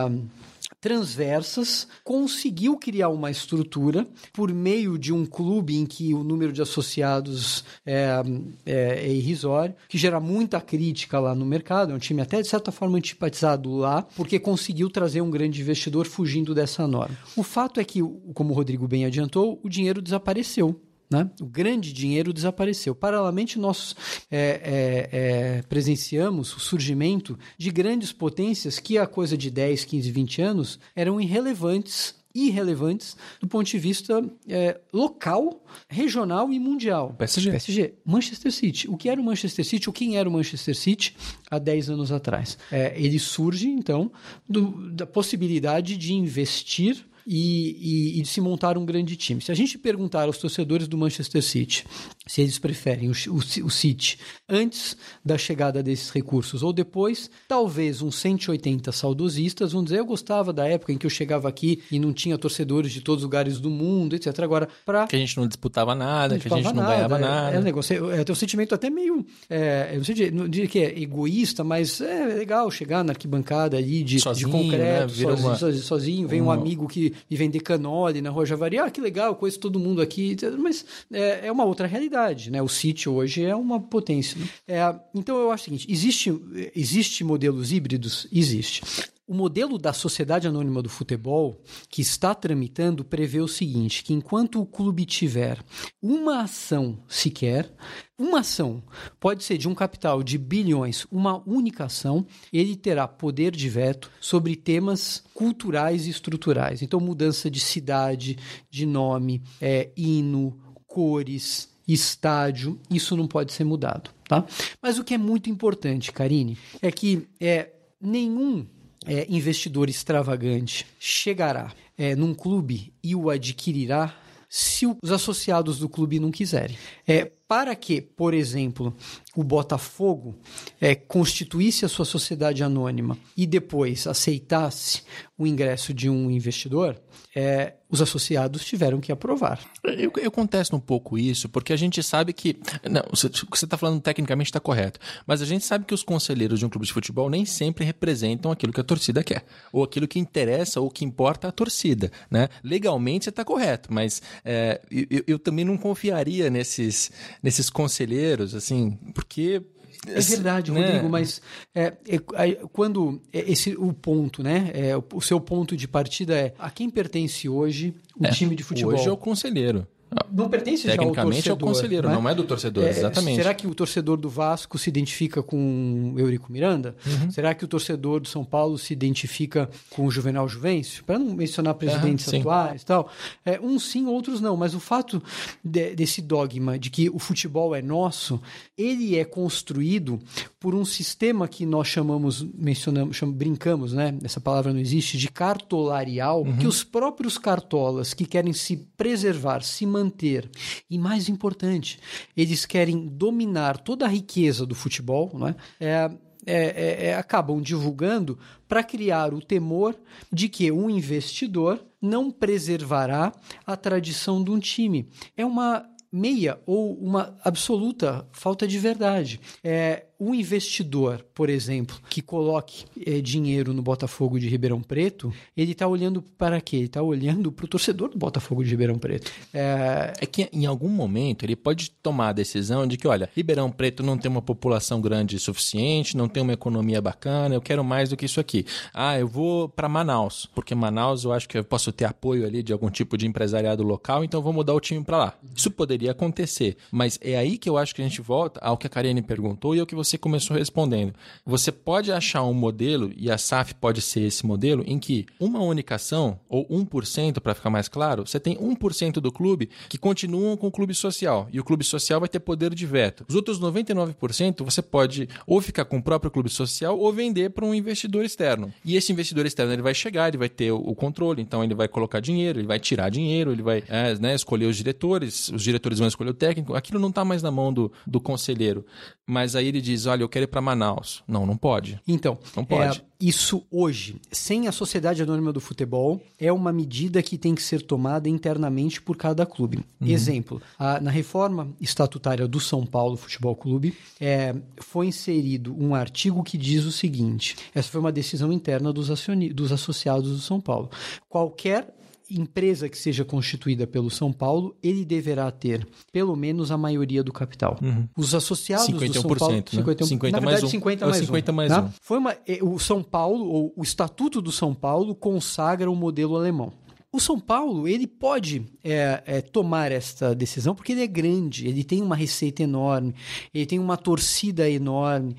transversas, 0.86 1.88
conseguiu 2.04 2.76
criar 2.76 3.08
uma 3.08 3.28
estrutura 3.28 4.06
por 4.32 4.52
meio 4.52 4.96
de 4.96 5.12
um 5.12 5.26
clube 5.26 5.76
em 5.76 5.84
que 5.84 6.14
o 6.14 6.22
número 6.22 6.52
de 6.52 6.62
associados 6.62 7.64
é, 7.84 8.22
é, 8.64 9.00
é 9.04 9.12
irrisório, 9.12 9.74
que 9.88 9.98
gera 9.98 10.20
muita 10.20 10.60
crítica 10.60 11.18
lá 11.18 11.34
no 11.34 11.44
mercado. 11.44 11.92
É 11.92 11.96
um 11.96 11.98
time 11.98 12.22
até 12.22 12.40
de 12.40 12.46
certa 12.46 12.70
forma 12.70 12.98
antipatizado 12.98 13.74
lá, 13.74 14.02
porque 14.14 14.38
conseguiu 14.38 14.88
trazer 14.88 15.20
um 15.22 15.30
grande 15.30 15.60
investidor 15.60 16.06
fugindo 16.06 16.54
dessa 16.54 16.86
norma. 16.86 17.18
O 17.36 17.42
fato 17.42 17.80
é 17.80 17.84
que, 17.84 18.00
como 18.32 18.52
o 18.52 18.56
Rodrigo 18.56 18.86
bem 18.86 19.04
adiantou, 19.04 19.58
o 19.64 19.68
dinheiro 19.68 20.00
desapareceu. 20.00 20.80
Né? 21.10 21.30
O 21.40 21.46
grande 21.46 21.92
dinheiro 21.92 22.32
desapareceu. 22.32 22.94
Paralelamente, 22.94 23.58
nós 23.58 23.94
é, 24.30 24.38
é, 24.40 25.18
é, 25.58 25.62
presenciamos 25.62 26.54
o 26.56 26.60
surgimento 26.60 27.38
de 27.56 27.70
grandes 27.70 28.12
potências 28.12 28.78
que, 28.78 28.98
há 28.98 29.06
coisa 29.06 29.36
de 29.36 29.50
10, 29.50 29.84
15, 29.84 30.10
20 30.10 30.42
anos, 30.42 30.78
eram 30.94 31.20
irrelevantes 31.20 32.14
irrelevantes 32.36 33.16
do 33.40 33.46
ponto 33.46 33.66
de 33.66 33.78
vista 33.78 34.22
é, 34.46 34.78
local, 34.92 35.64
regional 35.88 36.52
e 36.52 36.58
mundial. 36.58 37.14
PSG. 37.16 37.50
PSG. 37.50 37.94
Manchester 38.04 38.52
City. 38.52 38.90
O 38.90 38.96
que 38.96 39.08
era 39.08 39.20
o 39.20 39.24
Manchester 39.24 39.64
City? 39.64 39.88
O 39.88 39.92
quem 39.92 40.18
era 40.18 40.28
o 40.28 40.32
Manchester 40.32 40.76
City 40.76 41.16
há 41.50 41.58
10 41.58 41.90
anos 41.90 42.12
atrás? 42.12 42.58
É, 42.70 42.94
ele 43.00 43.18
surge, 43.18 43.68
então, 43.68 44.12
do, 44.46 44.90
da 44.90 45.06
possibilidade 45.06 45.96
de 45.96 46.12
investir 46.12 47.06
e, 47.26 48.14
e, 48.14 48.18
e, 48.18 48.22
de 48.22 48.28
se 48.28 48.40
montar 48.40 48.78
um 48.78 48.86
grande 48.86 49.16
time. 49.16 49.40
Se 49.40 49.50
a 49.50 49.54
gente 49.54 49.76
perguntar 49.76 50.24
aos 50.24 50.38
torcedores 50.38 50.86
do 50.86 50.96
Manchester 50.96 51.42
City 51.42 51.84
se 52.26 52.40
eles 52.42 52.58
preferem 52.58 53.08
o, 53.08 53.12
o, 53.12 53.66
o 53.66 53.70
City 53.70 54.18
antes 54.48 54.96
da 55.24 55.38
chegada 55.38 55.82
desses 55.82 56.10
recursos 56.10 56.62
ou 56.62 56.72
depois, 56.72 57.30
talvez 57.48 58.02
uns 58.02 58.16
180 58.16 58.90
saudosistas 58.92 59.72
vão 59.72 59.84
dizer: 59.84 59.98
Eu 59.98 60.06
gostava 60.06 60.52
da 60.52 60.66
época 60.66 60.92
em 60.92 60.98
que 60.98 61.06
eu 61.06 61.10
chegava 61.10 61.48
aqui 61.48 61.82
e 61.90 61.98
não 61.98 62.12
tinha 62.12 62.36
torcedores 62.36 62.92
de 62.92 63.00
todos 63.00 63.22
os 63.22 63.24
lugares 63.24 63.60
do 63.60 63.70
mundo, 63.70 64.14
etc. 64.14 64.38
Agora, 64.40 64.68
para. 64.84 65.06
Que 65.06 65.16
a 65.16 65.18
gente 65.18 65.36
não 65.36 65.46
disputava 65.46 65.94
nada, 65.94 66.34
não 66.34 66.40
que 66.40 66.52
a 66.52 66.56
gente 66.56 66.74
não 66.74 66.84
ganhava 66.84 67.18
nada. 67.18 67.52
É, 67.52 67.56
é 67.56 67.60
um 67.60 67.62
negócio, 67.62 68.10
é, 68.10 68.24
é, 68.26 68.32
um 68.32 68.34
sentimento 68.34 68.74
até 68.74 68.90
meio. 68.90 69.24
É, 69.48 69.90
eu 69.92 69.98
não 69.98 70.04
sei 70.04 70.30
dizer 70.30 70.68
que 70.68 70.78
é 70.80 70.98
egoísta, 71.00 71.62
mas 71.62 72.00
é 72.00 72.26
legal 72.26 72.70
chegar 72.70 73.04
na 73.04 73.12
arquibancada 73.12 73.76
ali 73.76 74.02
de, 74.02 74.20
sozinho, 74.20 74.48
de 74.48 74.52
concreto, 74.52 75.12
né? 75.12 75.36
sozinho, 75.36 75.48
uma... 75.48 75.72
sozinho, 75.72 76.28
vem 76.28 76.42
um 76.42 76.50
amigo 76.50 76.88
que 76.88 77.14
e 77.30 77.36
vender 77.36 77.60
canole 77.60 78.20
na 78.20 78.30
Rua 78.30 78.46
Javari. 78.46 78.78
Ah, 78.78 78.90
que 78.90 79.00
legal, 79.00 79.36
conheço 79.36 79.60
todo 79.60 79.78
mundo 79.78 80.02
aqui. 80.02 80.36
Mas 80.58 80.84
é, 81.12 81.46
é 81.46 81.52
uma 81.52 81.64
outra 81.64 81.86
realidade, 81.86 82.15
né? 82.50 82.62
O 82.62 82.68
sítio 82.68 83.12
hoje 83.12 83.44
é 83.44 83.54
uma 83.54 83.80
potência. 83.80 84.38
Né? 84.40 84.48
É, 84.66 85.00
então, 85.14 85.36
eu 85.36 85.50
acho 85.50 85.62
o 85.62 85.64
seguinte, 85.64 85.86
existe, 85.90 86.32
existe 86.74 87.22
modelos 87.22 87.72
híbridos? 87.72 88.26
Existe. 88.32 88.82
o 89.28 89.34
modelo 89.34 89.76
da 89.76 89.92
Sociedade 89.92 90.46
Anônima 90.46 90.80
do 90.80 90.88
Futebol, 90.88 91.60
que 91.88 92.00
está 92.00 92.34
tramitando, 92.34 93.04
prevê 93.04 93.40
o 93.40 93.48
seguinte: 93.48 94.02
que 94.04 94.12
enquanto 94.12 94.60
o 94.60 94.66
clube 94.66 95.04
tiver 95.04 95.58
uma 96.00 96.42
ação 96.42 96.98
sequer, 97.08 97.72
uma 98.18 98.40
ação 98.40 98.82
pode 99.20 99.44
ser 99.44 99.58
de 99.58 99.68
um 99.68 99.74
capital 99.74 100.22
de 100.22 100.38
bilhões, 100.38 101.06
uma 101.10 101.42
única 101.46 101.84
ação, 101.84 102.26
ele 102.52 102.76
terá 102.76 103.06
poder 103.06 103.50
de 103.54 103.68
veto 103.68 104.10
sobre 104.20 104.56
temas 104.56 105.22
culturais 105.34 106.06
e 106.06 106.10
estruturais. 106.10 106.80
Então, 106.80 107.00
mudança 107.00 107.50
de 107.50 107.60
cidade, 107.60 108.38
de 108.70 108.86
nome, 108.86 109.42
é, 109.60 109.90
hino, 109.96 110.58
cores, 110.86 111.68
estádio, 111.86 112.80
isso 112.90 113.16
não 113.16 113.26
pode 113.26 113.52
ser 113.52 113.64
mudado, 113.64 114.10
tá? 114.28 114.44
Mas 114.82 114.98
o 114.98 115.04
que 115.04 115.14
é 115.14 115.18
muito 115.18 115.48
importante, 115.48 116.12
Karine, 116.12 116.58
é 116.82 116.90
que 116.90 117.28
é, 117.40 117.70
nenhum 118.00 118.66
é, 119.06 119.26
investidor 119.28 119.88
extravagante 119.88 120.86
chegará 120.98 121.72
é, 121.96 122.16
num 122.16 122.34
clube 122.34 122.92
e 123.02 123.14
o 123.14 123.30
adquirirá 123.30 124.14
se 124.48 124.86
os 124.86 125.10
associados 125.10 125.78
do 125.78 125.88
clube 125.88 126.20
não 126.20 126.30
quiserem. 126.30 126.76
É, 127.06 127.30
para 127.48 127.74
que, 127.74 128.00
por 128.00 128.34
exemplo, 128.34 128.94
o 129.36 129.44
Botafogo 129.44 130.34
é, 130.80 130.94
constituísse 130.94 131.84
a 131.84 131.88
sua 131.88 132.04
sociedade 132.04 132.62
anônima 132.64 133.16
e 133.36 133.46
depois 133.46 134.06
aceitasse 134.06 135.02
o 135.38 135.46
ingresso 135.46 135.92
de 135.92 136.08
um 136.08 136.30
investidor, 136.30 137.00
é, 137.34 137.74
os 137.88 138.00
associados 138.00 138.64
tiveram 138.64 139.00
que 139.00 139.12
aprovar. 139.12 139.60
Eu, 139.84 140.10
eu, 140.16 140.30
contesto 140.30 140.74
um 140.74 140.80
pouco 140.80 141.18
isso, 141.18 141.48
porque 141.48 141.72
a 141.72 141.76
gente 141.76 142.02
sabe 142.02 142.32
que. 142.32 142.58
Não, 142.90 143.02
o 143.02 143.30
que 143.30 143.58
você 143.58 143.66
está 143.66 143.76
falando 143.76 144.00
tecnicamente 144.00 144.48
está 144.48 144.58
correto. 144.58 144.98
Mas 145.26 145.42
a 145.42 145.44
gente 145.44 145.64
sabe 145.64 145.84
que 145.84 145.94
os 145.94 146.02
conselheiros 146.02 146.58
de 146.58 146.66
um 146.66 146.68
clube 146.68 146.86
de 146.86 146.92
futebol 146.92 147.28
nem 147.28 147.44
sempre 147.44 147.84
representam 147.84 148.50
aquilo 148.50 148.72
que 148.72 148.80
a 148.80 148.84
torcida 148.84 149.22
quer. 149.22 149.44
Ou 149.72 149.84
aquilo 149.84 150.08
que 150.08 150.18
interessa 150.18 150.80
ou 150.80 150.90
que 150.90 151.04
importa 151.04 151.48
a 151.48 151.52
torcida. 151.52 152.10
Né? 152.30 152.48
Legalmente 152.64 153.24
você 153.24 153.30
está 153.30 153.44
correto, 153.44 153.92
mas 153.92 154.22
é, 154.44 154.80
eu, 154.90 155.22
eu 155.26 155.38
também 155.38 155.64
não 155.64 155.76
confiaria 155.76 156.48
nesses 156.50 157.12
nesses 157.42 157.70
conselheiros, 157.70 158.54
assim, 158.54 158.98
porque 159.14 159.62
é 160.06 160.20
verdade, 160.20 160.70
né? 160.70 160.86
Rodrigo, 160.86 161.08
mas 161.08 161.40
é, 161.74 161.92
é, 162.08 162.16
é, 162.16 162.54
quando 162.72 163.20
é, 163.32 163.50
esse 163.50 163.74
o 163.76 163.92
ponto, 163.92 164.42
né? 164.42 164.70
É, 164.72 164.92
o 164.96 165.20
seu 165.20 165.40
ponto 165.40 165.76
de 165.76 165.88
partida 165.88 166.34
é 166.34 166.54
a 166.58 166.70
quem 166.70 166.88
pertence 166.88 167.48
hoje 167.48 167.94
o 168.18 168.28
time 168.30 168.54
de 168.54 168.62
futebol? 168.62 168.94
Hoje 168.94 169.08
é 169.08 169.12
o 169.12 169.16
conselheiro. 169.16 169.86
Não 170.30 170.48
pertence 170.48 170.86
Tecnicamente 170.86 171.46
já 171.46 171.52
ao 171.52 171.56
torcedor, 171.56 171.68
é 171.68 171.70
o 171.70 171.74
conselheiro, 171.74 172.08
né? 172.08 172.14
não 172.14 172.28
é 172.28 172.34
do 172.34 172.44
torcedor, 172.44 172.84
é, 172.84 172.90
exatamente. 172.90 173.36
Será 173.36 173.54
que 173.54 173.66
o 173.66 173.74
torcedor 173.74 174.16
do 174.16 174.28
Vasco 174.28 174.78
se 174.78 174.88
identifica 174.90 175.42
com 175.42 176.12
o 176.14 176.20
Eurico 176.20 176.52
Miranda? 176.52 176.94
Uhum. 177.06 177.30
Será 177.30 177.54
que 177.54 177.64
o 177.64 177.68
torcedor 177.68 178.20
do 178.20 178.28
São 178.28 178.44
Paulo 178.44 178.78
se 178.78 178.92
identifica 178.92 179.68
com 179.90 180.06
o 180.06 180.10
Juvenal 180.10 180.48
Juvencio? 180.48 181.04
Para 181.04 181.18
não 181.18 181.34
mencionar 181.34 181.74
presidentes 181.74 182.26
uhum, 182.28 182.40
atuais 182.40 182.82
e 182.82 182.86
tal. 182.86 183.10
É, 183.44 183.60
uns 183.60 183.84
sim, 183.90 184.06
outros 184.06 184.40
não. 184.40 184.56
Mas 184.56 184.74
o 184.74 184.80
fato 184.80 185.22
de, 185.64 185.94
desse 185.94 186.20
dogma 186.20 186.78
de 186.78 186.90
que 186.90 187.08
o 187.08 187.18
futebol 187.18 187.74
é 187.74 187.82
nosso, 187.82 188.40
ele 188.76 189.18
é 189.18 189.24
construído 189.24 190.20
por 190.66 190.74
um 190.74 190.84
sistema 190.84 191.46
que 191.46 191.64
nós 191.64 191.86
chamamos, 191.86 192.42
mencionamos, 192.42 193.20
brincamos, 193.20 193.92
né? 193.92 194.18
Essa 194.24 194.40
palavra 194.40 194.72
não 194.72 194.80
existe, 194.80 195.16
de 195.16 195.30
cartolarial, 195.30 196.42
uhum. 196.42 196.56
que 196.56 196.66
os 196.66 196.82
próprios 196.82 197.38
cartolas 197.38 198.12
que 198.12 198.26
querem 198.26 198.52
se 198.52 198.76
preservar, 198.96 199.62
se 199.62 199.86
manter. 199.86 200.50
E 200.90 200.98
mais 200.98 201.28
importante, 201.28 202.00
eles 202.36 202.66
querem 202.66 203.06
dominar 203.06 203.78
toda 203.78 204.06
a 204.06 204.08
riqueza 204.08 204.66
do 204.66 204.74
futebol, 204.74 205.30
né? 205.38 205.54
É, 205.78 206.10
é, 206.44 206.64
é, 206.64 207.06
é, 207.10 207.14
acabam 207.14 207.62
divulgando 207.62 208.36
para 208.66 208.82
criar 208.82 209.32
o 209.32 209.40
temor 209.40 209.94
de 210.32 210.48
que 210.48 210.72
um 210.72 210.90
investidor 210.90 211.80
não 212.02 212.28
preservará 212.28 213.32
a 213.64 213.76
tradição 213.76 214.42
de 214.42 214.50
um 214.50 214.58
time. 214.58 215.08
É 215.36 215.46
uma 215.46 215.86
meia 216.16 216.58
ou 216.66 216.94
uma 216.94 217.36
absoluta 217.44 218.26
falta 218.32 218.66
de 218.66 218.78
verdade. 218.78 219.40
É, 219.62 220.06
um 220.18 220.34
investidor, 220.34 221.24
por 221.34 221.50
exemplo, 221.50 221.96
que 222.08 222.22
coloque 222.22 222.84
é, 223.04 223.20
dinheiro 223.20 223.74
no 223.74 223.82
Botafogo 223.82 224.40
de 224.40 224.48
Ribeirão 224.48 224.80
Preto, 224.80 225.32
ele 225.56 225.72
está 225.72 225.86
olhando 225.86 226.22
para 226.22 226.60
quê? 226.60 226.76
Ele 226.76 226.86
está 226.86 227.02
olhando 227.02 227.52
para 227.52 227.66
o 227.66 227.68
torcedor 227.68 228.08
do 228.08 228.18
Botafogo 228.18 228.64
de 228.64 228.70
Ribeirão 228.70 228.98
Preto. 228.98 229.30
É... 229.52 230.14
é... 230.18 230.26
que 230.26 230.48
em 230.52 230.64
algum 230.64 230.88
momento 230.88 231.44
ele 231.44 231.54
pode 231.54 231.90
tomar 231.90 232.28
a 232.28 232.32
decisão 232.32 232.86
de 232.86 232.96
que, 232.96 233.06
olha, 233.06 233.28
Ribeirão 233.34 233.70
Preto 233.70 234.02
não 234.02 234.16
tem 234.16 234.30
uma 234.30 234.40
população 234.40 235.00
grande 235.00 235.38
suficiente, 235.38 236.16
não 236.16 236.28
tem 236.28 236.42
uma 236.42 236.52
economia 236.54 237.00
bacana, 237.00 237.54
eu 237.54 237.60
quero 237.60 237.84
mais 237.84 238.08
do 238.08 238.16
que 238.16 238.24
isso 238.24 238.40
aqui. 238.40 238.64
Ah, 238.94 239.18
eu 239.18 239.28
vou 239.28 239.68
para 239.68 239.88
Manaus, 239.88 240.48
porque 240.54 240.74
Manaus 240.74 241.24
eu 241.24 241.32
acho 241.32 241.48
que 241.48 241.58
eu 241.58 241.64
posso 241.64 241.92
ter 241.92 242.06
apoio 242.06 242.46
ali 242.46 242.62
de 242.62 242.72
algum 242.72 242.90
tipo 242.90 243.18
de 243.18 243.26
empresariado 243.26 243.82
local, 243.82 244.24
então 244.24 244.40
vou 244.40 244.52
mudar 244.52 244.72
o 244.72 244.80
time 244.80 245.04
para 245.04 245.18
lá. 245.18 245.34
Isso 245.54 245.70
poderia 245.70 246.12
acontecer, 246.12 246.76
mas 246.90 247.18
é 247.20 247.36
aí 247.36 247.58
que 247.58 247.68
eu 247.68 247.76
acho 247.76 247.94
que 247.94 248.00
a 248.00 248.04
gente 248.04 248.22
volta 248.22 248.60
ao 248.60 248.78
que 248.78 248.86
a 248.86 248.90
Karine 248.90 249.20
perguntou 249.20 249.74
e 249.74 249.80
ao 249.80 249.86
que 249.86 249.94
você 249.94 250.05
você 250.06 250.18
começou 250.18 250.56
respondendo. 250.56 251.14
Você 251.44 251.70
pode 251.70 252.12
achar 252.12 252.42
um 252.44 252.54
modelo, 252.54 253.12
e 253.16 253.30
a 253.30 253.38
SAF 253.38 253.74
pode 253.74 254.00
ser 254.00 254.22
esse 254.22 254.46
modelo, 254.46 254.84
em 254.86 254.98
que 254.98 255.26
uma 255.38 255.60
única 255.60 255.96
ação, 255.96 256.38
ou 256.48 256.66
1%, 256.68 257.40
para 257.40 257.54
ficar 257.54 257.70
mais 257.70 257.88
claro, 257.88 258.26
você 258.26 258.40
tem 258.40 258.56
1% 258.56 259.14
do 259.14 259.32
clube 259.32 259.68
que 259.88 259.98
continuam 259.98 260.56
com 260.56 260.66
o 260.68 260.70
clube 260.70 260.94
social, 260.94 261.48
e 261.52 261.60
o 261.60 261.64
clube 261.64 261.84
social 261.84 262.20
vai 262.20 262.28
ter 262.28 262.40
poder 262.40 262.74
de 262.74 262.86
veto. 262.86 263.24
Os 263.28 263.34
outros 263.34 263.60
99% 263.60 264.64
você 264.64 264.82
pode 264.82 265.28
ou 265.46 265.60
ficar 265.60 265.84
com 265.84 265.98
o 265.98 266.02
próprio 266.02 266.30
clube 266.30 266.48
social 266.48 266.98
ou 266.98 267.12
vender 267.12 267.50
para 267.50 267.64
um 267.64 267.74
investidor 267.74 268.24
externo. 268.24 268.72
E 268.84 268.96
esse 268.96 269.12
investidor 269.12 269.46
externo 269.46 269.72
ele 269.72 269.82
vai 269.82 269.94
chegar, 269.94 270.28
ele 270.28 270.38
vai 270.38 270.48
ter 270.48 270.70
o 270.70 270.94
controle, 270.94 271.42
então 271.42 271.62
ele 271.62 271.74
vai 271.74 271.88
colocar 271.88 272.20
dinheiro, 272.20 272.60
ele 272.60 272.66
vai 272.66 272.78
tirar 272.78 273.10
dinheiro, 273.10 273.52
ele 273.52 273.62
vai 273.62 273.82
é, 273.88 274.14
né, 274.18 274.34
escolher 274.34 274.66
os 274.66 274.76
diretores, 274.76 275.48
os 275.48 275.62
diretores 275.62 275.98
vão 275.98 276.08
escolher 276.08 276.30
o 276.30 276.34
técnico. 276.34 276.74
Aquilo 276.74 276.98
não 276.98 277.08
está 277.08 277.24
mais 277.24 277.42
na 277.42 277.50
mão 277.50 277.72
do, 277.72 277.92
do 278.06 278.20
conselheiro. 278.20 278.84
Mas 279.26 279.56
aí 279.56 279.66
ele 279.66 279.80
diz: 279.80 280.06
olha, 280.06 280.22
eu 280.22 280.28
quero 280.28 280.44
ir 280.44 280.48
para 280.48 280.60
Manaus. 280.60 281.22
Não, 281.26 281.44
não 281.44 281.56
pode. 281.56 282.00
Então, 282.06 282.38
não 282.54 282.64
pode. 282.64 282.98
É, 282.98 283.02
isso 283.18 283.66
hoje, 283.70 284.20
sem 284.30 284.68
a 284.68 284.72
Sociedade 284.72 285.22
Anônima 285.22 285.52
do 285.52 285.60
Futebol, 285.60 286.20
é 286.38 286.52
uma 286.52 286.72
medida 286.72 287.20
que 287.22 287.36
tem 287.36 287.54
que 287.54 287.62
ser 287.62 287.82
tomada 287.82 288.28
internamente 288.28 289.02
por 289.02 289.16
cada 289.16 289.44
clube. 289.44 289.78
Uhum. 290.00 290.06
Exemplo, 290.06 290.62
a, 290.78 291.00
na 291.00 291.10
reforma 291.10 291.68
estatutária 291.80 292.46
do 292.46 292.60
São 292.60 292.86
Paulo 292.86 293.16
Futebol 293.16 293.56
Clube, 293.56 293.96
é, 294.20 294.54
foi 294.78 295.06
inserido 295.06 295.74
um 295.76 295.94
artigo 295.94 296.44
que 296.44 296.56
diz 296.56 296.84
o 296.84 296.92
seguinte: 296.92 297.56
essa 297.74 297.90
foi 297.90 298.00
uma 298.00 298.12
decisão 298.12 298.52
interna 298.52 298.92
dos, 298.92 299.10
acioni 299.10 299.52
dos 299.52 299.72
associados 299.72 300.30
do 300.30 300.40
São 300.40 300.60
Paulo. 300.60 300.88
Qualquer 301.28 301.95
empresa 302.30 302.88
que 302.88 302.98
seja 302.98 303.24
constituída 303.24 303.86
pelo 303.86 304.10
São 304.10 304.32
Paulo, 304.32 304.76
ele 304.82 305.04
deverá 305.04 305.50
ter 305.50 305.86
pelo 306.12 306.34
menos 306.36 306.70
a 306.70 306.76
maioria 306.76 307.22
do 307.22 307.32
capital. 307.32 307.78
Uhum. 307.82 308.08
Os 308.16 308.34
associados 308.34 308.86
51%, 308.86 309.08
do 309.08 309.14
São 309.14 309.36
Paulo, 309.36 309.54
né? 309.54 309.62
51, 309.70 310.06
50 310.06 310.32
na 310.32 310.38
verdade, 310.38 310.62
mais 310.62 310.64
um. 310.64 310.68
50 310.68 311.06
mais 311.06 311.16
50 311.18 311.52
um. 311.52 311.54
Mais 311.54 311.72
tá? 311.72 311.82
um. 311.82 311.90
Foi 312.00 312.18
uma, 312.18 312.36
é, 312.46 312.58
o 312.62 312.78
São 312.78 313.02
Paulo, 313.02 313.46
ou 313.46 313.72
o 313.76 313.82
Estatuto 313.82 314.40
do 314.40 314.50
São 314.50 314.74
Paulo, 314.74 315.14
consagra 315.14 315.90
o 315.90 315.94
modelo 315.94 316.36
alemão. 316.36 316.72
O 317.12 317.20
São 317.20 317.40
Paulo 317.40 317.88
ele 317.88 318.06
pode 318.06 318.66
é, 318.84 319.22
é, 319.24 319.40
tomar 319.40 319.90
esta 319.90 320.34
decisão 320.34 320.74
porque 320.74 320.92
ele 320.92 321.02
é 321.02 321.06
grande, 321.06 321.66
ele 321.66 321.82
tem 321.82 322.02
uma 322.02 322.14
receita 322.14 322.62
enorme, 322.62 323.14
ele 323.54 323.64
tem 323.64 323.78
uma 323.78 323.96
torcida 323.96 324.68
enorme. 324.68 325.34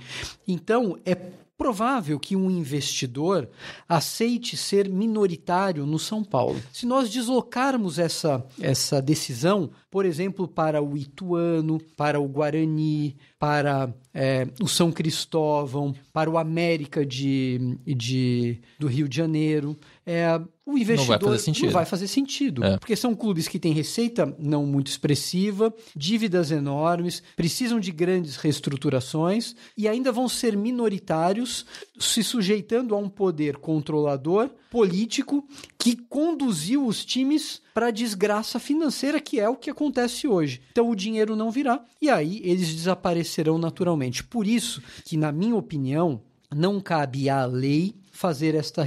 Então 0.48 0.98
é 1.06 1.16
provável 1.58 2.20
que 2.20 2.36
um 2.36 2.50
investidor 2.52 3.50
aceite 3.90 4.56
ser 4.56 4.88
minoritário 4.88 5.86
no 5.86 5.98
São 5.98 6.24
Paulo. 6.24 6.62
Se 6.72 6.86
nós 6.86 7.10
deslocarmos 7.10 7.98
essa, 7.98 8.46
essa 8.62 9.02
decisão, 9.02 9.72
por 9.90 10.06
exemplo, 10.06 10.48
para 10.48 10.82
o 10.82 10.96
Ituano, 10.96 11.80
para 11.98 12.20
o 12.20 12.28
Guarani, 12.28 13.18
para 13.40 13.92
é, 14.14 14.48
o 14.62 14.68
São 14.68 14.92
Cristóvão, 14.92 15.96
para 16.14 16.30
o 16.30 16.38
América 16.38 17.06
de, 17.06 17.78
de, 17.86 18.62
do 18.78 18.88
Rio 18.88 19.10
de 19.10 19.18
Janeiro. 19.18 19.78
É, 20.10 20.40
o 20.66 20.78
investidor 20.78 20.98
não 20.98 21.06
vai 21.06 21.20
fazer 21.20 21.40
sentido, 21.40 21.72
vai 21.74 21.86
fazer 21.86 22.08
sentido 22.08 22.64
é. 22.64 22.78
porque 22.78 22.96
são 22.96 23.14
clubes 23.14 23.46
que 23.50 23.60
têm 23.60 23.74
receita 23.74 24.34
não 24.40 24.66
muito 24.66 24.88
expressiva, 24.88 25.74
dívidas 25.94 26.50
enormes, 26.50 27.22
precisam 27.36 27.78
de 27.78 27.92
grandes 27.92 28.38
reestruturações 28.38 29.54
e 29.78 29.86
ainda 29.86 30.10
vão 30.10 30.30
ser 30.30 30.56
minoritários, 30.56 31.66
se 32.00 32.24
sujeitando 32.24 32.96
a 32.96 32.98
um 32.98 33.10
poder 33.10 33.58
controlador 33.58 34.50
político 34.72 35.46
que 35.78 35.98
conduziu 35.98 36.86
os 36.86 37.04
times 37.04 37.62
para 37.74 37.88
a 37.88 37.92
desgraça 37.92 38.60
financeira, 38.60 39.20
que 39.20 39.42
é 39.42 39.50
o 39.50 39.58
que 39.58 39.70
acontece 39.70 40.26
hoje. 40.26 40.62
Então 40.72 40.90
o 40.90 40.96
dinheiro 40.96 41.36
não 41.36 41.52
virá 41.52 41.84
e 42.02 42.10
aí 42.10 42.40
eles 42.46 42.74
desaparecerão 42.74 43.58
naturalmente. 43.58 44.24
Por 44.24 44.48
isso 44.48 44.82
que, 45.04 45.18
na 45.18 45.34
minha 45.34 45.58
opinião, 45.58 46.22
não 46.56 46.80
cabe 46.80 47.30
à 47.30 47.46
lei 47.46 47.94
fazer 48.18 48.56
esta, 48.56 48.84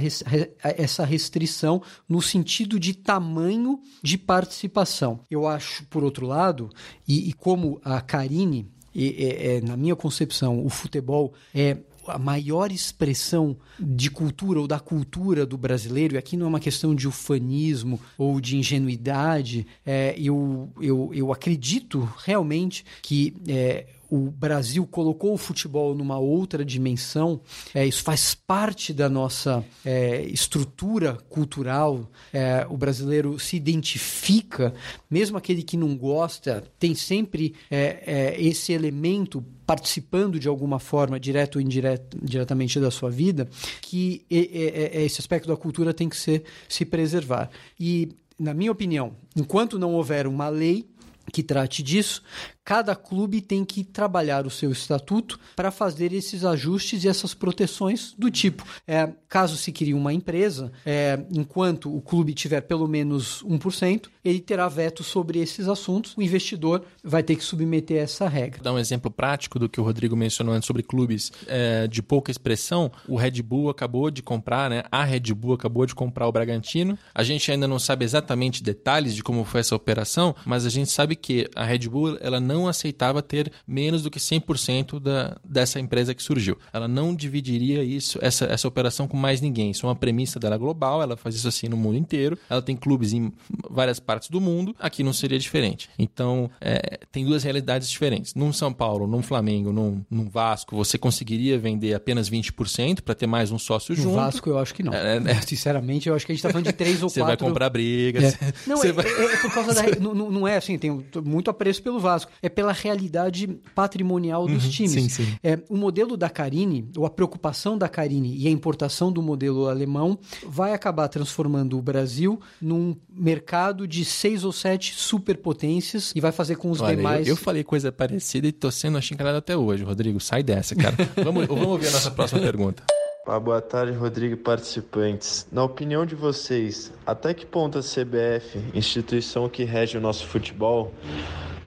essa 0.61 1.05
restrição 1.05 1.81
no 2.07 2.21
sentido 2.21 2.77
de 2.77 2.93
tamanho 2.93 3.79
de 4.03 4.17
participação. 4.17 5.21
Eu 5.31 5.47
acho, 5.47 5.85
por 5.85 6.03
outro 6.03 6.27
lado, 6.27 6.69
e, 7.07 7.29
e 7.29 7.33
como 7.33 7.79
a 7.81 8.01
Karine 8.01 8.67
e, 8.93 9.23
é, 9.23 9.61
na 9.61 9.77
minha 9.77 9.95
concepção, 9.95 10.65
o 10.65 10.69
futebol 10.69 11.33
é 11.55 11.77
a 12.07 12.19
maior 12.19 12.73
expressão 12.73 13.55
de 13.79 14.11
cultura 14.11 14.59
ou 14.59 14.67
da 14.67 14.81
cultura 14.81 15.45
do 15.45 15.57
brasileiro, 15.57 16.15
e 16.15 16.17
aqui 16.17 16.35
não 16.35 16.47
é 16.47 16.49
uma 16.49 16.59
questão 16.59 16.93
de 16.93 17.07
ufanismo 17.07 18.01
ou 18.17 18.41
de 18.41 18.57
ingenuidade, 18.57 19.65
é, 19.85 20.13
eu, 20.17 20.69
eu, 20.81 21.11
eu 21.13 21.31
acredito 21.31 21.99
realmente 22.25 22.83
que. 23.01 23.33
É, 23.47 23.85
o 24.11 24.29
Brasil 24.29 24.85
colocou 24.85 25.33
o 25.33 25.37
futebol 25.37 25.95
numa 25.95 26.19
outra 26.19 26.65
dimensão, 26.65 27.39
é, 27.73 27.85
isso 27.87 28.03
faz 28.03 28.35
parte 28.35 28.91
da 28.93 29.07
nossa 29.07 29.63
é, 29.85 30.23
estrutura 30.25 31.13
cultural. 31.29 32.11
É, 32.33 32.67
o 32.69 32.75
brasileiro 32.75 33.39
se 33.39 33.55
identifica, 33.55 34.73
mesmo 35.09 35.37
aquele 35.37 35.63
que 35.63 35.77
não 35.77 35.95
gosta, 35.95 36.61
tem 36.77 36.93
sempre 36.93 37.55
é, 37.71 38.03
é, 38.05 38.41
esse 38.41 38.73
elemento 38.73 39.41
participando 39.65 40.37
de 40.37 40.49
alguma 40.49 40.77
forma, 40.77 41.17
direto 41.17 41.55
ou 41.55 41.61
indiretamente 41.61 42.81
da 42.81 42.91
sua 42.91 43.09
vida, 43.09 43.47
que 43.81 44.25
esse 44.29 45.21
aspecto 45.21 45.47
da 45.47 45.55
cultura 45.55 45.93
tem 45.93 46.09
que 46.09 46.17
ser 46.17 46.43
se 46.67 46.83
preservar. 46.83 47.49
E, 47.79 48.09
na 48.37 48.53
minha 48.53 48.73
opinião, 48.73 49.15
enquanto 49.33 49.79
não 49.79 49.93
houver 49.93 50.27
uma 50.27 50.49
lei 50.49 50.91
que 51.31 51.41
trate 51.41 51.81
disso, 51.81 52.21
cada 52.63 52.95
clube 52.95 53.41
tem 53.41 53.65
que 53.65 53.83
trabalhar 53.83 54.45
o 54.45 54.49
seu 54.49 54.71
estatuto 54.71 55.39
para 55.55 55.71
fazer 55.71 56.13
esses 56.13 56.45
ajustes 56.45 57.03
e 57.03 57.07
essas 57.07 57.33
proteções 57.33 58.13
do 58.17 58.29
tipo. 58.29 58.65
É, 58.87 59.09
caso 59.27 59.57
se 59.57 59.71
crie 59.71 59.93
uma 59.93 60.13
empresa, 60.13 60.71
é, 60.85 61.19
enquanto 61.31 61.95
o 61.95 62.01
clube 62.01 62.33
tiver 62.33 62.61
pelo 62.61 62.87
menos 62.87 63.43
1%, 63.43 64.09
ele 64.23 64.39
terá 64.39 64.67
veto 64.67 65.03
sobre 65.03 65.39
esses 65.39 65.67
assuntos. 65.67 66.15
O 66.15 66.21
investidor 66.21 66.83
vai 67.03 67.23
ter 67.23 67.35
que 67.35 67.43
submeter 67.43 68.01
essa 68.01 68.27
regra. 68.27 68.61
Dar 68.61 68.73
um 68.73 68.79
exemplo 68.79 69.09
prático 69.09 69.57
do 69.57 69.67
que 69.67 69.79
o 69.81 69.83
Rodrigo 69.83 70.15
mencionou 70.15 70.53
antes 70.53 70.67
sobre 70.67 70.83
clubes 70.83 71.31
é, 71.47 71.87
de 71.87 72.03
pouca 72.03 72.29
expressão. 72.29 72.91
O 73.07 73.15
Red 73.15 73.41
Bull 73.41 73.69
acabou 73.69 74.11
de 74.11 74.21
comprar, 74.21 74.69
né? 74.69 74.83
A 74.91 75.03
Red 75.03 75.33
Bull 75.33 75.53
acabou 75.53 75.85
de 75.85 75.95
comprar 75.95 76.27
o 76.27 76.31
Bragantino. 76.31 76.97
A 77.13 77.23
gente 77.23 77.51
ainda 77.51 77.67
não 77.67 77.79
sabe 77.79 78.05
exatamente 78.05 78.61
detalhes 78.61 79.15
de 79.15 79.23
como 79.23 79.43
foi 79.43 79.61
essa 79.61 79.75
operação, 79.75 80.35
mas 80.45 80.65
a 80.65 80.69
gente 80.69 80.91
sabe 80.91 81.15
que 81.15 81.49
a 81.55 81.63
Red 81.63 81.89
Bull 81.89 82.17
ela 82.21 82.39
não 82.39 82.60
aceitava 82.67 83.21
ter 83.21 83.51
menos 83.67 84.03
do 84.03 84.11
que 84.11 84.19
100% 84.19 84.99
da, 84.99 85.37
dessa 85.43 85.79
empresa 85.79 86.13
que 86.13 86.23
surgiu. 86.23 86.57
Ela 86.73 86.87
não 86.87 87.15
dividiria 87.15 87.83
isso, 87.83 88.19
essa, 88.21 88.45
essa 88.45 88.67
operação 88.67 89.07
com 89.07 89.17
mais 89.17 89.41
ninguém. 89.41 89.71
Isso 89.71 89.85
é 89.85 89.89
uma 89.89 89.95
premissa 89.95 90.39
dela 90.39 90.57
global, 90.57 91.01
ela 91.01 91.17
faz 91.17 91.35
isso 91.35 91.47
assim 91.47 91.67
no 91.67 91.77
mundo 91.77 91.97
inteiro. 91.97 92.37
Ela 92.49 92.61
tem 92.61 92.75
clubes 92.75 93.13
em 93.13 93.31
várias 93.69 93.99
partes 93.99 94.29
do 94.29 94.41
mundo, 94.41 94.75
aqui 94.79 95.03
não 95.03 95.13
seria 95.13 95.39
diferente. 95.39 95.89
Então, 95.97 96.49
é, 96.59 96.99
tem 97.11 97.25
duas 97.25 97.43
realidades 97.43 97.89
diferentes. 97.89 98.33
Num 98.35 98.53
São 98.53 98.73
Paulo, 98.73 99.07
num 99.07 99.21
Flamengo, 99.21 99.71
num, 99.71 100.03
num 100.09 100.29
Vasco, 100.29 100.75
você 100.75 100.97
conseguiria 100.97 101.57
vender 101.57 101.93
apenas 101.93 102.29
20% 102.29 103.01
para 103.01 103.15
ter 103.15 103.27
mais 103.27 103.51
um 103.51 103.59
sócio 103.59 103.95
junto. 103.95 104.09
No 104.09 104.15
Vasco, 104.15 104.49
eu 104.49 104.57
acho 104.57 104.73
que 104.73 104.83
não. 104.83 104.93
É, 104.93 105.17
é, 105.17 105.41
Sinceramente, 105.45 106.09
eu 106.09 106.15
acho 106.15 106.25
que 106.25 106.31
a 106.31 106.35
gente 106.35 106.39
está 106.39 106.49
falando 106.49 106.65
de 106.65 106.73
três 106.73 107.01
ou 107.03 107.09
você 107.09 107.19
quatro. 107.19 107.37
Você 107.37 107.43
vai 107.43 107.49
comprar 107.49 107.69
brigas. 107.69 108.35
É. 108.35 108.53
Não, 108.67 108.83
é, 108.83 108.91
vai... 108.91 109.05
é, 109.05 109.37
por 109.37 109.51
causa 109.51 109.73
da. 109.73 109.99
não, 109.99 110.13
não 110.13 110.47
é 110.47 110.57
assim, 110.57 110.77
tem 110.77 111.03
muito 111.23 111.49
apreço 111.49 111.81
pelo 111.81 111.99
Vasco. 111.99 112.31
É 112.41 112.49
pela 112.49 112.71
realidade 112.71 113.47
patrimonial 113.75 114.47
dos 114.47 114.65
uhum, 114.65 114.69
times. 114.71 114.91
Sim, 114.91 115.09
sim. 115.09 115.35
É, 115.43 115.59
o 115.69 115.77
modelo 115.77 116.17
da 116.17 116.29
Carine, 116.29 116.89
ou 116.97 117.05
a 117.05 117.09
preocupação 117.09 117.77
da 117.77 117.87
Carine 117.87 118.35
e 118.35 118.47
a 118.47 118.51
importação 118.51 119.11
do 119.11 119.21
modelo 119.21 119.67
alemão, 119.67 120.17
vai 120.45 120.73
acabar 120.73 121.07
transformando 121.07 121.77
o 121.77 121.81
Brasil 121.81 122.39
num 122.61 122.95
mercado 123.09 123.87
de 123.87 124.03
seis 124.03 124.43
ou 124.43 124.51
sete 124.51 124.93
superpotências 124.95 126.11
e 126.15 126.21
vai 126.21 126.31
fazer 126.31 126.55
com 126.55 126.71
os 126.71 126.81
Olha, 126.81 126.95
demais. 126.95 127.27
Eu, 127.27 127.33
eu, 127.33 127.37
falei 127.37 127.63
coisa 127.63 127.91
parecida 127.91 128.47
e 128.47 128.51
tô 128.51 128.71
sendo 128.71 128.97
achincalhado 128.97 129.37
até 129.37 129.55
hoje, 129.55 129.83
Rodrigo. 129.83 130.19
Sai 130.19 130.43
dessa, 130.43 130.75
cara. 130.75 130.95
vamos, 131.23 131.45
vamos 131.45 131.67
ouvir 131.67 131.87
a 131.87 131.91
nossa 131.91 132.11
próxima 132.11 132.41
pergunta. 132.41 132.83
Ah, 133.25 133.39
boa 133.39 133.61
tarde, 133.61 133.93
Rodrigo 133.93 134.33
e 134.33 134.37
participantes. 134.37 135.47
Na 135.51 135.63
opinião 135.63 136.05
de 136.05 136.15
vocês, 136.15 136.91
até 137.05 137.33
que 137.35 137.45
ponto 137.45 137.77
a 137.77 137.81
CBF, 137.81 138.59
instituição 138.73 139.47
que 139.47 139.63
rege 139.63 139.95
o 139.95 140.01
nosso 140.01 140.25
futebol, 140.25 140.91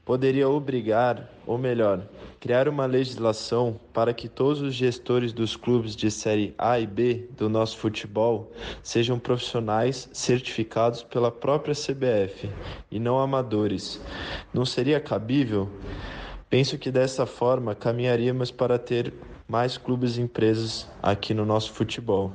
poderia 0.05 0.49
obrigar, 0.49 1.31
ou 1.47 1.57
melhor, 1.57 2.03
criar 2.39 2.69
uma 2.69 2.85
legislação 2.85 3.81
para 3.93 4.13
que 4.13 4.29
todos 4.29 4.61
os 4.61 4.75
gestores 4.75 5.33
dos 5.33 5.57
clubes 5.57 5.97
de 5.97 6.11
série 6.11 6.55
A 6.59 6.79
e 6.79 6.87
B 6.87 7.27
do 7.37 7.49
nosso 7.49 7.79
futebol 7.79 8.53
sejam 8.83 9.19
profissionais 9.19 10.09
certificados 10.13 11.03
pela 11.03 11.31
própria 11.31 11.75
CBF 11.75 12.51
e 12.91 13.01
não 13.01 13.19
amadores. 13.19 14.01
Não 14.53 14.67
seria 14.67 15.01
cabível? 15.01 15.71
Penso 16.51 16.77
que 16.77 16.91
dessa 16.91 17.25
forma 17.25 17.75
caminharíamos 17.75 18.51
para 18.51 18.79
ter 18.79 19.13
mais 19.49 19.79
clubes 19.79 20.19
e 20.19 20.21
empresas 20.21 20.89
aqui 21.03 21.33
no 21.33 21.47
nosso 21.47 21.73
futebol. 21.73 22.33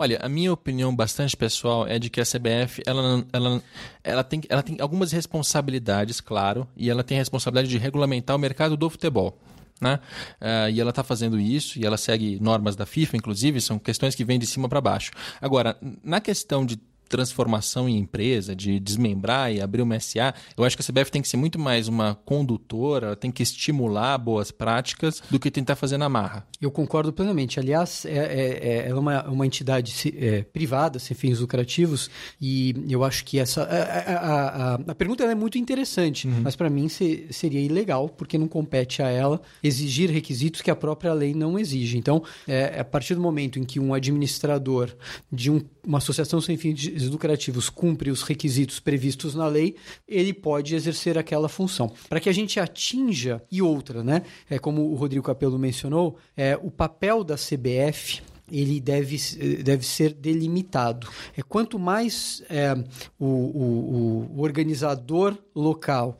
Olha, 0.00 0.18
a 0.22 0.28
minha 0.28 0.52
opinião 0.52 0.94
bastante 0.94 1.36
pessoal 1.36 1.86
é 1.86 1.98
de 1.98 2.08
que 2.08 2.20
a 2.20 2.24
CBF 2.24 2.80
ela, 2.86 3.26
ela, 3.32 3.62
ela, 4.04 4.24
tem, 4.24 4.40
ela 4.48 4.62
tem 4.62 4.76
algumas 4.80 5.10
responsabilidades, 5.10 6.20
claro, 6.20 6.68
e 6.76 6.88
ela 6.88 7.02
tem 7.02 7.18
a 7.18 7.20
responsabilidade 7.20 7.68
de 7.68 7.78
regulamentar 7.78 8.36
o 8.36 8.38
mercado 8.38 8.76
do 8.76 8.88
futebol. 8.88 9.36
Né? 9.80 9.98
Uh, 10.40 10.70
e 10.70 10.80
ela 10.80 10.90
está 10.90 11.02
fazendo 11.02 11.38
isso 11.38 11.78
e 11.78 11.86
ela 11.86 11.96
segue 11.96 12.38
normas 12.40 12.76
da 12.76 12.86
FIFA, 12.86 13.16
inclusive, 13.16 13.60
são 13.60 13.78
questões 13.78 14.14
que 14.14 14.24
vêm 14.24 14.38
de 14.38 14.46
cima 14.46 14.68
para 14.68 14.80
baixo. 14.80 15.10
Agora, 15.40 15.76
na 16.02 16.20
questão 16.20 16.64
de 16.64 16.78
transformação 17.08 17.88
em 17.88 17.98
empresa, 17.98 18.54
de 18.54 18.78
desmembrar 18.78 19.52
e 19.52 19.60
abrir 19.60 19.82
uma 19.82 19.98
SA, 19.98 20.34
eu 20.56 20.64
acho 20.64 20.76
que 20.76 20.82
a 20.82 20.86
CBF 20.86 21.10
tem 21.10 21.22
que 21.22 21.28
ser 21.28 21.36
muito 21.36 21.58
mais 21.58 21.88
uma 21.88 22.14
condutora, 22.14 23.16
tem 23.16 23.30
que 23.30 23.42
estimular 23.42 24.16
boas 24.18 24.50
práticas 24.50 25.22
do 25.30 25.38
que 25.38 25.50
tentar 25.50 25.76
fazer 25.76 25.98
na 25.98 26.08
marra. 26.08 26.46
Eu 26.60 26.70
concordo 26.70 27.12
plenamente. 27.12 27.58
Aliás, 27.58 28.04
é, 28.04 28.10
é, 28.10 28.68
é, 28.86 28.88
é 28.88 28.94
uma, 28.94 29.24
uma 29.28 29.46
entidade 29.46 30.14
é, 30.16 30.42
privada, 30.42 30.98
sem 30.98 31.16
fins 31.16 31.40
lucrativos, 31.40 32.10
e 32.40 32.74
eu 32.88 33.04
acho 33.04 33.24
que 33.24 33.38
essa. 33.38 33.62
A, 33.62 34.12
a, 34.12 34.74
a, 34.74 34.74
a 34.74 34.94
pergunta 34.94 35.24
é 35.24 35.34
muito 35.34 35.58
interessante, 35.58 36.26
uhum. 36.26 36.40
mas 36.42 36.56
para 36.56 36.68
mim 36.68 36.88
se, 36.88 37.26
seria 37.30 37.60
ilegal, 37.60 38.08
porque 38.08 38.36
não 38.36 38.48
compete 38.48 39.02
a 39.02 39.08
ela 39.08 39.40
exigir 39.62 40.10
requisitos 40.10 40.60
que 40.60 40.70
a 40.70 40.76
própria 40.76 41.12
lei 41.12 41.34
não 41.34 41.58
exige. 41.58 41.96
Então, 41.96 42.22
é, 42.46 42.80
a 42.80 42.84
partir 42.84 43.14
do 43.14 43.20
momento 43.20 43.58
em 43.58 43.64
que 43.64 43.78
um 43.78 43.94
administrador 43.94 44.94
de 45.30 45.50
um, 45.50 45.60
uma 45.88 45.98
associação 45.98 46.38
sem 46.38 46.58
fins 46.58 47.08
lucrativos 47.08 47.70
cumpre 47.70 48.10
os 48.10 48.22
requisitos 48.22 48.78
previstos 48.78 49.34
na 49.34 49.46
lei, 49.46 49.74
ele 50.06 50.34
pode 50.34 50.74
exercer 50.74 51.16
aquela 51.16 51.48
função. 51.48 51.90
Para 52.10 52.20
que 52.20 52.28
a 52.28 52.32
gente 52.32 52.60
atinja, 52.60 53.42
e 53.50 53.62
outra, 53.62 54.04
né? 54.04 54.22
É 54.50 54.58
como 54.58 54.82
o 54.82 54.94
Rodrigo 54.94 55.24
Capello 55.24 55.58
mencionou, 55.58 56.18
é, 56.36 56.58
o 56.62 56.70
papel 56.70 57.24
da 57.24 57.36
CBF 57.36 58.20
ele 58.50 58.80
deve, 58.80 59.16
deve 59.62 59.86
ser 59.86 60.12
delimitado. 60.12 61.08
É, 61.36 61.42
quanto 61.42 61.78
mais 61.78 62.42
é, 62.50 62.74
o, 63.18 63.26
o, 63.26 64.30
o 64.36 64.42
organizador 64.42 65.36
local 65.54 66.18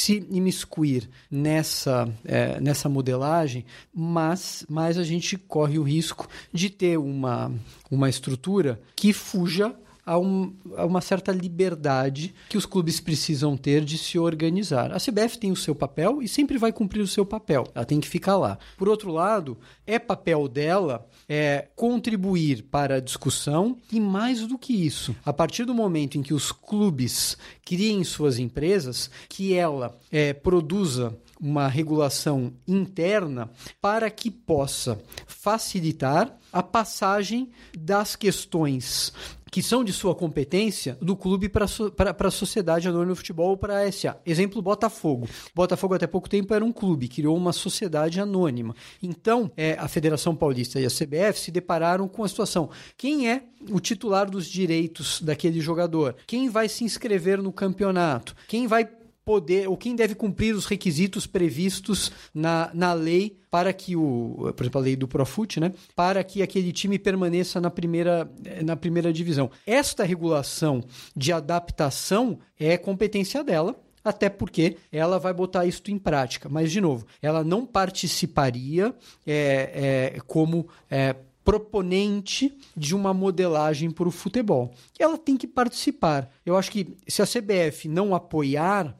se 0.00 0.26
imiscuir 0.30 1.08
nessa, 1.30 2.08
é, 2.24 2.58
nessa 2.60 2.88
modelagem, 2.88 3.64
mas 3.94 4.64
mais 4.68 4.96
a 4.96 5.04
gente 5.04 5.36
corre 5.36 5.78
o 5.78 5.82
risco 5.82 6.26
de 6.52 6.70
ter 6.70 6.98
uma, 6.98 7.52
uma 7.90 8.08
estrutura 8.08 8.80
que 8.96 9.12
fuja 9.12 9.74
a, 10.10 10.18
um, 10.18 10.52
a, 10.76 10.84
uma 10.84 11.00
certa 11.00 11.30
liberdade 11.30 12.34
que 12.48 12.58
os 12.58 12.66
clubes 12.66 12.98
precisam 12.98 13.56
ter 13.56 13.84
de 13.84 13.96
se 13.96 14.18
organizar. 14.18 14.90
A 14.90 14.98
CBF 14.98 15.38
tem 15.38 15.52
o 15.52 15.56
seu 15.56 15.72
papel 15.72 16.20
e 16.20 16.26
sempre 16.26 16.58
vai 16.58 16.72
cumprir 16.72 17.00
o 17.00 17.06
seu 17.06 17.24
papel. 17.24 17.64
Ela 17.72 17.84
tem 17.84 18.00
que 18.00 18.08
ficar 18.08 18.36
lá. 18.36 18.58
Por 18.76 18.88
outro 18.88 19.12
lado, 19.12 19.56
é 19.86 20.00
papel 20.00 20.48
dela 20.48 21.06
é, 21.28 21.68
contribuir 21.76 22.64
para 22.64 22.96
a 22.96 23.00
discussão 23.00 23.78
e 23.92 24.00
mais 24.00 24.44
do 24.48 24.58
que 24.58 24.72
isso, 24.72 25.14
a 25.24 25.32
partir 25.32 25.64
do 25.64 25.72
momento 25.72 26.18
em 26.18 26.22
que 26.22 26.34
os 26.34 26.50
clubes 26.50 27.36
criem 27.64 28.02
suas 28.02 28.36
empresas, 28.40 29.08
que 29.28 29.54
ela 29.54 29.96
é, 30.10 30.32
produza 30.32 31.16
uma 31.40 31.68
regulação 31.68 32.52
interna 32.66 33.48
para 33.80 34.10
que 34.10 34.30
possa 34.30 35.00
facilitar 35.26 36.36
a 36.52 36.62
passagem 36.62 37.50
das 37.78 38.16
questões 38.16 39.12
que 39.50 39.62
são 39.62 39.82
de 39.82 39.92
sua 39.92 40.14
competência 40.14 40.96
do 41.00 41.16
clube 41.16 41.48
para 41.48 41.66
a 41.66 42.30
sociedade 42.30 42.88
anônima 42.88 43.12
de 43.12 43.18
futebol 43.18 43.50
ou 43.50 43.56
para 43.56 43.82
a 43.82 43.92
SA. 43.92 44.18
Exemplo, 44.24 44.62
Botafogo. 44.62 45.28
Botafogo 45.54 45.94
até 45.94 46.06
pouco 46.06 46.28
tempo 46.28 46.54
era 46.54 46.64
um 46.64 46.72
clube, 46.72 47.08
criou 47.08 47.36
uma 47.36 47.52
sociedade 47.52 48.20
anônima. 48.20 48.74
Então, 49.02 49.50
é, 49.56 49.76
a 49.78 49.88
Federação 49.88 50.34
Paulista 50.34 50.80
e 50.80 50.86
a 50.86 50.90
CBF 50.90 51.40
se 51.40 51.50
depararam 51.50 52.06
com 52.06 52.22
a 52.22 52.28
situação. 52.28 52.70
Quem 52.96 53.30
é 53.30 53.42
o 53.70 53.80
titular 53.80 54.30
dos 54.30 54.46
direitos 54.46 55.20
daquele 55.20 55.60
jogador? 55.60 56.16
Quem 56.26 56.48
vai 56.48 56.68
se 56.68 56.84
inscrever 56.84 57.42
no 57.42 57.52
campeonato? 57.52 58.34
Quem 58.46 58.66
vai 58.66 58.88
poder, 59.24 59.68
ou 59.68 59.76
quem 59.76 59.94
deve 59.94 60.14
cumprir 60.14 60.54
os 60.54 60.66
requisitos 60.66 61.26
previstos 61.26 62.10
na, 62.34 62.70
na 62.74 62.92
lei 62.92 63.38
para 63.50 63.72
que 63.72 63.96
o, 63.96 64.52
por 64.56 64.62
exemplo, 64.62 64.80
a 64.80 64.84
lei 64.84 64.96
do 64.96 65.08
Profut, 65.08 65.58
né, 65.60 65.72
para 65.94 66.22
que 66.22 66.42
aquele 66.42 66.72
time 66.72 66.98
permaneça 66.98 67.60
na 67.60 67.70
primeira, 67.70 68.30
na 68.64 68.76
primeira 68.76 69.12
divisão. 69.12 69.50
Esta 69.66 70.04
regulação 70.04 70.82
de 71.16 71.32
adaptação 71.32 72.38
é 72.58 72.76
competência 72.76 73.42
dela, 73.42 73.76
até 74.04 74.28
porque 74.28 74.76
ela 74.90 75.18
vai 75.18 75.32
botar 75.32 75.66
isso 75.66 75.82
em 75.88 75.98
prática. 75.98 76.48
Mas, 76.48 76.72
de 76.72 76.80
novo, 76.80 77.06
ela 77.20 77.44
não 77.44 77.66
participaria 77.66 78.94
é, 79.26 80.14
é, 80.16 80.20
como. 80.26 80.68
É, 80.90 81.14
proponente 81.42 82.56
de 82.76 82.94
uma 82.94 83.14
modelagem 83.14 83.90
para 83.90 84.06
o 84.06 84.10
futebol. 84.12 84.72
Ela 84.98 85.16
tem 85.18 85.36
que 85.36 85.46
participar. 85.46 86.30
Eu 86.44 86.56
acho 86.56 86.70
que 86.70 86.96
se 87.08 87.22
a 87.22 87.26
CBF 87.26 87.88
não 87.88 88.14
apoiar, 88.14 88.94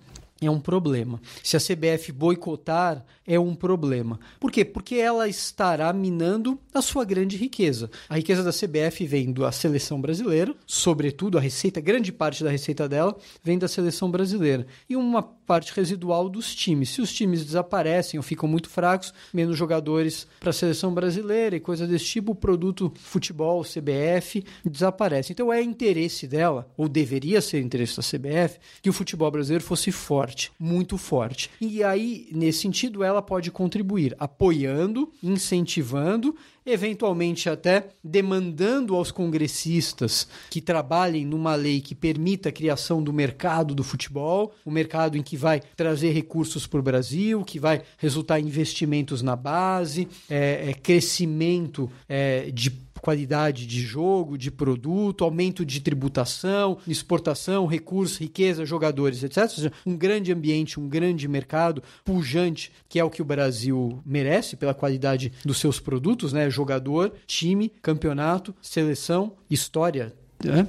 é 0.47 0.51
um 0.51 0.61
problema. 0.61 1.21
Se 1.43 1.57
a 1.57 1.61
CBF 1.61 2.13
boicotar, 2.13 3.05
é 3.31 3.39
um 3.39 3.55
problema. 3.55 4.19
Por 4.41 4.51
quê? 4.51 4.65
Porque 4.65 4.97
ela 4.97 5.29
estará 5.29 5.93
minando 5.93 6.59
a 6.75 6.83
sua 6.83 7.05
grande 7.05 7.37
riqueza. 7.37 7.89
A 8.09 8.17
riqueza 8.17 8.43
da 8.43 8.51
CBF 8.51 9.07
vem 9.07 9.33
da 9.33 9.53
seleção 9.53 10.01
brasileira, 10.01 10.53
sobretudo 10.67 11.39
a 11.39 11.41
receita, 11.41 11.81
grande 11.81 12.11
parte 12.11 12.43
da 12.43 12.51
receita 12.51 12.89
dela 12.89 13.17
vem 13.45 13.57
da 13.57 13.69
seleção 13.69 14.11
brasileira. 14.11 14.67
E 14.89 14.97
uma 14.97 15.23
parte 15.51 15.73
residual 15.75 16.29
dos 16.29 16.55
times. 16.55 16.91
Se 16.91 17.01
os 17.01 17.13
times 17.13 17.45
desaparecem 17.45 18.19
ou 18.19 18.23
ficam 18.23 18.49
muito 18.49 18.69
fracos, 18.69 19.13
menos 19.33 19.57
jogadores 19.57 20.27
para 20.39 20.51
a 20.51 20.53
seleção 20.53 20.95
brasileira 20.95 21.57
e 21.57 21.61
coisas 21.61 21.89
desse 21.89 22.05
tipo, 22.05 22.31
o 22.31 22.37
produto 22.37 22.93
futebol, 22.97 23.65
CBF, 23.65 24.45
desaparece. 24.65 25.33
Então 25.33 25.53
é 25.53 25.61
interesse 25.61 26.29
dela, 26.29 26.69
ou 26.77 26.89
deveria 26.89 27.41
ser 27.41 27.61
interesse 27.61 27.97
da 27.97 28.03
CBF, 28.03 28.61
que 28.81 28.89
o 28.89 28.93
futebol 28.93 29.29
brasileiro 29.29 29.65
fosse 29.65 29.91
forte, 29.91 30.53
muito 30.57 30.97
forte. 30.97 31.51
E 31.61 31.83
aí, 31.83 32.29
nesse 32.33 32.61
sentido, 32.61 33.03
ela 33.03 33.20
pode 33.23 33.51
contribuir 33.51 34.15
apoiando, 34.19 35.11
incentivando 35.23 36.35
eventualmente 36.65 37.49
até 37.49 37.89
demandando 38.03 38.95
aos 38.95 39.11
congressistas 39.11 40.29
que 40.51 40.61
trabalhem 40.61 41.25
numa 41.25 41.55
lei 41.55 41.81
que 41.81 41.95
permita 41.95 42.49
a 42.49 42.53
criação 42.53 43.03
do 43.03 43.13
mercado 43.13 43.75
do 43.75 43.83
futebol, 43.83 44.55
um 44.65 44.71
mercado 44.71 45.17
em 45.17 45.23
que 45.23 45.37
vai 45.37 45.61
trazer 45.77 46.11
recursos 46.11 46.67
para 46.67 46.81
o 46.81 46.83
Brasil, 46.83 47.45
que 47.45 47.59
vai 47.59 47.83
resultar 47.99 48.39
em 48.41 48.47
investimentos 48.47 49.23
na 49.23 49.37
base, 49.37 50.09
é, 50.29 50.71
é, 50.71 50.75
crescimento 50.75 51.91
é, 52.09 52.51
de 52.51 52.71
qualidade 53.01 53.67
de 53.67 53.81
jogo, 53.81 54.37
de 54.37 54.51
produto, 54.51 55.25
aumento 55.25 55.65
de 55.65 55.81
tributação, 55.81 56.79
exportação, 56.87 57.67
recursos, 57.67 58.19
riqueza, 58.19 58.65
jogadores, 58.65 59.23
etc. 59.23 59.73
Um 59.87 59.97
grande 59.97 60.33
ambiente, 60.33 60.79
um 60.79 60.89
grande 60.89 61.27
mercado 61.27 61.83
pujante, 62.05 62.71
que 62.89 62.99
é 62.99 63.05
o 63.05 63.11
que 63.11 63.23
o 63.23 63.25
Brasil 63.25 64.03
merece 64.05 64.57
pela 64.57 64.75
qualidade 64.75 65.33
dos 65.45 65.59
seus 65.59 65.81
produtos, 65.81 66.33
né? 66.33 66.51
Jogador, 66.51 67.13
time, 67.27 67.71
campeonato, 67.83 68.55
seleção, 68.61 69.33
história, 69.49 70.13
né? 70.45 70.67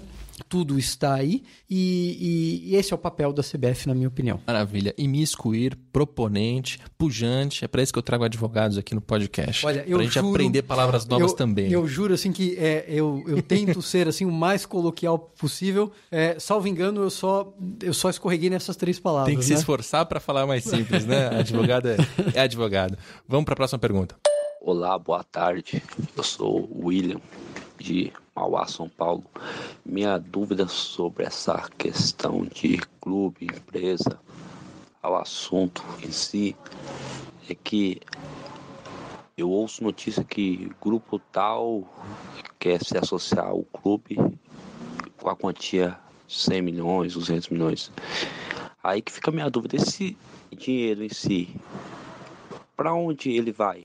Tudo 0.47 0.77
está 0.77 1.15
aí 1.15 1.43
e, 1.69 2.61
e, 2.67 2.71
e, 2.71 2.75
esse 2.75 2.93
é 2.93 2.95
o 2.95 2.97
papel 2.97 3.31
da 3.33 3.41
CBF, 3.41 3.87
na 3.87 3.95
minha 3.95 4.07
opinião. 4.07 4.39
Maravilha. 4.45 4.93
Imiscuir, 4.97 5.77
proponente, 5.91 6.79
pujante. 6.97 7.63
É 7.65 7.67
para 7.67 7.81
isso 7.81 7.93
que 7.93 7.99
eu 7.99 8.03
trago 8.03 8.23
advogados 8.23 8.77
aqui 8.77 8.93
no 8.93 9.01
podcast. 9.01 9.65
Olha, 9.65 9.83
eu 9.87 9.97
Pra 9.97 10.03
gente 10.03 10.13
juro, 10.13 10.29
aprender 10.29 10.61
palavras 10.63 11.05
novas 11.05 11.31
eu, 11.31 11.37
também. 11.37 11.71
Eu 11.71 11.87
juro, 11.87 12.13
assim, 12.13 12.31
que 12.31 12.55
é, 12.57 12.85
eu, 12.87 13.23
eu 13.27 13.41
tento 13.41 13.81
ser 13.83 14.07
assim 14.07 14.25
o 14.25 14.31
mais 14.31 14.65
coloquial 14.65 15.17
possível. 15.19 15.91
É, 16.11 16.37
salvo 16.39 16.67
engano, 16.67 17.01
eu 17.01 17.09
só, 17.09 17.53
eu 17.81 17.93
só 17.93 18.09
escorreguei 18.09 18.49
nessas 18.49 18.75
três 18.75 18.99
palavras. 18.99 19.27
Tem 19.27 19.35
que 19.35 19.41
né? 19.41 19.47
se 19.47 19.53
esforçar 19.53 20.05
para 20.05 20.19
falar 20.19 20.45
mais 20.45 20.63
simples, 20.63 21.05
né? 21.05 21.27
advogado 21.39 21.87
é, 21.87 21.97
é 22.33 22.41
advogado. 22.41 22.97
Vamos 23.27 23.45
para 23.45 23.53
a 23.53 23.57
próxima 23.57 23.79
pergunta. 23.79 24.15
Olá, 24.63 24.97
boa 24.99 25.23
tarde. 25.23 25.81
Eu 26.15 26.23
sou 26.23 26.69
o 26.71 26.87
William 26.87 27.19
de 27.79 28.13
Mauá, 28.35 28.65
São 28.65 28.87
Paulo. 28.87 29.23
Minha 29.85 30.17
dúvida 30.17 30.67
sobre 30.67 31.25
essa 31.25 31.69
questão 31.77 32.45
de 32.45 32.77
clube, 33.01 33.45
empresa, 33.45 34.19
ao 35.01 35.17
assunto 35.17 35.83
em 36.01 36.11
si, 36.11 36.55
é 37.49 37.55
que 37.55 38.01
eu 39.37 39.49
ouço 39.49 39.83
notícia 39.83 40.23
que 40.23 40.71
grupo 40.81 41.19
tal 41.31 41.83
quer 42.59 42.83
se 42.83 42.97
associar 42.97 43.47
ao 43.47 43.63
clube 43.63 44.17
com 45.17 45.29
a 45.29 45.35
quantia 45.35 45.97
100 46.27 46.61
milhões, 46.61 47.13
200 47.13 47.49
milhões. 47.49 47.91
Aí 48.83 49.01
que 49.01 49.11
fica 49.11 49.29
a 49.29 49.33
minha 49.33 49.49
dúvida, 49.49 49.75
esse 49.75 50.17
dinheiro 50.55 51.03
em 51.03 51.09
si, 51.09 51.53
para 52.75 52.93
onde 52.93 53.31
ele 53.31 53.51
vai? 53.51 53.83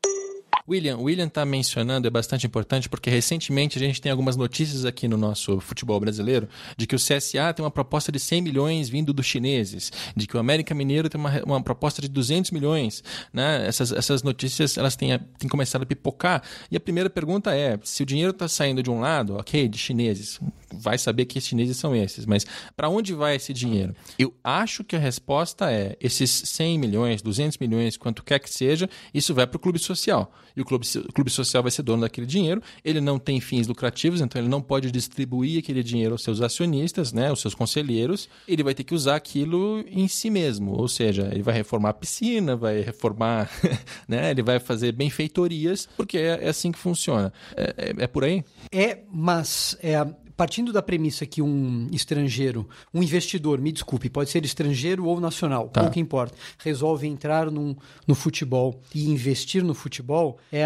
William, 0.69 0.99
William 0.99 1.27
está 1.27 1.45
mencionando, 1.45 2.09
é 2.09 2.11
bastante 2.11 2.47
importante, 2.47 2.89
porque 2.89 3.09
recentemente 3.09 3.79
a 3.79 3.81
gente 3.81 4.01
tem 4.01 4.11
algumas 4.11 4.37
notícias 4.37 4.85
aqui 4.85 5.07
no 5.07 5.17
nosso 5.17 5.61
futebol 5.61 6.01
brasileiro 6.01 6.49
de 6.77 6.87
que 6.87 6.97
o 6.97 6.99
CSA 6.99 7.55
tem 7.55 7.65
uma 7.65 7.71
proposta 7.71 8.11
de 8.11 8.19
100 8.19 8.43
milhões 8.43 8.89
vindo 8.89 9.13
dos 9.13 9.27
chineses, 9.27 9.93
de 10.17 10.27
que 10.27 10.37
o 10.37 10.41
América 10.41 10.75
Mineiro 10.75 11.09
tem 11.09 11.21
uma, 11.21 11.43
uma 11.45 11.63
proposta 11.63 12.03
de 12.03 12.09
200 12.09 12.51
milhões. 12.51 13.05
Né? 13.33 13.65
Essas, 13.67 13.93
essas 13.93 14.23
notícias 14.25 14.77
elas 14.77 14.97
têm, 14.97 15.17
têm 15.39 15.49
começado 15.49 15.83
a 15.83 15.87
pipocar. 15.87 16.43
E 16.71 16.77
a 16.77 16.81
primeira 16.81 17.09
pergunta 17.09 17.55
é: 17.55 17.79
se 17.85 18.03
o 18.03 18.07
dinheiro 18.07 18.33
está 18.33 18.49
saindo 18.49 18.83
de 18.83 18.91
um 18.91 18.99
lado, 18.99 19.37
ok, 19.37 19.69
de 19.69 19.79
chineses, 19.79 20.41
vai 20.73 20.99
saber 20.99 21.27
que 21.27 21.41
chineses 21.41 21.77
são 21.77 21.95
esses, 21.95 22.27
mas 22.27 22.47
para 22.77 22.89
onde 22.89 23.15
vai 23.15 23.37
esse 23.37 23.53
dinheiro? 23.53 23.95
Eu 24.19 24.35
acho 24.43 24.85
que 24.85 24.97
a 24.97 24.99
resposta 24.99 25.71
é: 25.71 25.97
esses 26.01 26.31
100 26.31 26.79
milhões, 26.79 27.23
200 27.23 27.59
milhões, 27.59 27.97
quanto 27.97 28.23
quer 28.23 28.39
que 28.39 28.51
seja, 28.51 28.89
isso 29.13 29.35
vai 29.35 29.47
para 29.47 29.57
o 29.57 29.61
clube 29.61 29.79
social 29.79 30.33
e 30.57 30.61
o 30.63 30.65
clube, 30.65 30.87
o 30.97 31.13
clube 31.13 31.31
social 31.31 31.63
vai 31.63 31.71
ser 31.71 31.83
dono 31.83 32.01
daquele 32.03 32.27
dinheiro. 32.27 32.63
Ele 32.83 33.01
não 33.01 33.19
tem 33.19 33.41
fins 33.41 33.67
lucrativos, 33.67 34.21
então 34.21 34.41
ele 34.41 34.49
não 34.49 34.63
pode 34.63 34.91
distribuir 34.91 35.59
aquele 35.59 35.83
dinheiro 35.83 36.15
aos 36.15 36.23
seus 36.23 36.41
acionistas, 36.41 37.13
né, 37.13 37.29
aos 37.29 37.41
seus 37.41 37.55
conselheiros. 37.55 38.29
Ele 38.49 38.63
vai 38.63 38.75
ter 38.75 38.83
que 38.83 38.95
usar 38.95 39.17
aquilo 39.17 39.85
em 39.87 40.09
si 40.09 40.31
mesmo, 40.31 40.73
ou 40.73 40.89
seja, 40.89 41.29
ele 41.31 41.43
vai 41.43 41.55
reformar 41.55 41.91
a 41.91 41.95
piscina, 41.95 42.57
vai 42.57 42.81
reformar, 42.81 43.51
né, 44.09 44.31
ele 44.31 44.43
vai 44.43 44.59
fazer 44.59 44.93
benfeitorias, 44.93 45.87
porque 45.97 46.17
é, 46.17 46.47
é 46.47 46.49
assim 46.49 46.73
que 46.73 46.79
funciona. 46.79 47.33
É, 47.55 47.75
é, 47.77 48.05
é 48.05 48.07
por 48.07 48.25
aí? 48.25 48.43
É, 48.73 49.01
mas 49.13 49.77
é, 49.83 50.07
partindo 50.37 50.73
da 50.73 50.83
premissa 50.83 51.25
que 51.25 51.41
um 51.41 51.89
estrangeiro, 51.91 52.69
um 52.93 53.03
investidor, 53.03 53.61
me 53.61 53.73
desculpe, 53.73 54.11
pode 54.11 54.31
ser 54.31 54.45
estrangeiro 54.45 55.07
ou 55.07 55.21
nacional, 55.21 55.69
tá. 55.69 55.83
pouco 55.83 55.99
importa, 55.99 56.35
resolve 56.59 57.07
entrar 57.07 57.51
num, 57.51 57.75
no 58.07 58.15
futebol 58.15 58.81
e 58.95 59.09
investir 59.09 59.65
no 59.65 59.75
futebol, 59.75 60.39
é, 60.53 60.65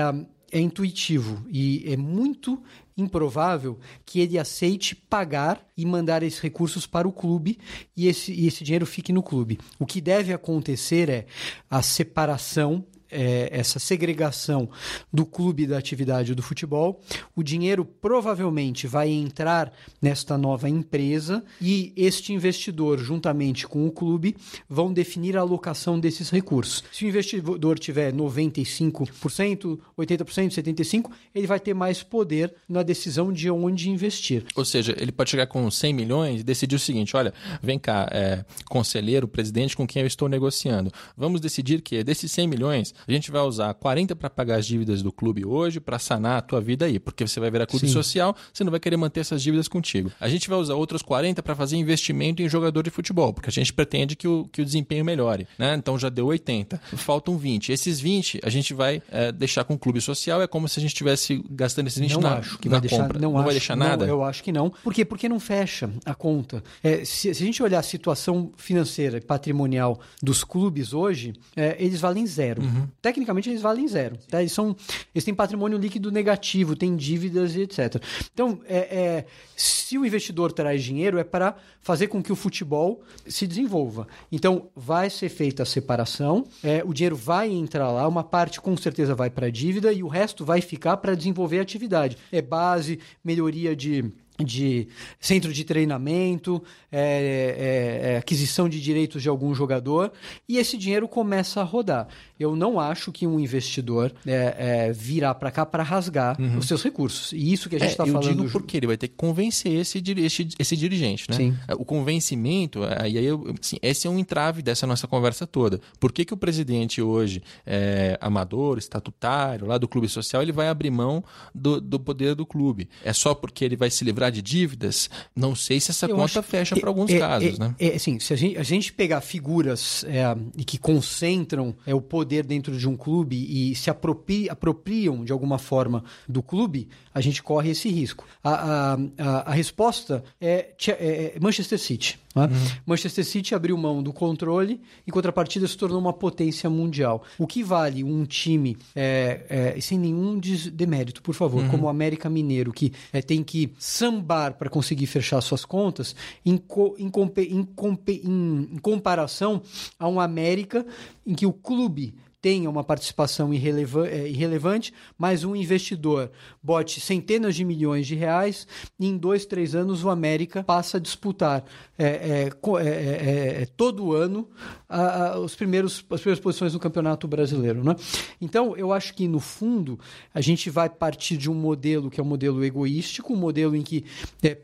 é 0.51 0.61
intuitivo 0.61 1.45
e 1.49 1.85
é 1.87 1.97
muito 1.97 2.61
improvável 2.97 3.79
que 4.05 4.21
ele 4.21 4.39
aceite 4.39 4.95
pagar 4.95 5.65
e 5.77 5.87
mandar 5.87 6.23
esses 6.23 6.41
recursos 6.41 6.87
para 6.87 7.09
o 7.09 7.13
clube 7.13 7.59
e 7.97 8.09
esse, 8.09 8.33
e 8.33 8.47
esse 8.47 8.63
dinheiro 8.63 8.85
fique 8.85 9.13
no 9.13 9.23
clube. 9.23 9.59
O 9.79 9.87
que 9.87 10.01
deve 10.01 10.33
acontecer 10.33 11.09
é 11.09 11.27
a 11.71 11.81
separação 11.83 12.85
é, 13.11 13.49
essa 13.53 13.79
segregação 13.79 14.69
do 15.13 15.25
clube 15.25 15.67
da 15.67 15.79
atividade 15.79 16.35
do 16.35 16.43
futebol. 16.43 17.01
O 17.35 17.43
dinheiro 17.43 17.85
provavelmente 17.85 18.87
vai 18.87 19.11
entrar 19.11 19.73
nesta 20.01 20.37
nova 20.37 20.69
empresa 20.69 21.45
e 21.61 21.93
este 21.97 22.33
investidor, 22.33 22.99
juntamente 22.99 23.67
com 23.67 23.87
o 23.87 23.91
clube, 23.91 24.37
vão 24.69 24.93
definir 24.93 25.37
a 25.37 25.41
alocação 25.41 25.99
desses 25.99 26.31
recursos. 26.31 26.85
Se 26.93 27.05
o 27.05 27.09
investidor 27.09 27.79
tiver 27.79 28.13
95%, 28.13 29.79
80%, 29.99 30.51
75%, 30.51 31.11
ele 31.35 31.47
vai 31.47 31.61
ter 31.61 31.75
mais 31.75 32.03
poder 32.03 32.55
na 32.69 32.83
decisão 32.83 33.33
de 33.33 33.51
onde 33.51 33.91
investir. 33.91 34.45
Ou 34.55 34.65
seja, 34.65 34.95
ele 34.99 35.13
pode 35.13 35.31
chegar 35.31 35.47
com 35.47 35.71
100 35.71 35.93
milhões 35.93 36.41
e 36.41 36.45
decidir 36.45 36.77
o 36.77 36.79
seguinte: 36.79 37.17
olha, 37.17 37.33
vem 37.63 37.79
cá, 37.79 38.09
é, 38.13 38.45
conselheiro, 38.67 39.29
presidente 39.29 39.77
com 39.77 39.87
quem 39.87 40.03
eu 40.03 40.07
estou 40.07 40.29
negociando. 40.29 40.93
Vamos 41.17 41.41
decidir 41.41 41.81
que 41.81 42.03
desses 42.05 42.31
100 42.33 42.49
milhões, 42.49 42.95
a 43.07 43.13
gente 43.13 43.31
vai 43.31 43.43
usar 43.43 43.73
40 43.75 44.15
para 44.17 44.31
pagar 44.31 44.57
as 44.57 44.67
dívidas 44.67 45.03
do 45.03 45.13
clube 45.13 45.45
hoje, 45.45 45.81
para 45.81 45.99
sanar 45.99 46.39
a 46.39 46.41
tua 46.41 46.61
vida 46.61 46.87
aí, 46.87 46.99
porque 46.99 47.27
você 47.27 47.41
vai 47.41 47.51
virar 47.51 47.67
clube 47.67 47.87
Sim. 47.87 47.93
social, 47.93 48.37
você 48.53 48.65
não 48.65 48.71
vai 48.71 48.81
querer 48.81 48.97
manter 48.97 49.21
essas 49.21 49.43
dívidas 49.43 49.69
contigo. 49.69 50.11
A 50.21 50.29
gente 50.29 50.49
vai 50.49 50.59
usar 50.59 50.75
outros 50.75 51.03
40 51.03 51.43
para 51.43 51.55
fazer 51.55 51.77
investimento 51.77 52.43
em 52.43 52.49
jogador 52.49 52.83
de 52.83 52.91
futebol, 52.91 53.33
porque 53.33 53.49
a 53.49 53.53
gente 53.53 53.73
pretende 53.73 54.17
que 54.17 54.29
o, 54.29 54.49
que 54.53 54.63
o 54.63 54.65
desempenho 54.65 55.05
melhore. 55.05 55.47
Né? 55.59 55.75
Então 55.75 55.99
já 55.99 56.09
deu 56.09 56.27
80. 56.27 56.81
Faltam 56.97 57.37
20. 57.37 57.73
Esses 57.73 58.01
20 58.01 58.41
a 58.43 58.51
gente 58.51 58.75
vai 58.75 59.03
é, 59.11 59.33
deixar 59.33 59.65
com 59.65 59.75
o 59.75 59.79
clube 59.79 60.01
social, 60.01 60.43
é 60.43 60.47
como 60.47 60.69
se 60.69 60.79
a 60.79 60.83
gente 60.83 60.91
estivesse 60.91 61.43
gastando 61.51 61.87
esses 61.87 61.99
20 61.99 62.15
não 62.15 62.21
na, 62.21 62.39
acho 62.39 62.59
que 62.59 62.69
na 62.69 62.73
vai 62.73 62.81
deixar, 62.81 63.03
compra. 63.03 63.19
Não, 63.19 63.33
não 63.33 63.39
acho, 63.39 63.45
vai 63.45 63.55
deixar 63.55 63.77
nada? 63.77 64.07
Não, 64.07 64.15
eu 64.15 64.25
acho 64.25 64.43
que 64.43 64.53
não. 64.53 64.71
Por 64.71 64.93
quê? 64.93 65.05
Porque 65.05 65.29
não 65.29 65.41
fecha 65.41 65.91
a 66.05 66.15
conta. 66.15 66.63
É, 66.83 67.05
se, 67.05 67.35
se, 67.35 67.43
a 67.43 67.47
gente 67.47 67.63
olhar 67.63 67.79
a 67.79 67.83
situação 67.83 68.53
financeira 68.57 69.19
e 69.19 69.21
patrimonial 69.21 70.01
dos 70.23 70.45
clubes 70.45 70.93
hoje, 70.93 71.33
é, 71.57 71.77
eles 71.79 72.01
valem 72.01 72.27
zero. 72.27 72.63
Uhum. 72.63 72.89
Tecnicamente, 73.01 73.49
eles 73.49 73.63
valem 73.63 73.87
zero. 73.89 74.17
Tá? 74.29 74.41
Eles, 74.41 74.53
são, 74.53 74.77
eles 75.15 75.25
têm 75.25 75.35
patrimônio 75.35 75.79
líquido 75.79 76.11
negativo, 76.11 76.77
têm 76.77 76.97
dívidas 76.97 77.55
e 77.55 77.63
etc. 77.63 78.03
Então, 78.33 78.61
é, 78.67 78.79
é, 78.79 79.27
se 79.57 79.99
o 79.99 80.05
investidor 80.05 80.53
traz 80.53 80.83
dinheiro, 80.83 81.19
é 81.19 81.25
para 81.25 81.57
fazer 81.81 82.09
com 82.09 82.23
que 82.23 82.33
o 82.33 82.37
futebol 82.37 83.03
se 83.27 83.47
desenvolva. 83.47 84.07
Então, 84.31 84.69
vai 84.75 85.11
ser 85.11 85.29
feita 85.29 85.63
a 85.63 85.67
separação, 85.67 86.47
é, 86.63 86.83
o 86.85 86.93
dinheiro 86.93 87.17
vai 87.17 87.51
entrar 87.51 87.91
lá, 87.91 88.07
uma 88.07 88.25
parte 88.25 88.61
com 88.61 88.77
certeza 88.77 89.15
vai 89.15 89.31
para 89.31 89.47
a 89.47 89.51
dívida 89.51 89.93
e 89.93 90.03
o 90.03 90.09
resto 90.09 90.45
vai 90.45 90.61
ficar 90.61 90.97
para 90.99 91.15
desenvolver 91.15 91.59
a 91.59 91.63
atividade. 91.63 92.17
É 92.31 92.43
base, 92.43 92.99
melhoria 93.25 93.75
de 93.75 94.13
de 94.45 94.89
centro 95.19 95.53
de 95.53 95.65
treinamento, 95.65 96.63
é, 96.91 97.01
é, 97.01 98.13
é, 98.13 98.17
aquisição 98.17 98.69
de 98.69 98.81
direitos 98.81 99.23
de 99.23 99.29
algum 99.29 99.55
jogador, 99.55 100.13
e 100.49 100.59
esse 100.59 100.77
dinheiro 100.77 101.09
começa 101.09 101.61
a 101.61 101.65
rodar. 101.65 102.09
Eu 102.41 102.57
não 102.57 102.81
acho 102.81 103.13
que 103.13 103.27
um 103.27 103.39
investidor 103.39 104.13
é, 104.27 104.89
é 104.89 104.93
virá 104.93 105.35
para 105.35 105.51
cá 105.51 105.67
para 105.67 105.83
rasgar 105.83 106.41
uhum. 106.41 106.57
os 106.57 106.67
seus 106.67 106.83
recursos. 106.83 107.33
E 107.33 107.53
isso 107.53 107.69
que 107.69 107.77
a 107.77 107.79
gente 107.79 107.91
está 107.91 108.05
é, 108.05 108.07
falando. 108.07 108.29
Eu 108.29 108.35
digo 108.35 108.51
porque 108.51 108.79
ele 108.79 108.87
vai 108.87 108.97
ter 108.97 109.09
que 109.09 109.15
convencer 109.15 109.73
esse, 109.73 110.03
esse, 110.19 110.49
esse 110.59 110.77
dirigente, 110.77 111.27
né? 111.29 111.37
Sim. 111.37 111.57
O 111.79 111.85
convencimento, 111.85 112.81
aí 112.99 113.23
eu, 113.23 113.55
assim, 113.61 113.77
esse 113.83 114.07
é 114.07 114.11
um 114.11 114.19
entrave 114.19 114.63
dessa 114.63 114.87
nossa 114.87 115.07
conversa 115.07 115.47
toda. 115.47 115.81
Por 115.99 116.13
que, 116.13 116.25
que 116.25 116.33
o 116.33 116.37
presidente 116.37 117.03
hoje, 117.03 117.43
é, 117.67 118.17
amador, 118.21 118.79
estatutário, 118.79 119.67
lá 119.67 119.77
do 119.77 119.87
clube 119.87 120.09
social, 120.09 120.41
ele 120.41 120.53
vai 120.53 120.69
abrir 120.69 120.91
mão 120.91 121.23
do, 121.55 121.79
do 121.79 122.01
poder 122.01 122.35
do 122.35 122.47
clube? 122.47 122.89
É 123.05 123.13
só 123.13 123.35
porque 123.35 123.65
ele 123.65 123.77
vai 123.77 123.91
se 123.91 124.03
livrar 124.03 124.33
de 124.33 124.41
dívidas? 124.41 125.11
Não 125.37 125.55
sei 125.55 125.79
se 125.79 125.91
essa 125.91 126.07
eu 126.07 126.17
conta 126.17 126.43
fecha 126.43 126.75
para 126.75 126.89
alguns 126.89 127.11
é, 127.11 127.19
casos, 127.19 127.57
é, 127.57 127.59
né? 127.59 127.75
É, 127.79 127.89
assim, 127.89 128.19
se 128.19 128.33
a 128.33 128.37
gente, 128.37 128.57
a 128.57 128.63
gente 128.63 128.93
pegar 128.93 129.21
figuras 129.21 130.05
é, 130.05 130.23
que 130.65 130.79
concentram 130.79 131.75
é, 131.87 131.95
o 131.95 132.01
poder 132.01 132.30
poder 132.31 132.45
dentro 132.45 132.77
de 132.77 132.89
um 132.89 132.97
clube 132.97 133.37
e 133.37 133.75
se 133.75 133.91
apropri, 133.91 134.49
apropriam 134.49 135.25
de 135.25 135.33
alguma 135.33 135.59
forma 135.59 136.05
do 136.29 136.41
clube, 136.41 136.87
a 137.13 137.21
gente 137.21 137.43
corre 137.43 137.71
esse 137.71 137.89
risco. 137.89 138.25
A, 138.43 138.53
a, 138.53 138.99
a, 139.19 139.51
a 139.51 139.53
resposta 139.53 140.23
é, 140.41 140.73
é, 140.87 141.35
é 141.37 141.41
Manchester 141.41 141.79
City. 141.79 142.21
Né? 142.35 142.45
Uhum. 142.45 142.51
Manchester 142.87 143.25
City 143.25 143.55
abriu 143.55 143.77
mão 143.77 144.03
do 144.03 144.13
controle, 144.13 144.81
em 145.07 145.11
contrapartida 145.11 145.67
se 145.67 145.77
tornou 145.77 145.99
uma 145.99 146.13
potência 146.13 146.71
mundial. 146.71 147.23
O 147.39 147.47
que 147.47 147.63
vale 147.63 148.05
um 148.05 148.25
time, 148.25 148.77
é, 148.95 149.75
é, 149.77 149.81
sem 149.81 149.99
nenhum 149.99 150.39
demérito, 150.73 151.23
por 151.23 151.35
favor, 151.35 151.63
uhum. 151.63 151.69
como 151.69 151.87
o 151.87 151.89
América 151.89 152.31
Mineiro, 152.31 152.73
que 152.73 152.93
é, 153.13 153.21
tem 153.21 153.43
que 153.43 153.73
sambar 153.79 154.55
para 154.55 154.71
conseguir 154.71 155.07
fechar 155.07 155.41
suas 155.41 155.65
contas, 155.65 156.15
em, 156.45 156.57
co, 156.57 156.95
em, 156.99 157.11
em, 157.39 157.69
em, 158.09 158.69
em 158.73 158.79
comparação 158.79 159.63
a 159.99 160.09
um 160.09 160.21
América 160.21 160.87
em 161.27 161.35
que 161.35 161.47
o 161.47 161.53
clube 161.53 162.15
tenha 162.41 162.71
uma 162.71 162.83
participação 162.83 163.53
é, 163.53 164.29
irrelevante, 164.29 164.93
mas 165.19 165.45
um 165.45 165.55
investidor 165.55 166.31
bote 166.63 167.01
centenas 167.01 167.55
de 167.55 167.65
milhões 167.65 168.07
de 168.07 168.15
reais 168.15 168.67
e 168.99 169.07
em 169.07 169.17
dois, 169.17 169.45
três 169.45 169.75
anos 169.75 170.05
o 170.05 170.11
América 170.11 170.65
passa 170.65 170.97
a 170.97 171.01
disputar 171.01 171.65
é, 171.99 172.07
é, 172.07 173.63
é, 173.63 173.67
todo 173.77 174.15
ano 174.15 174.49
a, 174.89 175.33
a, 175.33 175.39
os 175.39 175.55
primeiros, 175.55 176.05
as 176.11 176.21
primeiras 176.21 176.41
posições 176.41 176.73
no 176.73 176.81
Campeonato 176.81 177.29
Brasileiro. 177.29 177.85
Né? 177.85 177.95
Então, 178.41 178.77
eu 178.77 178.93
acho 178.93 179.15
que, 179.15 179.29
no 179.29 179.41
fundo, 179.41 179.99
a 180.33 180.41
gente 180.41 180.71
vai 180.71 180.89
partir 180.89 181.37
de 181.37 181.51
um 181.51 181.55
modelo 181.55 182.11
que 182.11 182.21
é 182.21 182.23
um 182.23 182.27
modelo 182.27 182.65
egoístico, 182.65 183.35
um 183.35 183.37
modelo 183.37 183.77
em 183.77 183.83
que 183.83 184.05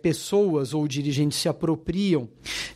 pessoas 0.02 0.72
ou 0.72 0.88
dirigentes 0.88 1.38
se 1.38 1.48
apropriam 1.48 2.28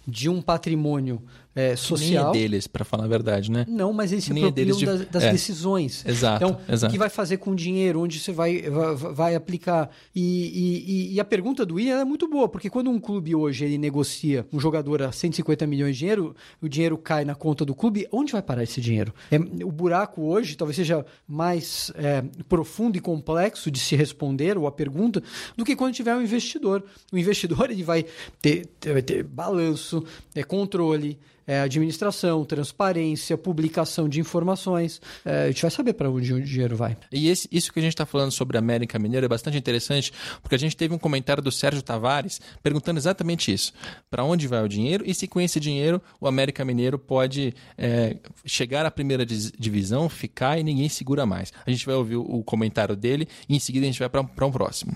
de 0.06 0.28
um 0.28 0.42
patrimônio 0.42 1.22
é, 1.54 1.74
social. 1.74 2.32
Nem 2.32 2.40
é 2.40 2.42
deles, 2.42 2.66
para 2.66 2.84
falar 2.84 3.04
a 3.04 3.08
verdade, 3.08 3.50
né? 3.50 3.66
Não, 3.68 3.92
mas 3.92 4.12
eles 4.12 4.24
se 4.24 4.32
Nem 4.32 4.44
é 4.44 4.48
apropriam 4.48 4.80
é 4.80 4.84
das, 4.84 5.06
das 5.06 5.22
é. 5.24 5.32
decisões. 5.32 6.04
Exato. 6.06 6.44
Então, 6.44 6.60
exato. 6.68 6.90
o 6.90 6.92
que 6.92 6.98
vai 6.98 7.10
fazer 7.10 7.38
com 7.38 7.50
o 7.50 7.56
dinheiro, 7.56 8.00
onde 8.00 8.20
você 8.20 8.32
vai, 8.32 8.62
vai, 8.62 8.94
vai 8.94 9.34
aplicar. 9.34 9.90
E, 10.14 11.10
e, 11.10 11.14
e, 11.14 11.20
a 11.20 11.24
pergunta 11.24 11.66
do 11.66 11.74
William 11.74 11.98
é 11.98 12.04
muito 12.04 12.28
boa, 12.28 12.48
porque 12.48 12.70
quando 12.70 12.90
um 12.90 13.00
clube 13.00 13.34
hoje 13.34 13.64
ele 13.64 13.78
negocia 13.78 14.46
um 14.52 14.60
jogador 14.60 15.02
a 15.02 15.12
150 15.12 15.66
milhões 15.66 15.94
de 15.94 16.00
dinheiro, 16.00 16.36
o 16.62 16.68
dinheiro 16.68 16.96
cai 16.96 17.24
na 17.24 17.34
conta 17.34 17.64
do 17.64 17.74
clube, 17.74 18.06
onde 18.12 18.32
vai 18.32 18.42
parar 18.42 18.62
esse 18.62 18.80
dinheiro? 18.80 19.12
É, 19.30 19.36
o 19.64 19.72
buraco 19.72 20.22
hoje 20.22 20.56
talvez 20.56 20.76
seja 20.76 21.04
mais 21.26 21.92
é, 21.96 22.22
profundo 22.48 22.96
e 22.96 23.00
complexo 23.00 23.70
de 23.70 23.80
se 23.80 23.96
responder, 23.96 24.56
ou 24.56 24.66
a 24.66 24.72
pergunta, 24.72 25.22
do 25.56 25.64
que 25.64 25.74
quando 25.74 25.94
tiver 25.94 26.14
um 26.14 26.22
investidor. 26.22 26.84
O 27.12 27.18
investidor 27.18 27.70
ele 27.70 27.82
vai 27.82 28.04
ter, 28.40 28.66
ter, 28.78 29.02
ter 29.02 29.24
balanço, 29.24 30.04
é, 30.34 30.42
controle, 30.42 31.18
é, 31.50 31.62
administração, 31.62 32.44
transparência, 32.44 33.36
publicação 33.36 34.08
de 34.08 34.20
informações. 34.20 35.02
É, 35.24 35.44
a 35.44 35.46
gente 35.48 35.62
vai 35.62 35.70
saber 35.72 35.94
para 35.94 36.08
onde 36.08 36.32
o 36.32 36.40
dinheiro 36.40 36.76
vai. 36.76 36.96
E 37.10 37.28
esse, 37.28 37.48
isso 37.50 37.72
que 37.72 37.80
a 37.80 37.82
gente 37.82 37.92
está 37.92 38.06
falando 38.06 38.30
sobre 38.30 38.56
a 38.56 38.60
América 38.60 39.00
Mineira 39.00 39.26
é 39.26 39.28
bastante 39.28 39.58
interessante, 39.58 40.12
porque 40.40 40.54
a 40.54 40.58
gente 40.58 40.76
teve 40.76 40.94
um 40.94 40.98
comentário 40.98 41.42
do 41.42 41.50
Sérgio 41.50 41.82
Tavares 41.82 42.40
perguntando 42.62 43.00
exatamente 43.00 43.52
isso: 43.52 43.72
para 44.08 44.22
onde 44.22 44.46
vai 44.46 44.62
o 44.62 44.68
dinheiro 44.68 45.02
e 45.04 45.12
se 45.12 45.26
com 45.26 45.40
esse 45.40 45.58
dinheiro 45.58 46.00
o 46.20 46.28
América 46.28 46.64
Mineiro 46.64 46.96
pode 46.96 47.52
é, 47.76 48.16
chegar 48.44 48.86
à 48.86 48.90
primeira 48.90 49.26
divisão, 49.26 50.08
ficar 50.08 50.56
e 50.56 50.62
ninguém 50.62 50.88
segura 50.88 51.26
mais. 51.26 51.52
A 51.66 51.70
gente 51.72 51.84
vai 51.84 51.96
ouvir 51.96 52.14
o 52.14 52.44
comentário 52.44 52.94
dele 52.94 53.26
e 53.48 53.56
em 53.56 53.58
seguida 53.58 53.86
a 53.86 53.90
gente 53.90 53.98
vai 53.98 54.08
para 54.08 54.46
um 54.46 54.52
próximo. 54.52 54.94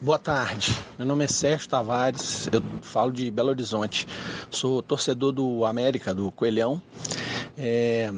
Boa 0.00 0.18
tarde, 0.18 0.74
meu 0.96 1.06
nome 1.06 1.24
é 1.24 1.28
Sérgio 1.28 1.68
Tavares, 1.68 2.48
eu 2.50 2.62
falo 2.80 3.12
de 3.12 3.30
Belo 3.30 3.50
Horizonte, 3.50 4.08
sou 4.50 4.82
torcedor 4.82 5.32
do 5.32 5.66
América, 5.66 6.14
do 6.14 6.32
Coelhão. 6.32 6.80
É, 7.58 8.10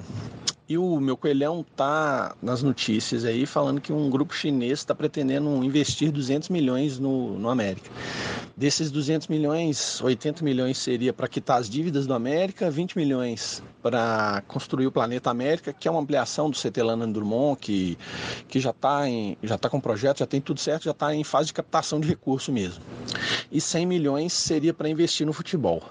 e 0.68 0.76
o 0.76 1.00
meu 1.00 1.16
coelhão 1.16 1.64
tá 1.74 2.36
nas 2.42 2.62
notícias 2.62 3.24
aí 3.24 3.46
falando 3.46 3.80
que 3.80 3.90
um 3.90 4.10
grupo 4.10 4.34
chinês 4.34 4.80
está 4.80 4.94
pretendendo 4.94 5.48
investir 5.64 6.12
200 6.12 6.50
milhões 6.50 6.98
no, 6.98 7.38
no 7.38 7.48
América. 7.48 7.90
Desses 8.54 8.90
200 8.90 9.28
milhões, 9.28 10.00
80 10.02 10.44
milhões 10.44 10.76
seria 10.76 11.12
para 11.12 11.26
quitar 11.26 11.58
as 11.58 11.70
dívidas 11.70 12.06
do 12.06 12.12
América, 12.12 12.70
20 12.70 12.98
milhões 12.98 13.62
para 13.80 14.42
construir 14.46 14.86
o 14.86 14.92
Planeta 14.92 15.30
América, 15.30 15.72
que 15.72 15.88
é 15.88 15.90
uma 15.90 16.00
ampliação 16.00 16.50
do 16.50 16.58
CT 16.58 16.82
Lana 16.82 17.06
Drummond, 17.06 17.58
que, 17.58 17.96
que 18.46 18.60
já 18.60 18.70
está 18.70 19.04
já 19.42 19.56
tá 19.56 19.70
com 19.70 19.80
projeto, 19.80 20.18
já 20.18 20.26
tem 20.26 20.40
tudo 20.40 20.60
certo, 20.60 20.84
já 20.84 20.90
está 20.90 21.14
em 21.14 21.24
fase 21.24 21.46
de 21.46 21.54
captação 21.54 21.98
de 21.98 22.08
recurso 22.08 22.52
mesmo. 22.52 22.82
E 23.50 23.58
100 23.58 23.86
milhões 23.86 24.32
seria 24.34 24.74
para 24.74 24.88
investir 24.88 25.26
no 25.26 25.32
futebol. 25.32 25.82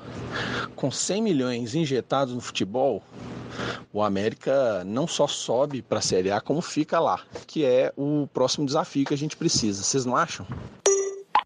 Com 0.76 0.92
100 0.92 1.22
milhões 1.22 1.74
injetados 1.74 2.36
no 2.36 2.42
futebol, 2.42 3.02
o 3.91 4.01
América 4.01 4.84
não 4.86 5.08
só 5.08 5.28
sobe 5.28 5.82
para 5.82 5.99
a 5.99 6.01
Série 6.01 6.32
A, 6.32 6.41
como 6.41 6.62
fica 6.62 6.99
lá, 6.99 7.20
que 7.45 7.66
é 7.66 7.91
o 7.97 8.28
próximo 8.34 8.66
desafio 8.66 9.05
que 9.05 9.14
a 9.14 9.18
gente 9.18 9.38
precisa. 9.38 9.84
Vocês 9.84 10.05
não 10.05 10.16
acham? 10.16 10.45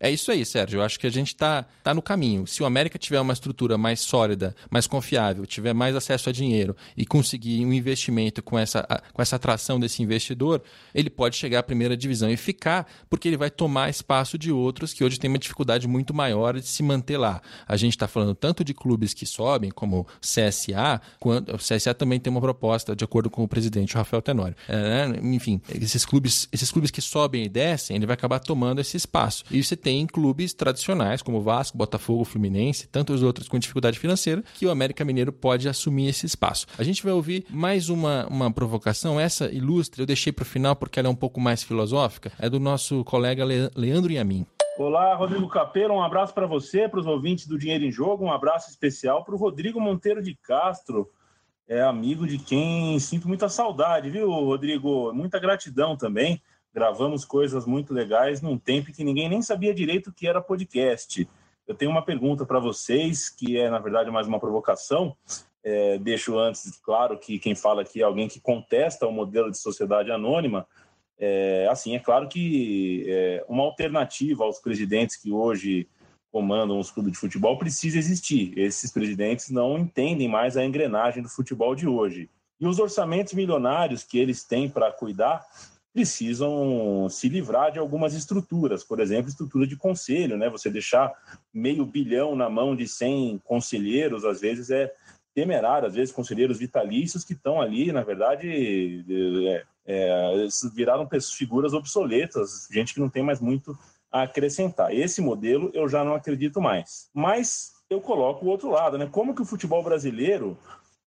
É 0.03 0.09
isso 0.09 0.31
aí, 0.31 0.43
Sérgio. 0.43 0.79
Eu 0.79 0.83
acho 0.83 0.99
que 0.99 1.05
a 1.05 1.11
gente 1.11 1.27
está 1.27 1.63
tá 1.83 1.93
no 1.93 2.01
caminho. 2.01 2.47
Se 2.47 2.63
o 2.63 2.65
América 2.65 2.97
tiver 2.97 3.19
uma 3.21 3.33
estrutura 3.33 3.77
mais 3.77 3.99
sólida, 3.99 4.55
mais 4.71 4.87
confiável, 4.87 5.45
tiver 5.45 5.73
mais 5.75 5.95
acesso 5.95 6.27
a 6.27 6.31
dinheiro 6.31 6.75
e 6.97 7.05
conseguir 7.05 7.63
um 7.63 7.71
investimento 7.71 8.41
com 8.41 8.57
essa, 8.57 8.81
com 9.13 9.21
essa 9.21 9.35
atração 9.35 9.79
desse 9.79 10.01
investidor, 10.01 10.63
ele 10.95 11.07
pode 11.07 11.35
chegar 11.35 11.59
à 11.59 11.63
primeira 11.63 11.95
divisão 11.95 12.31
e 12.31 12.35
ficar, 12.35 12.87
porque 13.11 13.27
ele 13.27 13.37
vai 13.37 13.51
tomar 13.51 13.91
espaço 13.91 14.39
de 14.39 14.51
outros 14.51 14.91
que 14.91 15.03
hoje 15.03 15.19
têm 15.19 15.29
uma 15.29 15.37
dificuldade 15.37 15.87
muito 15.87 16.15
maior 16.15 16.59
de 16.59 16.65
se 16.65 16.81
manter 16.81 17.17
lá. 17.17 17.39
A 17.67 17.77
gente 17.77 17.93
está 17.93 18.07
falando 18.07 18.33
tanto 18.33 18.63
de 18.63 18.73
clubes 18.73 19.13
que 19.13 19.27
sobem, 19.27 19.69
como 19.69 20.07
CSA, 20.19 20.99
quanto 21.19 21.53
o 21.53 21.57
CSA 21.59 21.93
também 21.93 22.19
tem 22.19 22.31
uma 22.31 22.41
proposta, 22.41 22.95
de 22.95 23.03
acordo 23.03 23.29
com 23.29 23.43
o 23.43 23.47
presidente, 23.47 23.93
Rafael 23.93 24.23
Tenório. 24.23 24.55
É, 24.67 25.07
né? 25.07 25.19
Enfim, 25.21 25.61
esses 25.79 26.05
clubes, 26.05 26.49
esses 26.51 26.71
clubes 26.71 26.89
que 26.89 27.01
sobem 27.01 27.43
e 27.43 27.49
descem, 27.49 27.97
ele 27.97 28.07
vai 28.07 28.15
acabar 28.15 28.39
tomando 28.39 28.81
esse 28.81 28.97
espaço. 28.97 29.43
E 29.51 29.63
você 29.63 29.75
tem 29.75 29.90
tem 29.91 30.07
clubes 30.07 30.53
tradicionais 30.53 31.21
como 31.21 31.41
Vasco, 31.41 31.77
Botafogo, 31.77 32.23
Fluminense, 32.23 32.87
tantos 32.87 33.21
outros 33.21 33.49
com 33.49 33.59
dificuldade 33.59 33.99
financeira, 33.99 34.41
que 34.53 34.65
o 34.65 34.71
América 34.71 35.03
Mineiro 35.03 35.33
pode 35.33 35.67
assumir 35.67 36.07
esse 36.07 36.25
espaço. 36.25 36.65
A 36.77 36.83
gente 36.83 37.03
vai 37.03 37.11
ouvir 37.11 37.43
mais 37.49 37.89
uma, 37.89 38.25
uma 38.27 38.49
provocação, 38.49 39.19
essa 39.19 39.51
ilustre, 39.51 40.01
eu 40.01 40.05
deixei 40.05 40.31
para 40.31 40.43
o 40.43 40.45
final 40.45 40.77
porque 40.77 40.97
ela 40.97 41.09
é 41.09 41.11
um 41.11 41.15
pouco 41.15 41.41
mais 41.41 41.61
filosófica, 41.61 42.31
é 42.39 42.49
do 42.49 42.57
nosso 42.57 43.03
colega 43.03 43.43
Leandro 43.75 44.13
Yamin. 44.13 44.45
Olá, 44.77 45.13
Rodrigo 45.13 45.49
Capelo, 45.49 45.95
um 45.95 46.01
abraço 46.01 46.33
para 46.33 46.47
você, 46.47 46.87
para 46.87 47.01
os 47.01 47.05
ouvintes 47.05 47.45
do 47.45 47.59
Dinheiro 47.59 47.83
em 47.83 47.91
Jogo, 47.91 48.23
um 48.23 48.31
abraço 48.31 48.69
especial 48.69 49.25
para 49.25 49.35
o 49.35 49.37
Rodrigo 49.37 49.81
Monteiro 49.81 50.23
de 50.23 50.35
Castro, 50.35 51.09
é 51.67 51.81
amigo 51.81 52.25
de 52.25 52.37
quem 52.37 52.97
sinto 52.97 53.27
muita 53.27 53.49
saudade, 53.49 54.09
viu, 54.09 54.31
Rodrigo? 54.31 55.11
Muita 55.11 55.37
gratidão 55.37 55.97
também 55.97 56.41
gravamos 56.73 57.25
coisas 57.25 57.65
muito 57.65 57.93
legais 57.93 58.41
num 58.41 58.57
tempo 58.57 58.91
que 58.91 59.03
ninguém 59.03 59.29
nem 59.29 59.41
sabia 59.41 59.73
direito 59.73 60.09
o 60.09 60.13
que 60.13 60.27
era 60.27 60.41
podcast. 60.41 61.27
Eu 61.67 61.75
tenho 61.75 61.91
uma 61.91 62.03
pergunta 62.03 62.45
para 62.45 62.59
vocês, 62.59 63.29
que 63.29 63.57
é, 63.57 63.69
na 63.69 63.79
verdade, 63.79 64.09
mais 64.09 64.27
uma 64.27 64.39
provocação. 64.39 65.15
É, 65.63 65.97
deixo 65.99 66.39
antes 66.39 66.77
claro 66.83 67.17
que 67.19 67.37
quem 67.37 67.53
fala 67.53 67.83
aqui 67.83 68.01
é 68.01 68.03
alguém 68.03 68.27
que 68.27 68.39
contesta 68.39 69.05
o 69.05 69.11
modelo 69.11 69.51
de 69.51 69.57
sociedade 69.57 70.11
anônima. 70.11 70.67
É, 71.19 71.67
assim, 71.69 71.95
é 71.95 71.99
claro 71.99 72.27
que 72.27 73.05
é, 73.07 73.45
uma 73.47 73.63
alternativa 73.63 74.43
aos 74.43 74.59
presidentes 74.59 75.15
que 75.15 75.31
hoje 75.31 75.87
comandam 76.31 76.79
os 76.79 76.89
clubes 76.89 77.11
de 77.11 77.19
futebol 77.19 77.57
precisa 77.57 77.97
existir. 77.97 78.57
Esses 78.57 78.91
presidentes 78.91 79.49
não 79.49 79.77
entendem 79.77 80.27
mais 80.27 80.57
a 80.57 80.65
engrenagem 80.65 81.21
do 81.21 81.29
futebol 81.29 81.75
de 81.75 81.87
hoje. 81.87 82.29
E 82.59 82.65
os 82.65 82.79
orçamentos 82.79 83.33
milionários 83.33 84.03
que 84.03 84.17
eles 84.17 84.43
têm 84.43 84.69
para 84.69 84.91
cuidar 84.91 85.45
precisam 85.93 87.07
se 87.09 87.27
livrar 87.27 87.71
de 87.71 87.79
algumas 87.79 88.13
estruturas, 88.13 88.83
por 88.83 88.99
exemplo, 88.99 89.29
estrutura 89.29 89.67
de 89.67 89.75
conselho, 89.75 90.37
né? 90.37 90.49
Você 90.49 90.69
deixar 90.69 91.11
meio 91.53 91.85
bilhão 91.85 92.35
na 92.35 92.49
mão 92.49 92.75
de 92.75 92.87
100 92.87 93.39
conselheiros, 93.43 94.23
às 94.23 94.39
vezes 94.39 94.69
é 94.69 94.93
temerário, 95.33 95.87
às 95.87 95.93
vezes 95.93 96.13
conselheiros 96.13 96.57
vitalícios 96.57 97.23
que 97.23 97.33
estão 97.33 97.61
ali, 97.61 97.91
na 97.91 98.03
verdade, 98.03 99.05
é, 99.47 99.63
é, 99.85 100.47
viraram 100.73 101.07
figuras 101.37 101.73
obsoletas, 101.73 102.67
gente 102.71 102.93
que 102.93 102.99
não 102.99 103.09
tem 103.09 103.23
mais 103.23 103.39
muito 103.39 103.77
a 104.11 104.23
acrescentar. 104.23 104.93
Esse 104.93 105.21
modelo 105.21 105.71
eu 105.73 105.87
já 105.87 106.03
não 106.03 106.15
acredito 106.15 106.61
mais. 106.61 107.09
Mas 107.13 107.71
eu 107.89 108.01
coloco 108.01 108.45
o 108.45 108.49
outro 108.49 108.69
lado, 108.69 108.97
né? 108.97 109.07
Como 109.09 109.33
que 109.33 109.41
o 109.41 109.45
futebol 109.45 109.83
brasileiro 109.83 110.57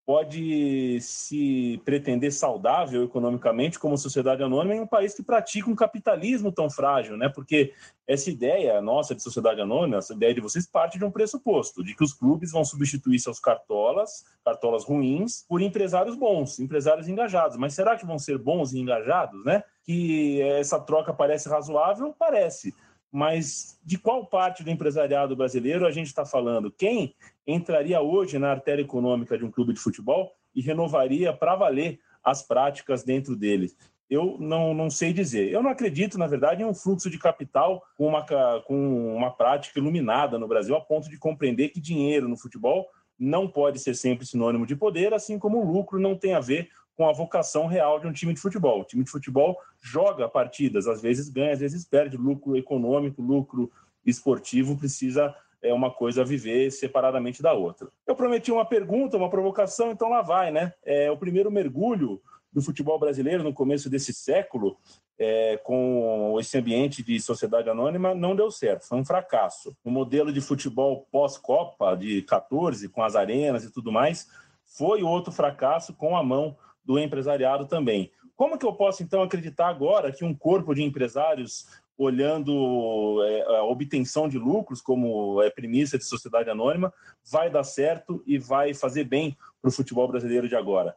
pode 0.07 1.01
se 1.01 1.81
pretender 1.85 2.31
saudável 2.31 3.05
economicamente 3.05 3.79
como 3.79 3.97
sociedade 3.97 4.43
anônima 4.43 4.75
em 4.75 4.81
um 4.81 4.87
país 4.87 5.15
que 5.15 5.23
pratica 5.23 5.71
um 5.71 5.75
capitalismo 5.75 6.53
tão 6.53 6.69
frágil, 6.69 7.17
né? 7.17 7.29
Porque 7.29 7.73
essa 8.07 8.31
ideia 8.31 8.83
nossa 8.83 9.15
de 9.15 9.23
sociedade 9.23 9.63
anônima, 9.63 9.99
essa 9.99 10.13
ideia 10.13 10.35
de 10.35 10.43
vocês 10.43 10.67
parte 10.67 10.99
de 10.99 11.05
um 11.05 11.11
pressuposto, 11.11 11.83
de 11.83 11.97
que 11.97 12.05
os 12.05 12.13
clubes 12.13 12.53
vão 12.53 12.65
substituir 12.65 13.19
seus 13.19 13.41
cartolas, 13.41 14.27
cartolas 14.45 14.85
ruins, 14.85 15.45
por 15.49 15.63
empresários 15.63 16.17
bons, 16.17 16.59
empresários 16.59 17.09
engajados. 17.09 17.57
Mas 17.57 17.73
será 17.73 17.97
que 17.97 18.05
vão 18.05 18.19
ser 18.19 18.37
bons 18.37 18.75
e 18.75 18.81
engajados, 18.81 19.43
né? 19.45 19.65
Que 19.85 20.43
essa 20.43 20.79
troca 20.79 21.15
parece 21.15 21.49
razoável? 21.49 22.15
Parece 22.19 22.75
mas 23.15 23.79
de 23.85 23.97
qual 23.97 24.27
parte 24.27 24.65
do 24.65 24.71
empresariado 24.73 25.37
brasileiro 25.37 25.87
a 25.87 25.93
gente 25.93 26.09
está 26.09 26.27
falando? 26.27 26.69
Quem 26.69 27.15
entraria 27.47 28.01
hoje 28.01 28.41
na 28.41 28.51
artéria 28.51 28.83
econômica 28.83 29.39
de 29.39 29.45
um 29.45 29.53
clube 29.53 29.73
de 29.73 29.79
futebol 29.79 30.33
e 30.53 30.61
renovaria 30.61 31.33
para 31.33 31.55
valer 31.55 32.01
as 32.25 32.43
práticas 32.43 33.05
dentro 33.05 33.37
dele? 33.37 33.71
Eu 34.11 34.37
não, 34.41 34.75
não 34.75 34.91
sei 34.91 35.13
dizer. 35.13 35.49
Eu 35.53 35.63
não 35.63 35.71
acredito, 35.71 36.19
na 36.19 36.27
verdade, 36.27 36.65
em 36.65 36.67
um 36.67 36.75
fluxo 36.75 37.09
de 37.09 37.17
capital 37.17 37.85
com 37.97 38.09
uma, 38.09 38.27
com 38.67 39.15
uma 39.17 39.31
prática 39.31 39.79
iluminada 39.79 40.37
no 40.37 40.49
Brasil, 40.49 40.75
a 40.75 40.81
ponto 40.81 41.09
de 41.09 41.17
compreender 41.17 41.69
que 41.69 41.81
dinheiro 41.81 42.29
no 42.29 42.37
futebol 42.37 42.89
não 43.17 43.47
pode 43.47 43.79
ser 43.79 43.95
sempre 43.95 44.27
sinônimo 44.27 44.67
de 44.67 44.75
poder, 44.75 45.15
assim 45.15 45.39
como 45.39 45.61
o 45.61 45.73
lucro 45.73 46.01
não 46.01 46.19
tem 46.19 46.35
a 46.35 46.41
ver 46.41 46.69
com 46.97 47.09
a 47.09 47.13
vocação 47.13 47.67
real 47.67 47.99
de 47.99 48.07
um 48.07 48.13
time 48.13 48.35
de 48.35 48.41
futebol. 48.41 48.81
O 48.81 48.85
time 48.85 49.05
de 49.05 49.11
futebol 49.11 49.59
joga 49.81 50.29
partidas, 50.29 50.87
às 50.87 51.03
vezes 51.03 51.29
ganha, 51.29 51.53
às 51.53 51.61
vezes 51.61 51.85
perde. 51.85 52.17
Lucro 52.17 52.57
econômico, 52.57 53.21
lucro 53.21 53.71
esportivo 54.05 54.77
precisa 54.77 55.35
é 55.65 55.73
uma 55.73 55.91
coisa 55.91 56.23
viver 56.23 56.71
separadamente 56.71 57.43
da 57.43 57.55
outra. 57.55 57.89
Eu 58.07 58.15
prometi 58.15 58.53
uma 58.53 58.67
pergunta, 58.67 59.17
uma 59.17 59.31
provocação, 59.31 59.91
então 59.91 60.11
lá 60.11 60.21
vai, 60.21 60.51
né? 60.51 60.75
É, 60.85 61.11
o 61.11 61.17
primeiro 61.17 61.51
mergulho 61.51 62.21
do 62.53 62.61
futebol 62.61 62.99
brasileiro 62.99 63.43
no 63.43 63.53
começo 63.53 63.89
desse 63.89 64.13
século, 64.13 64.77
é, 65.19 65.57
com 65.65 66.37
esse 66.39 66.59
ambiente 66.59 67.03
de 67.03 67.19
sociedade 67.19 67.71
anônima, 67.71 68.15
não 68.15 68.37
deu 68.37 68.51
certo, 68.51 68.87
foi 68.87 68.99
um 68.99 69.05
fracasso. 69.05 69.75
O 69.83 69.91
modelo 69.91 70.33
de 70.33 70.41
futebol 70.41 71.07
pós-Copa, 71.11 71.97
de 71.97 72.21
14, 72.23 72.89
com 72.91 73.03
as 73.03 73.17
arenas 73.17 73.65
e 73.65 73.73
tudo 73.73 73.91
mais, 73.91 74.29
foi 74.65 75.03
outro 75.03 75.33
fracasso 75.33 75.95
com 75.95 76.17
a 76.17 76.23
mão 76.23 76.57
do 76.85 76.99
empresariado 76.99 77.67
também. 77.67 78.11
Como 78.37 78.59
que 78.59 78.67
eu 78.67 78.73
posso, 78.73 79.03
então, 79.03 79.23
acreditar 79.23 79.69
agora 79.69 80.13
que 80.13 80.25
um 80.25 80.35
corpo 80.35 80.75
de 80.75 80.83
empresários 80.83 81.67
olhando 81.97 83.23
é, 83.25 83.57
a 83.57 83.63
obtenção 83.63 84.29
de 84.29 84.39
lucros 84.39 84.81
como 84.81 85.41
é 85.43 85.51
premissa 85.51 85.97
de 85.97 86.05
sociedade 86.05 86.51
anônima, 86.51 86.93
vai 87.31 87.49
dar 87.49 87.63
certo 87.63 88.23
e 88.27 88.37
vai 88.37 88.75
fazer 88.75 89.05
bem 89.05 89.37
para 89.63 89.69
o 89.69 89.73
futebol 89.73 90.09
brasileiro 90.09 90.49
de 90.49 90.57
agora. 90.57 90.97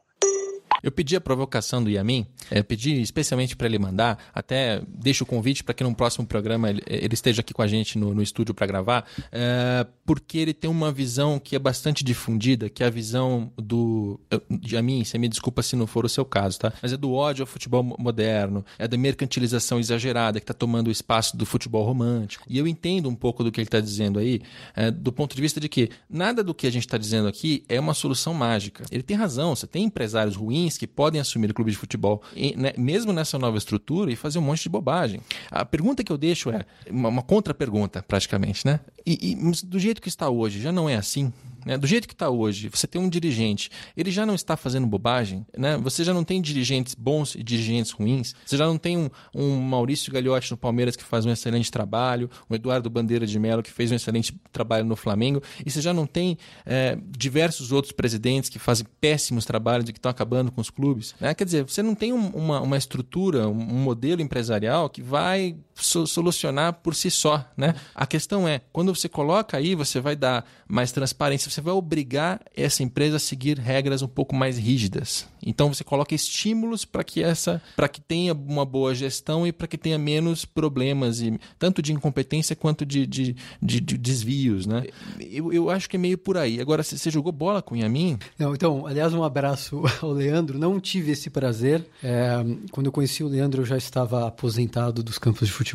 Eu 0.81 0.91
pedi 0.91 1.15
a 1.15 1.21
provocação 1.21 1.83
do 1.83 1.89
Yamin, 1.89 2.25
é, 2.51 2.61
pedi 2.61 3.01
especialmente 3.01 3.55
para 3.55 3.67
ele 3.67 3.79
mandar, 3.79 4.17
até 4.33 4.81
deixo 4.87 5.23
o 5.23 5.27
convite 5.27 5.63
para 5.63 5.73
que 5.73 5.83
no 5.83 5.93
próximo 5.95 6.25
programa 6.25 6.69
ele, 6.69 6.81
ele, 6.85 7.13
esteja 7.13 7.41
aqui 7.41 7.53
com 7.53 7.61
a 7.61 7.67
gente 7.67 7.97
no, 7.97 8.13
no 8.13 8.21
estúdio 8.21 8.53
para 8.53 8.67
gravar, 8.67 9.05
é, 9.31 9.85
porque 10.05 10.37
ele 10.37 10.53
tem 10.53 10.69
uma 10.69 10.91
visão 10.91 11.39
que 11.39 11.55
é 11.55 11.59
bastante 11.59 12.03
difundida, 12.03 12.69
que 12.69 12.83
é 12.83 12.87
a 12.87 12.89
visão 12.89 13.51
do. 13.57 14.19
Yamin, 14.65 15.03
você 15.03 15.17
me 15.17 15.27
desculpa 15.27 15.61
se 15.61 15.75
não 15.75 15.87
for 15.87 16.05
o 16.05 16.09
seu 16.09 16.25
caso, 16.25 16.59
tá? 16.59 16.73
Mas 16.81 16.93
é 16.93 16.97
do 16.97 17.11
ódio 17.13 17.43
ao 17.43 17.47
futebol 17.47 17.83
moderno, 17.83 18.63
é 18.77 18.87
da 18.87 18.97
mercantilização 18.97 19.79
exagerada 19.79 20.39
que 20.39 20.43
está 20.43 20.53
tomando 20.53 20.87
o 20.87 20.91
espaço 20.91 21.35
do 21.35 21.45
futebol 21.45 21.85
romântico. 21.85 22.45
E 22.47 22.57
eu 22.57 22.67
entendo 22.67 23.09
um 23.09 23.15
pouco 23.15 23.43
do 23.43 23.51
que 23.51 23.59
ele 23.59 23.67
está 23.67 23.79
dizendo 23.79 24.19
aí, 24.19 24.41
é, 24.75 24.91
do 24.91 25.11
ponto 25.11 25.35
de 25.35 25.41
vista 25.41 25.59
de 25.59 25.67
que 25.67 25.89
nada 26.09 26.43
do 26.43 26.53
que 26.53 26.67
a 26.67 26.71
gente 26.71 26.85
está 26.85 26.97
dizendo 26.97 27.27
aqui 27.27 27.63
é 27.67 27.79
uma 27.79 27.93
solução 27.93 28.33
mágica. 28.33 28.83
Ele 28.91 29.03
tem 29.03 29.17
razão, 29.17 29.55
você 29.55 29.67
tem 29.67 29.85
empresários 29.85 30.35
ruins 30.35 30.66
que 30.75 30.87
podem 30.87 31.21
assumir 31.21 31.51
o 31.51 31.53
clube 31.53 31.69
de 31.69 31.77
futebol, 31.77 32.23
né, 32.55 32.73
mesmo 32.75 33.13
nessa 33.13 33.37
nova 33.37 33.59
estrutura, 33.59 34.11
e 34.11 34.15
fazer 34.15 34.39
um 34.39 34.41
monte 34.41 34.63
de 34.63 34.69
bobagem. 34.69 35.21
A 35.51 35.63
pergunta 35.63 36.03
que 36.03 36.11
eu 36.11 36.17
deixo 36.17 36.49
é 36.49 36.65
uma, 36.89 37.09
uma 37.09 37.21
contra-pergunta, 37.21 38.03
praticamente, 38.07 38.65
né? 38.65 38.79
E, 39.07 39.31
e 39.31 39.65
do 39.65 39.79
jeito 39.79 40.01
que 40.01 40.09
está 40.09 40.29
hoje, 40.29 40.59
já 40.59 40.69
não 40.69 40.89
é 40.89 40.97
assim? 40.97 41.31
Né? 41.65 41.77
Do 41.77 41.87
jeito 41.87 42.09
que 42.09 42.13
está 42.13 42.29
hoje, 42.29 42.67
você 42.67 42.85
tem 42.85 43.01
um 43.01 43.07
dirigente, 43.07 43.69
ele 43.95 44.11
já 44.11 44.25
não 44.25 44.35
está 44.35 44.57
fazendo 44.57 44.85
bobagem, 44.85 45.45
né? 45.57 45.77
você 45.77 46.03
já 46.03 46.13
não 46.13 46.25
tem 46.25 46.41
dirigentes 46.41 46.93
bons 46.93 47.33
e 47.33 47.41
dirigentes 47.41 47.91
ruins, 47.91 48.35
você 48.45 48.57
já 48.57 48.65
não 48.65 48.77
tem 48.77 48.97
um, 48.97 49.09
um 49.33 49.61
Maurício 49.61 50.11
Gagliotti 50.11 50.51
no 50.51 50.57
Palmeiras 50.57 50.97
que 50.97 51.05
faz 51.05 51.25
um 51.25 51.31
excelente 51.31 51.71
trabalho, 51.71 52.29
um 52.49 52.55
Eduardo 52.55 52.89
Bandeira 52.89 53.25
de 53.25 53.39
Mello 53.39 53.63
que 53.63 53.71
fez 53.71 53.93
um 53.93 53.95
excelente 53.95 54.37
trabalho 54.51 54.83
no 54.83 54.97
Flamengo, 54.97 55.41
e 55.65 55.71
você 55.71 55.79
já 55.79 55.93
não 55.93 56.05
tem 56.05 56.37
é, 56.65 56.97
diversos 57.07 57.71
outros 57.71 57.93
presidentes 57.93 58.49
que 58.49 58.59
fazem 58.59 58.85
péssimos 58.99 59.45
trabalhos 59.45 59.87
e 59.87 59.93
que 59.93 59.99
estão 59.99 60.11
acabando 60.11 60.51
com 60.51 60.59
os 60.59 60.69
clubes. 60.69 61.15
Né? 61.17 61.33
Quer 61.33 61.45
dizer, 61.45 61.63
você 61.63 61.81
não 61.81 61.95
tem 61.95 62.11
um, 62.11 62.27
uma, 62.31 62.59
uma 62.59 62.77
estrutura, 62.77 63.47
um 63.47 63.53
modelo 63.53 64.21
empresarial 64.21 64.89
que 64.89 65.01
vai 65.01 65.55
solucionar 65.79 66.73
por 66.73 66.95
si 66.95 67.09
só. 67.11 67.45
Né? 67.55 67.75
A 67.93 68.05
questão 68.05 68.47
é, 68.47 68.61
quando 68.71 68.93
você 68.93 69.07
coloca 69.07 69.57
aí, 69.57 69.75
você 69.75 69.99
vai 69.99 70.15
dar 70.15 70.45
mais 70.67 70.91
transparência, 70.91 71.49
você 71.49 71.61
vai 71.61 71.73
obrigar 71.73 72.41
essa 72.55 72.83
empresa 72.83 73.17
a 73.17 73.19
seguir 73.19 73.57
regras 73.57 74.01
um 74.01 74.07
pouco 74.07 74.35
mais 74.35 74.57
rígidas. 74.57 75.27
Então 75.45 75.73
você 75.73 75.83
coloca 75.83 76.13
estímulos 76.13 76.83
para 76.83 77.03
que 77.03 77.23
essa, 77.23 77.61
para 77.75 77.87
que 77.87 78.01
tenha 78.01 78.33
uma 78.33 78.65
boa 78.65 78.93
gestão 78.93 79.47
e 79.47 79.51
para 79.51 79.67
que 79.67 79.77
tenha 79.77 79.97
menos 79.97 80.43
problemas 80.43 81.21
e 81.21 81.39
tanto 81.57 81.81
de 81.81 81.93
incompetência 81.93 82.55
quanto 82.55 82.85
de, 82.85 83.05
de, 83.05 83.35
de, 83.61 83.79
de 83.79 83.97
desvios, 83.97 84.65
né? 84.65 84.85
Eu, 85.19 85.53
eu 85.53 85.69
acho 85.69 85.89
que 85.89 85.95
é 85.95 85.99
meio 85.99 86.17
por 86.17 86.37
aí. 86.37 86.59
Agora, 86.59 86.83
você 86.83 87.09
jogou 87.09 87.31
bola 87.31 87.61
com 87.61 87.75
o 87.75 87.77
Yamin? 87.77 88.17
Não, 88.37 88.53
então, 88.53 88.85
aliás, 88.85 89.13
um 89.13 89.23
abraço 89.23 89.83
ao 90.01 90.11
Leandro. 90.11 90.57
Não 90.57 90.79
tive 90.79 91.11
esse 91.11 91.29
prazer. 91.29 91.85
É, 92.03 92.43
quando 92.71 92.87
eu 92.87 92.91
conheci 92.91 93.23
o 93.23 93.27
Leandro, 93.27 93.61
eu 93.61 93.65
já 93.65 93.77
estava 93.77 94.27
aposentado 94.27 95.03
dos 95.03 95.17
campos 95.17 95.47
de 95.47 95.53
futebol. 95.53 95.66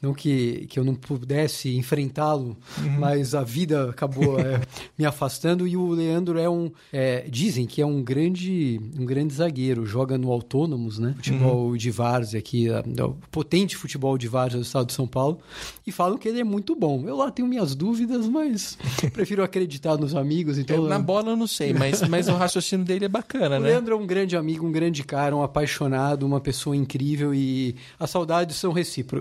Não 0.00 0.12
que, 0.12 0.66
que 0.68 0.78
eu 0.78 0.84
não 0.84 0.94
pudesse 0.94 1.76
enfrentá-lo, 1.76 2.56
uhum. 2.78 2.98
mas 2.98 3.34
a 3.34 3.42
vida 3.42 3.90
acabou 3.90 4.38
é, 4.40 4.60
me 4.98 5.04
afastando. 5.04 5.66
E 5.66 5.76
o 5.76 5.90
Leandro 5.90 6.38
é 6.38 6.48
um. 6.48 6.70
É, 6.92 7.26
dizem 7.28 7.66
que 7.66 7.80
é 7.80 7.86
um 7.86 8.02
grande 8.02 8.80
um 8.98 9.04
grande 9.04 9.34
zagueiro, 9.34 9.86
joga 9.86 10.16
no 10.18 10.30
Autônomos, 10.30 10.98
né? 10.98 11.14
Futebol 11.16 11.68
uhum. 11.68 11.76
de 11.76 11.90
várzea 11.90 12.38
aqui, 12.38 12.68
o 12.70 13.16
potente 13.30 13.76
futebol 13.76 14.16
de 14.16 14.28
várzea 14.28 14.58
do 14.58 14.64
estado 14.64 14.86
de 14.86 14.92
São 14.92 15.06
Paulo, 15.06 15.38
e 15.86 15.92
falam 15.92 16.18
que 16.18 16.28
ele 16.28 16.40
é 16.40 16.44
muito 16.44 16.74
bom. 16.74 17.04
Eu 17.06 17.16
lá 17.16 17.30
tenho 17.30 17.48
minhas 17.48 17.74
dúvidas, 17.74 18.26
mas 18.26 18.78
prefiro 19.12 19.42
acreditar 19.42 19.96
nos 19.96 20.14
amigos. 20.14 20.58
Então, 20.58 20.76
eu, 20.76 20.88
na 20.88 20.98
bola 20.98 21.30
eu 21.30 21.36
não 21.36 21.46
sei, 21.46 21.72
mas, 21.72 22.06
mas 22.08 22.28
o 22.28 22.32
raciocínio 22.32 22.84
dele 22.84 23.04
é 23.06 23.08
bacana, 23.08 23.56
o 23.58 23.60
né? 23.60 23.68
O 23.68 23.70
Leandro 23.70 23.94
é 23.94 23.98
um 23.98 24.06
grande 24.06 24.36
amigo, 24.36 24.66
um 24.66 24.72
grande 24.72 25.02
cara, 25.04 25.34
um 25.36 25.42
apaixonado, 25.42 26.24
uma 26.24 26.40
pessoa 26.40 26.76
incrível 26.76 27.34
e 27.34 27.76
as 27.98 28.10
saudades 28.10 28.56
são 28.56 28.72
recíprocas, 28.72 29.13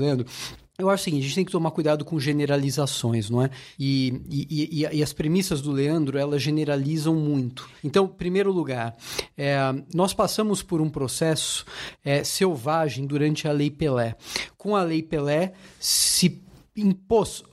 Leandro. 0.00 0.26
Eu 0.78 0.90
acho 0.90 1.02
o 1.02 1.04
seguinte, 1.04 1.20
a 1.20 1.26
gente 1.26 1.34
tem 1.34 1.44
que 1.44 1.52
tomar 1.52 1.70
cuidado 1.70 2.04
com 2.04 2.18
generalizações, 2.18 3.28
não 3.30 3.42
é? 3.42 3.50
E, 3.78 4.22
e, 4.28 4.82
e, 4.82 4.98
e 4.98 5.02
as 5.02 5.12
premissas 5.12 5.60
do 5.60 5.70
Leandro, 5.70 6.18
elas 6.18 6.42
generalizam 6.42 7.14
muito. 7.14 7.68
Então, 7.84 8.08
primeiro 8.08 8.50
lugar, 8.50 8.96
é, 9.36 9.56
nós 9.94 10.14
passamos 10.14 10.62
por 10.62 10.80
um 10.80 10.88
processo 10.88 11.64
é, 12.04 12.24
selvagem 12.24 13.06
durante 13.06 13.46
a 13.46 13.52
Lei 13.52 13.70
Pelé. 13.70 14.16
Com 14.56 14.74
a 14.74 14.82
Lei 14.82 15.02
Pelé, 15.02 15.52
se 15.78 16.42
impôs 16.74 17.44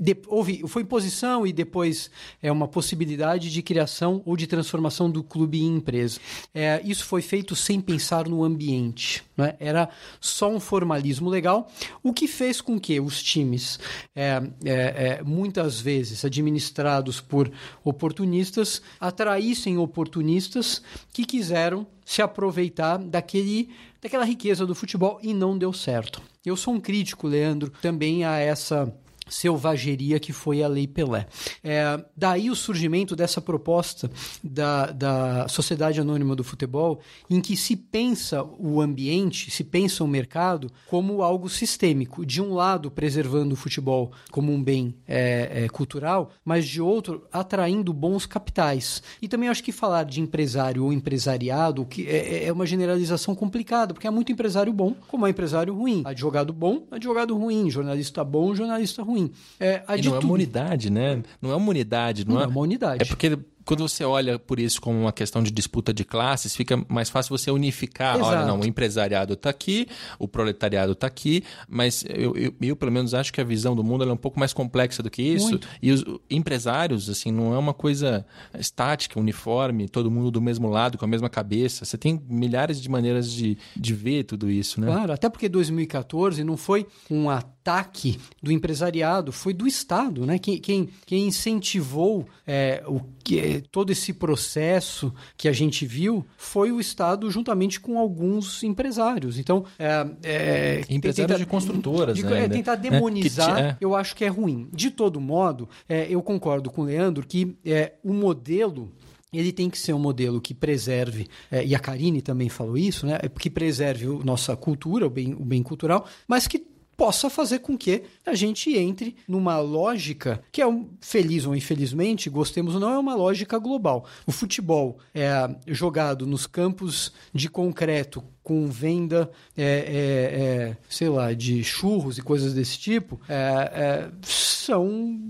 de, 0.00 0.16
houve, 0.26 0.62
foi 0.66 0.82
imposição 0.82 1.46
e 1.46 1.52
depois 1.52 2.10
é 2.42 2.50
uma 2.50 2.68
possibilidade 2.68 3.50
de 3.50 3.62
criação 3.62 4.22
ou 4.24 4.36
de 4.36 4.46
transformação 4.46 5.10
do 5.10 5.22
clube 5.22 5.60
em 5.60 5.76
empresa. 5.76 6.20
É, 6.54 6.80
isso 6.84 7.04
foi 7.04 7.22
feito 7.22 7.54
sem 7.56 7.80
pensar 7.80 8.28
no 8.28 8.44
ambiente. 8.44 9.24
Né? 9.36 9.56
Era 9.58 9.88
só 10.20 10.50
um 10.50 10.60
formalismo 10.60 11.28
legal, 11.28 11.70
o 12.02 12.12
que 12.12 12.26
fez 12.26 12.60
com 12.60 12.78
que 12.78 13.00
os 13.00 13.22
times, 13.22 13.78
é, 14.14 14.42
é, 14.64 14.72
é 14.72 15.22
muitas 15.22 15.80
vezes 15.80 16.24
administrados 16.24 17.20
por 17.20 17.50
oportunistas, 17.84 18.82
atraíssem 19.00 19.78
oportunistas 19.78 20.82
que 21.12 21.24
quiseram 21.24 21.86
se 22.04 22.22
aproveitar 22.22 22.98
daquele, 22.98 23.68
daquela 24.00 24.24
riqueza 24.24 24.64
do 24.64 24.74
futebol 24.74 25.18
e 25.22 25.34
não 25.34 25.58
deu 25.58 25.72
certo. 25.72 26.22
Eu 26.44 26.56
sou 26.56 26.72
um 26.72 26.80
crítico, 26.80 27.28
Leandro, 27.28 27.70
também 27.82 28.24
a 28.24 28.38
essa 28.38 28.90
selvageria 29.28 30.18
que 30.18 30.32
foi 30.32 30.62
a 30.62 30.68
Lei 30.68 30.86
Pelé. 30.86 31.26
É, 31.62 32.02
daí 32.16 32.50
o 32.50 32.56
surgimento 32.56 33.14
dessa 33.14 33.40
proposta 33.40 34.10
da, 34.42 34.86
da 34.86 35.48
Sociedade 35.48 36.00
Anônima 36.00 36.34
do 36.34 36.44
Futebol, 36.44 37.00
em 37.28 37.40
que 37.40 37.56
se 37.56 37.76
pensa 37.76 38.42
o 38.42 38.80
ambiente, 38.80 39.50
se 39.50 39.64
pensa 39.64 40.04
o 40.04 40.08
mercado 40.08 40.70
como 40.86 41.22
algo 41.22 41.48
sistêmico. 41.48 42.24
De 42.24 42.40
um 42.40 42.54
lado, 42.54 42.90
preservando 42.90 43.52
o 43.52 43.56
futebol 43.56 44.12
como 44.30 44.52
um 44.52 44.62
bem 44.62 44.94
é, 45.06 45.64
é, 45.64 45.68
cultural, 45.68 46.30
mas 46.44 46.66
de 46.66 46.80
outro, 46.80 47.26
atraindo 47.32 47.92
bons 47.92 48.26
capitais. 48.26 49.02
E 49.20 49.28
também 49.28 49.48
acho 49.48 49.62
que 49.62 49.72
falar 49.72 50.04
de 50.04 50.20
empresário 50.20 50.84
ou 50.84 50.92
empresariado 50.92 51.84
que 51.84 52.06
é, 52.06 52.44
é 52.44 52.52
uma 52.52 52.66
generalização 52.66 53.34
complicada, 53.34 53.92
porque 53.94 54.06
há 54.06 54.10
muito 54.10 54.32
empresário 54.32 54.72
bom, 54.72 54.94
como 55.08 55.24
há 55.24 55.30
empresário 55.30 55.74
ruim. 55.74 56.02
Advogado 56.04 56.52
bom, 56.52 56.86
advogado 56.90 57.36
ruim. 57.36 57.70
Jornalista 57.70 58.24
bom, 58.24 58.54
jornalista 58.54 59.02
ruim 59.02 59.17
ruim. 59.18 59.32
É, 59.58 59.82
e 59.96 60.02
não 60.02 60.16
é 60.16 60.18
uma 60.18 60.32
unidade, 60.32 60.90
né? 60.90 61.22
Não 61.40 61.52
é 61.52 61.56
uma 61.56 61.70
unidade. 61.70 62.26
Não, 62.26 62.34
não 62.34 62.40
é, 62.40 62.44
é 62.44 62.46
uma 62.46 62.60
unidade. 62.60 63.02
É 63.02 63.06
porque 63.06 63.38
quando 63.68 63.86
você 63.86 64.02
olha 64.02 64.38
por 64.38 64.58
isso 64.58 64.80
como 64.80 64.98
uma 64.98 65.12
questão 65.12 65.42
de 65.42 65.50
disputa 65.50 65.92
de 65.92 66.02
classes, 66.02 66.56
fica 66.56 66.82
mais 66.88 67.10
fácil 67.10 67.36
você 67.36 67.50
unificar. 67.50 68.16
Exato. 68.16 68.30
Olha, 68.30 68.46
não, 68.46 68.60
o 68.60 68.64
empresariado 68.64 69.34
está 69.34 69.50
aqui, 69.50 69.86
o 70.18 70.26
proletariado 70.26 70.92
está 70.92 71.06
aqui, 71.06 71.44
mas 71.68 72.02
eu, 72.08 72.34
eu, 72.34 72.54
eu, 72.62 72.74
pelo 72.74 72.90
menos, 72.90 73.12
acho 73.12 73.30
que 73.30 73.42
a 73.42 73.44
visão 73.44 73.76
do 73.76 73.84
mundo 73.84 74.04
é 74.04 74.10
um 74.10 74.16
pouco 74.16 74.40
mais 74.40 74.54
complexa 74.54 75.02
do 75.02 75.10
que 75.10 75.20
isso. 75.20 75.50
Muito. 75.50 75.68
E 75.82 75.92
os 75.92 76.02
empresários, 76.30 77.10
assim, 77.10 77.30
não 77.30 77.52
é 77.52 77.58
uma 77.58 77.74
coisa 77.74 78.24
estática, 78.58 79.20
uniforme, 79.20 79.86
todo 79.86 80.10
mundo 80.10 80.30
do 80.30 80.40
mesmo 80.40 80.70
lado, 80.70 80.96
com 80.96 81.04
a 81.04 81.08
mesma 81.08 81.28
cabeça. 81.28 81.84
Você 81.84 81.98
tem 81.98 82.18
milhares 82.26 82.80
de 82.80 82.88
maneiras 82.88 83.30
de, 83.30 83.58
de 83.76 83.92
ver 83.92 84.24
tudo 84.24 84.50
isso, 84.50 84.80
né? 84.80 84.86
Claro, 84.86 85.12
até 85.12 85.28
porque 85.28 85.46
2014 85.46 86.42
não 86.42 86.56
foi 86.56 86.86
um 87.10 87.28
ataque 87.28 88.18
do 88.42 88.50
empresariado, 88.50 89.30
foi 89.30 89.52
do 89.52 89.66
Estado, 89.66 90.24
né? 90.24 90.38
Quem, 90.38 90.56
quem, 90.58 90.88
quem 91.04 91.26
incentivou 91.26 92.26
é, 92.46 92.82
o 92.86 93.00
que 93.22 93.57
todo 93.60 93.90
esse 93.90 94.12
processo 94.12 95.12
que 95.36 95.48
a 95.48 95.52
gente 95.52 95.86
viu 95.86 96.24
foi 96.36 96.72
o 96.72 96.80
Estado 96.80 97.30
juntamente 97.30 97.80
com 97.80 97.98
alguns 97.98 98.62
empresários. 98.62 99.38
Então, 99.38 99.64
é, 99.78 100.06
é, 100.22 100.84
empresários 100.88 101.38
de 101.38 101.46
construtoras, 101.46 102.16
de, 102.16 102.24
né, 102.24 102.44
é, 102.44 102.48
tentar 102.48 102.76
demonizar, 102.76 103.58
é, 103.58 103.76
eu 103.80 103.94
acho 103.94 104.14
que 104.14 104.24
é 104.24 104.28
ruim. 104.28 104.68
De 104.72 104.90
todo 104.90 105.20
modo, 105.20 105.68
é, 105.88 106.06
eu 106.08 106.22
concordo 106.22 106.70
com 106.70 106.82
o 106.82 106.84
Leandro 106.84 107.26
que 107.26 107.56
é, 107.64 107.94
o 108.02 108.12
modelo 108.12 108.92
ele 109.32 109.52
tem 109.52 109.68
que 109.68 109.78
ser 109.78 109.92
um 109.92 109.98
modelo 109.98 110.40
que 110.40 110.54
preserve, 110.54 111.28
é, 111.50 111.64
e 111.64 111.74
a 111.74 111.78
Karine 111.78 112.22
também 112.22 112.48
falou 112.48 112.78
isso, 112.78 113.06
né? 113.06 113.18
Que 113.38 113.50
preserve 113.50 114.06
a 114.06 114.24
nossa 114.24 114.56
cultura, 114.56 115.06
o 115.06 115.10
bem, 115.10 115.34
o 115.34 115.44
bem 115.44 115.62
cultural, 115.62 116.06
mas 116.26 116.46
que 116.46 116.66
possa 116.98 117.30
fazer 117.30 117.60
com 117.60 117.78
que 117.78 118.02
a 118.26 118.34
gente 118.34 118.76
entre 118.76 119.14
numa 119.28 119.60
lógica 119.60 120.42
que 120.50 120.60
é 120.60 120.66
um, 120.66 120.90
feliz 121.00 121.46
ou 121.46 121.54
infelizmente, 121.54 122.28
gostemos 122.28 122.74
ou 122.74 122.80
não, 122.80 122.92
é 122.92 122.98
uma 122.98 123.14
lógica 123.14 123.56
global. 123.56 124.04
O 124.26 124.32
futebol 124.32 124.98
é 125.14 125.48
jogado 125.68 126.26
nos 126.26 126.44
campos 126.44 127.12
de 127.32 127.48
concreto 127.48 128.20
com 128.42 128.66
venda, 128.66 129.30
é, 129.56 129.62
é, 129.62 130.40
é, 130.72 130.76
sei 130.88 131.08
lá, 131.08 131.32
de 131.32 131.62
churros 131.62 132.18
e 132.18 132.22
coisas 132.22 132.52
desse 132.52 132.76
tipo, 132.76 133.20
é, 133.28 133.34
é, 133.34 134.10
são 134.22 135.20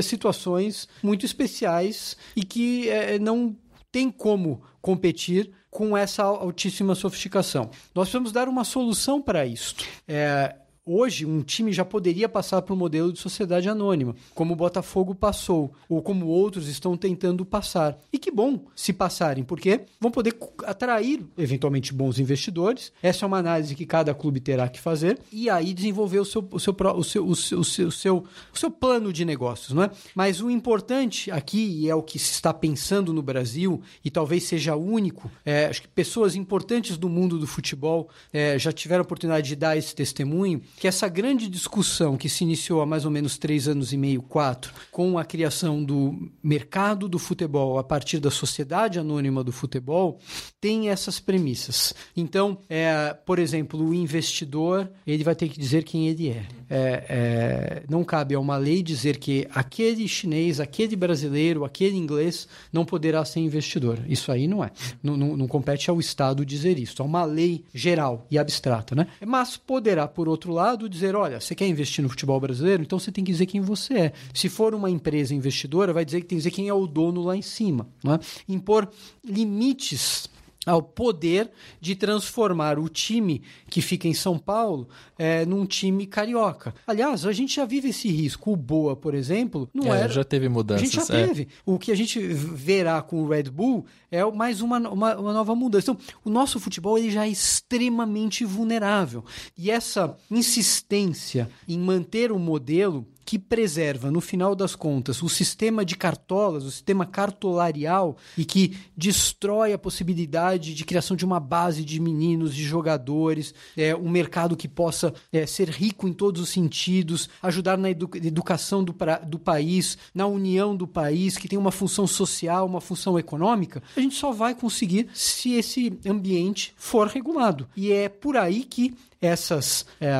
situações 0.00 0.86
muito 1.02 1.26
especiais 1.26 2.16
e 2.36 2.44
que 2.44 2.88
é, 2.88 3.18
não 3.18 3.56
tem 3.90 4.12
como 4.12 4.62
competir 4.80 5.50
com 5.68 5.96
essa 5.96 6.22
altíssima 6.22 6.94
sofisticação. 6.94 7.68
Nós 7.92 8.04
precisamos 8.04 8.30
dar 8.30 8.48
uma 8.48 8.62
solução 8.62 9.20
para 9.20 9.44
isso. 9.44 9.74
É, 10.06 10.54
Hoje, 10.88 11.26
um 11.26 11.42
time 11.42 11.72
já 11.72 11.84
poderia 11.84 12.28
passar 12.28 12.62
para 12.62 12.72
o 12.72 12.76
modelo 12.76 13.12
de 13.12 13.18
sociedade 13.18 13.68
anônima, 13.68 14.14
como 14.32 14.52
o 14.52 14.56
Botafogo 14.56 15.16
passou, 15.16 15.74
ou 15.88 16.00
como 16.00 16.26
outros 16.26 16.68
estão 16.68 16.96
tentando 16.96 17.44
passar. 17.44 17.98
E 18.12 18.20
que 18.20 18.30
bom 18.30 18.66
se 18.76 18.92
passarem, 18.92 19.42
porque 19.42 19.80
vão 20.00 20.12
poder 20.12 20.38
atrair, 20.62 21.26
eventualmente, 21.36 21.92
bons 21.92 22.20
investidores. 22.20 22.92
Essa 23.02 23.24
é 23.24 23.26
uma 23.26 23.38
análise 23.38 23.74
que 23.74 23.84
cada 23.84 24.14
clube 24.14 24.38
terá 24.38 24.68
que 24.68 24.78
fazer, 24.78 25.18
e 25.32 25.50
aí 25.50 25.74
desenvolver 25.74 26.20
o 26.20 26.24
seu, 26.24 26.48
o 26.52 26.60
seu, 26.60 26.72
o 26.72 27.02
seu, 27.02 27.26
o 27.26 27.34
seu, 27.34 27.58
o 27.58 27.64
seu, 27.64 27.88
o 27.88 27.90
seu, 27.90 28.24
o 28.54 28.56
seu 28.56 28.70
plano 28.70 29.12
de 29.12 29.24
negócios. 29.24 29.72
Não 29.72 29.82
é? 29.82 29.90
Mas 30.14 30.40
o 30.40 30.48
importante 30.48 31.32
aqui, 31.32 31.80
e 31.80 31.90
é 31.90 31.96
o 31.96 32.02
que 32.02 32.16
se 32.16 32.30
está 32.30 32.54
pensando 32.54 33.12
no 33.12 33.22
Brasil, 33.22 33.82
e 34.04 34.10
talvez 34.10 34.44
seja 34.44 34.76
único, 34.76 35.28
é, 35.44 35.66
acho 35.66 35.82
que 35.82 35.88
pessoas 35.88 36.36
importantes 36.36 36.96
do 36.96 37.08
mundo 37.08 37.40
do 37.40 37.46
futebol 37.48 38.08
é, 38.32 38.56
já 38.56 38.70
tiveram 38.70 39.00
a 39.00 39.04
oportunidade 39.04 39.48
de 39.48 39.56
dar 39.56 39.76
esse 39.76 39.92
testemunho 39.92 40.62
que 40.76 40.86
essa 40.86 41.08
grande 41.08 41.48
discussão 41.48 42.16
que 42.16 42.28
se 42.28 42.44
iniciou 42.44 42.80
há 42.80 42.86
mais 42.86 43.04
ou 43.04 43.10
menos 43.10 43.38
três 43.38 43.66
anos 43.66 43.92
e 43.92 43.96
meio, 43.96 44.22
quatro, 44.22 44.72
com 44.90 45.18
a 45.18 45.24
criação 45.24 45.82
do 45.82 46.30
mercado 46.42 47.08
do 47.08 47.18
futebol 47.18 47.78
a 47.78 47.84
partir 47.84 48.20
da 48.20 48.30
sociedade 48.30 48.98
anônima 48.98 49.42
do 49.42 49.52
futebol, 49.52 50.18
tem 50.60 50.88
essas 50.90 51.18
premissas. 51.18 51.94
Então, 52.16 52.58
é, 52.68 53.16
por 53.24 53.38
exemplo, 53.38 53.82
o 53.82 53.94
investidor 53.94 54.90
ele 55.06 55.24
vai 55.24 55.34
ter 55.34 55.48
que 55.48 55.58
dizer 55.58 55.84
quem 55.84 56.08
ele 56.08 56.30
é. 56.30 56.46
é, 56.68 57.06
é 57.08 57.82
não 57.88 58.04
cabe 58.04 58.34
a 58.34 58.40
uma 58.40 58.56
lei 58.56 58.82
dizer 58.82 59.18
que 59.18 59.46
aquele 59.54 60.06
chinês, 60.06 60.60
aquele 60.60 60.96
brasileiro, 60.96 61.64
aquele 61.64 61.96
inglês 61.96 62.46
não 62.72 62.84
poderá 62.84 63.24
ser 63.24 63.40
investidor. 63.40 63.98
Isso 64.08 64.30
aí 64.30 64.46
não 64.46 64.62
é. 64.62 64.70
Não, 65.02 65.16
não, 65.16 65.36
não 65.36 65.48
compete 65.48 65.88
ao 65.88 65.98
Estado 65.98 66.44
dizer 66.44 66.78
isso. 66.78 67.00
É 67.00 67.04
uma 67.04 67.24
lei 67.24 67.64
geral 67.72 68.26
e 68.30 68.38
abstrata, 68.38 68.94
né? 68.94 69.06
Mas 69.24 69.56
poderá, 69.56 70.06
por 70.06 70.28
outro 70.28 70.52
lado, 70.52 70.65
lado 70.66 70.88
dizer, 70.88 71.14
olha, 71.14 71.40
você 71.40 71.54
quer 71.54 71.66
investir 71.66 72.02
no 72.02 72.08
futebol 72.08 72.40
brasileiro, 72.40 72.82
então 72.82 72.98
você 72.98 73.12
tem 73.12 73.24
que 73.24 73.30
dizer 73.30 73.46
quem 73.46 73.60
você 73.60 73.94
é. 73.94 74.12
Se 74.34 74.48
for 74.48 74.74
uma 74.74 74.90
empresa 74.90 75.34
investidora, 75.34 75.92
vai 75.92 76.04
dizer 76.04 76.20
que 76.20 76.26
tem 76.26 76.36
que 76.36 76.40
dizer 76.40 76.50
quem 76.50 76.68
é 76.68 76.74
o 76.74 76.86
dono 76.86 77.22
lá 77.22 77.36
em 77.36 77.42
cima. 77.42 77.88
Né? 78.02 78.18
Impor 78.48 78.88
limites 79.24 80.28
ao 80.66 80.82
poder 80.82 81.50
de 81.80 81.94
transformar 81.94 82.78
o 82.78 82.88
time 82.88 83.40
que 83.70 83.80
fica 83.80 84.08
em 84.08 84.14
São 84.14 84.36
Paulo 84.36 84.88
é, 85.16 85.46
num 85.46 85.64
time 85.64 86.06
carioca. 86.06 86.74
Aliás, 86.86 87.24
a 87.24 87.32
gente 87.32 87.54
já 87.54 87.64
vive 87.64 87.90
esse 87.90 88.08
risco. 88.08 88.52
O 88.52 88.56
Boa, 88.56 88.96
por 88.96 89.14
exemplo, 89.14 89.70
não 89.72 89.94
é, 89.94 90.00
era. 90.00 90.12
Já 90.12 90.24
teve 90.24 90.48
mudanças. 90.48 90.82
A 90.82 90.84
gente 90.84 90.96
já 90.96 91.14
é. 91.14 91.26
teve. 91.26 91.48
O 91.64 91.78
que 91.78 91.92
a 91.92 91.94
gente 91.94 92.18
verá 92.18 93.00
com 93.00 93.22
o 93.22 93.28
Red 93.28 93.44
Bull 93.44 93.86
é 94.10 94.24
mais 94.32 94.60
uma, 94.60 94.78
uma, 94.90 95.16
uma, 95.16 95.32
nova 95.32 95.54
mudança. 95.54 95.92
Então, 95.92 96.04
o 96.24 96.30
nosso 96.30 96.58
futebol 96.58 96.98
ele 96.98 97.10
já 97.10 97.26
é 97.26 97.30
extremamente 97.30 98.44
vulnerável. 98.44 99.24
E 99.56 99.70
essa 99.70 100.16
insistência 100.30 101.48
em 101.68 101.78
manter 101.78 102.32
o 102.32 102.38
modelo 102.38 103.06
que 103.26 103.40
preserva, 103.40 104.08
no 104.08 104.20
final 104.20 104.54
das 104.54 104.76
contas, 104.76 105.20
o 105.20 105.28
sistema 105.28 105.84
de 105.84 105.96
cartolas, 105.96 106.62
o 106.64 106.70
sistema 106.70 107.04
cartolarial 107.04 108.16
e 108.38 108.44
que 108.44 108.78
destrói 108.96 109.72
a 109.72 109.78
possibilidade 109.78 110.72
de 110.72 110.84
criação 110.84 111.16
de 111.16 111.24
uma 111.24 111.40
base 111.40 111.84
de 111.84 112.00
meninos, 112.00 112.54
de 112.54 112.62
jogadores, 112.62 113.52
é, 113.76 113.96
um 113.96 114.08
mercado 114.08 114.56
que 114.56 114.68
possa 114.68 115.12
é, 115.32 115.44
ser 115.44 115.68
rico 115.68 116.06
em 116.06 116.12
todos 116.12 116.40
os 116.40 116.50
sentidos, 116.50 117.28
ajudar 117.42 117.76
na 117.76 117.90
edu 117.90 118.08
educação 118.14 118.84
do, 118.84 118.94
do 119.26 119.40
país, 119.40 119.98
na 120.14 120.28
união 120.28 120.76
do 120.76 120.86
país, 120.86 121.36
que 121.36 121.48
tem 121.48 121.58
uma 121.58 121.72
função 121.72 122.06
social, 122.06 122.64
uma 122.64 122.80
função 122.80 123.18
econômica, 123.18 123.82
a 123.96 124.00
gente 124.00 124.14
só 124.14 124.30
vai 124.30 124.54
conseguir 124.54 125.08
se 125.12 125.54
esse 125.54 125.98
ambiente 126.06 126.72
for 126.76 127.08
regulado. 127.08 127.66
E 127.76 127.90
é 127.90 128.08
por 128.08 128.36
aí 128.36 128.62
que 128.62 128.94
essas. 129.20 129.84
É, 130.00 130.14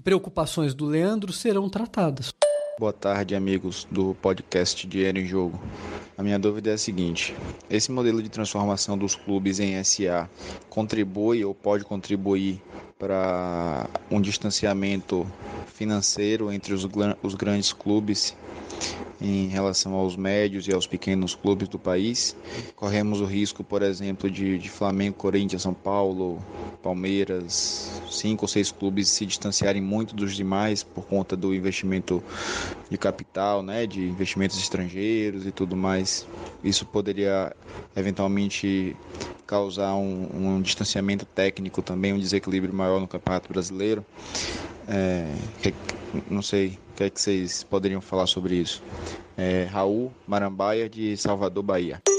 preocupações 0.00 0.74
do 0.74 0.86
Leandro 0.86 1.32
serão 1.32 1.68
tratadas. 1.68 2.32
Boa 2.78 2.92
tarde, 2.92 3.34
amigos 3.34 3.86
do 3.90 4.14
podcast 4.14 4.86
Dinheiro 4.86 5.18
em 5.18 5.26
Jogo. 5.26 5.60
A 6.16 6.22
minha 6.22 6.38
dúvida 6.38 6.70
é 6.70 6.74
a 6.74 6.78
seguinte: 6.78 7.34
esse 7.70 7.92
modelo 7.92 8.22
de 8.22 8.28
transformação 8.28 8.96
dos 8.96 9.14
clubes 9.14 9.60
em 9.60 9.82
SA 9.84 10.28
contribui 10.70 11.44
ou 11.44 11.54
pode 11.54 11.84
contribuir 11.84 12.60
para 12.98 13.86
um 14.10 14.20
distanciamento 14.20 15.26
financeiro 15.74 16.52
entre 16.52 16.72
os, 16.72 16.86
os 17.22 17.34
grandes 17.34 17.72
clubes 17.72 18.34
em 19.20 19.46
relação 19.46 19.94
aos 19.94 20.16
médios 20.16 20.66
e 20.66 20.72
aos 20.72 20.86
pequenos 20.86 21.34
clubes 21.34 21.68
do 21.68 21.78
país. 21.78 22.34
Corremos 22.74 23.20
o 23.20 23.24
risco, 23.24 23.62
por 23.62 23.82
exemplo, 23.82 24.28
de, 24.28 24.58
de 24.58 24.68
Flamengo, 24.68 25.16
Corinthians, 25.16 25.62
São 25.62 25.72
Paulo, 25.72 26.42
Palmeiras, 26.82 28.02
cinco 28.10 28.44
ou 28.44 28.48
seis 28.48 28.72
clubes 28.72 29.08
se 29.08 29.24
distanciarem 29.24 29.80
muito 29.80 30.14
dos 30.14 30.34
demais 30.34 30.82
por 30.82 31.06
conta 31.06 31.36
do 31.36 31.54
investimento 31.54 32.22
de 32.90 32.98
capital, 32.98 33.62
né, 33.62 33.86
de 33.86 34.00
investimentos 34.00 34.58
estrangeiros 34.58 35.46
e 35.46 35.52
tudo 35.52 35.76
mais. 35.76 36.26
Isso 36.64 36.84
poderia 36.84 37.54
eventualmente 37.96 38.96
causar 39.46 39.94
um, 39.94 40.28
um 40.56 40.62
distanciamento 40.62 41.24
técnico 41.26 41.82
também, 41.82 42.12
um 42.12 42.18
desequilíbrio 42.18 42.74
maior 42.74 43.00
no 43.00 43.06
Campeonato 43.06 43.52
Brasileiro. 43.52 44.04
É, 44.88 45.32
não 46.28 46.42
sei 46.42 46.78
o 46.92 46.94
que, 46.94 47.04
é 47.04 47.10
que 47.10 47.20
vocês 47.20 47.64
poderiam 47.64 48.00
falar 48.00 48.26
sobre 48.26 48.56
isso. 48.56 48.82
É, 49.36 49.64
Raul 49.64 50.12
Marambaia, 50.26 50.88
de 50.88 51.16
Salvador, 51.16 51.62
Bahia. 51.62 52.11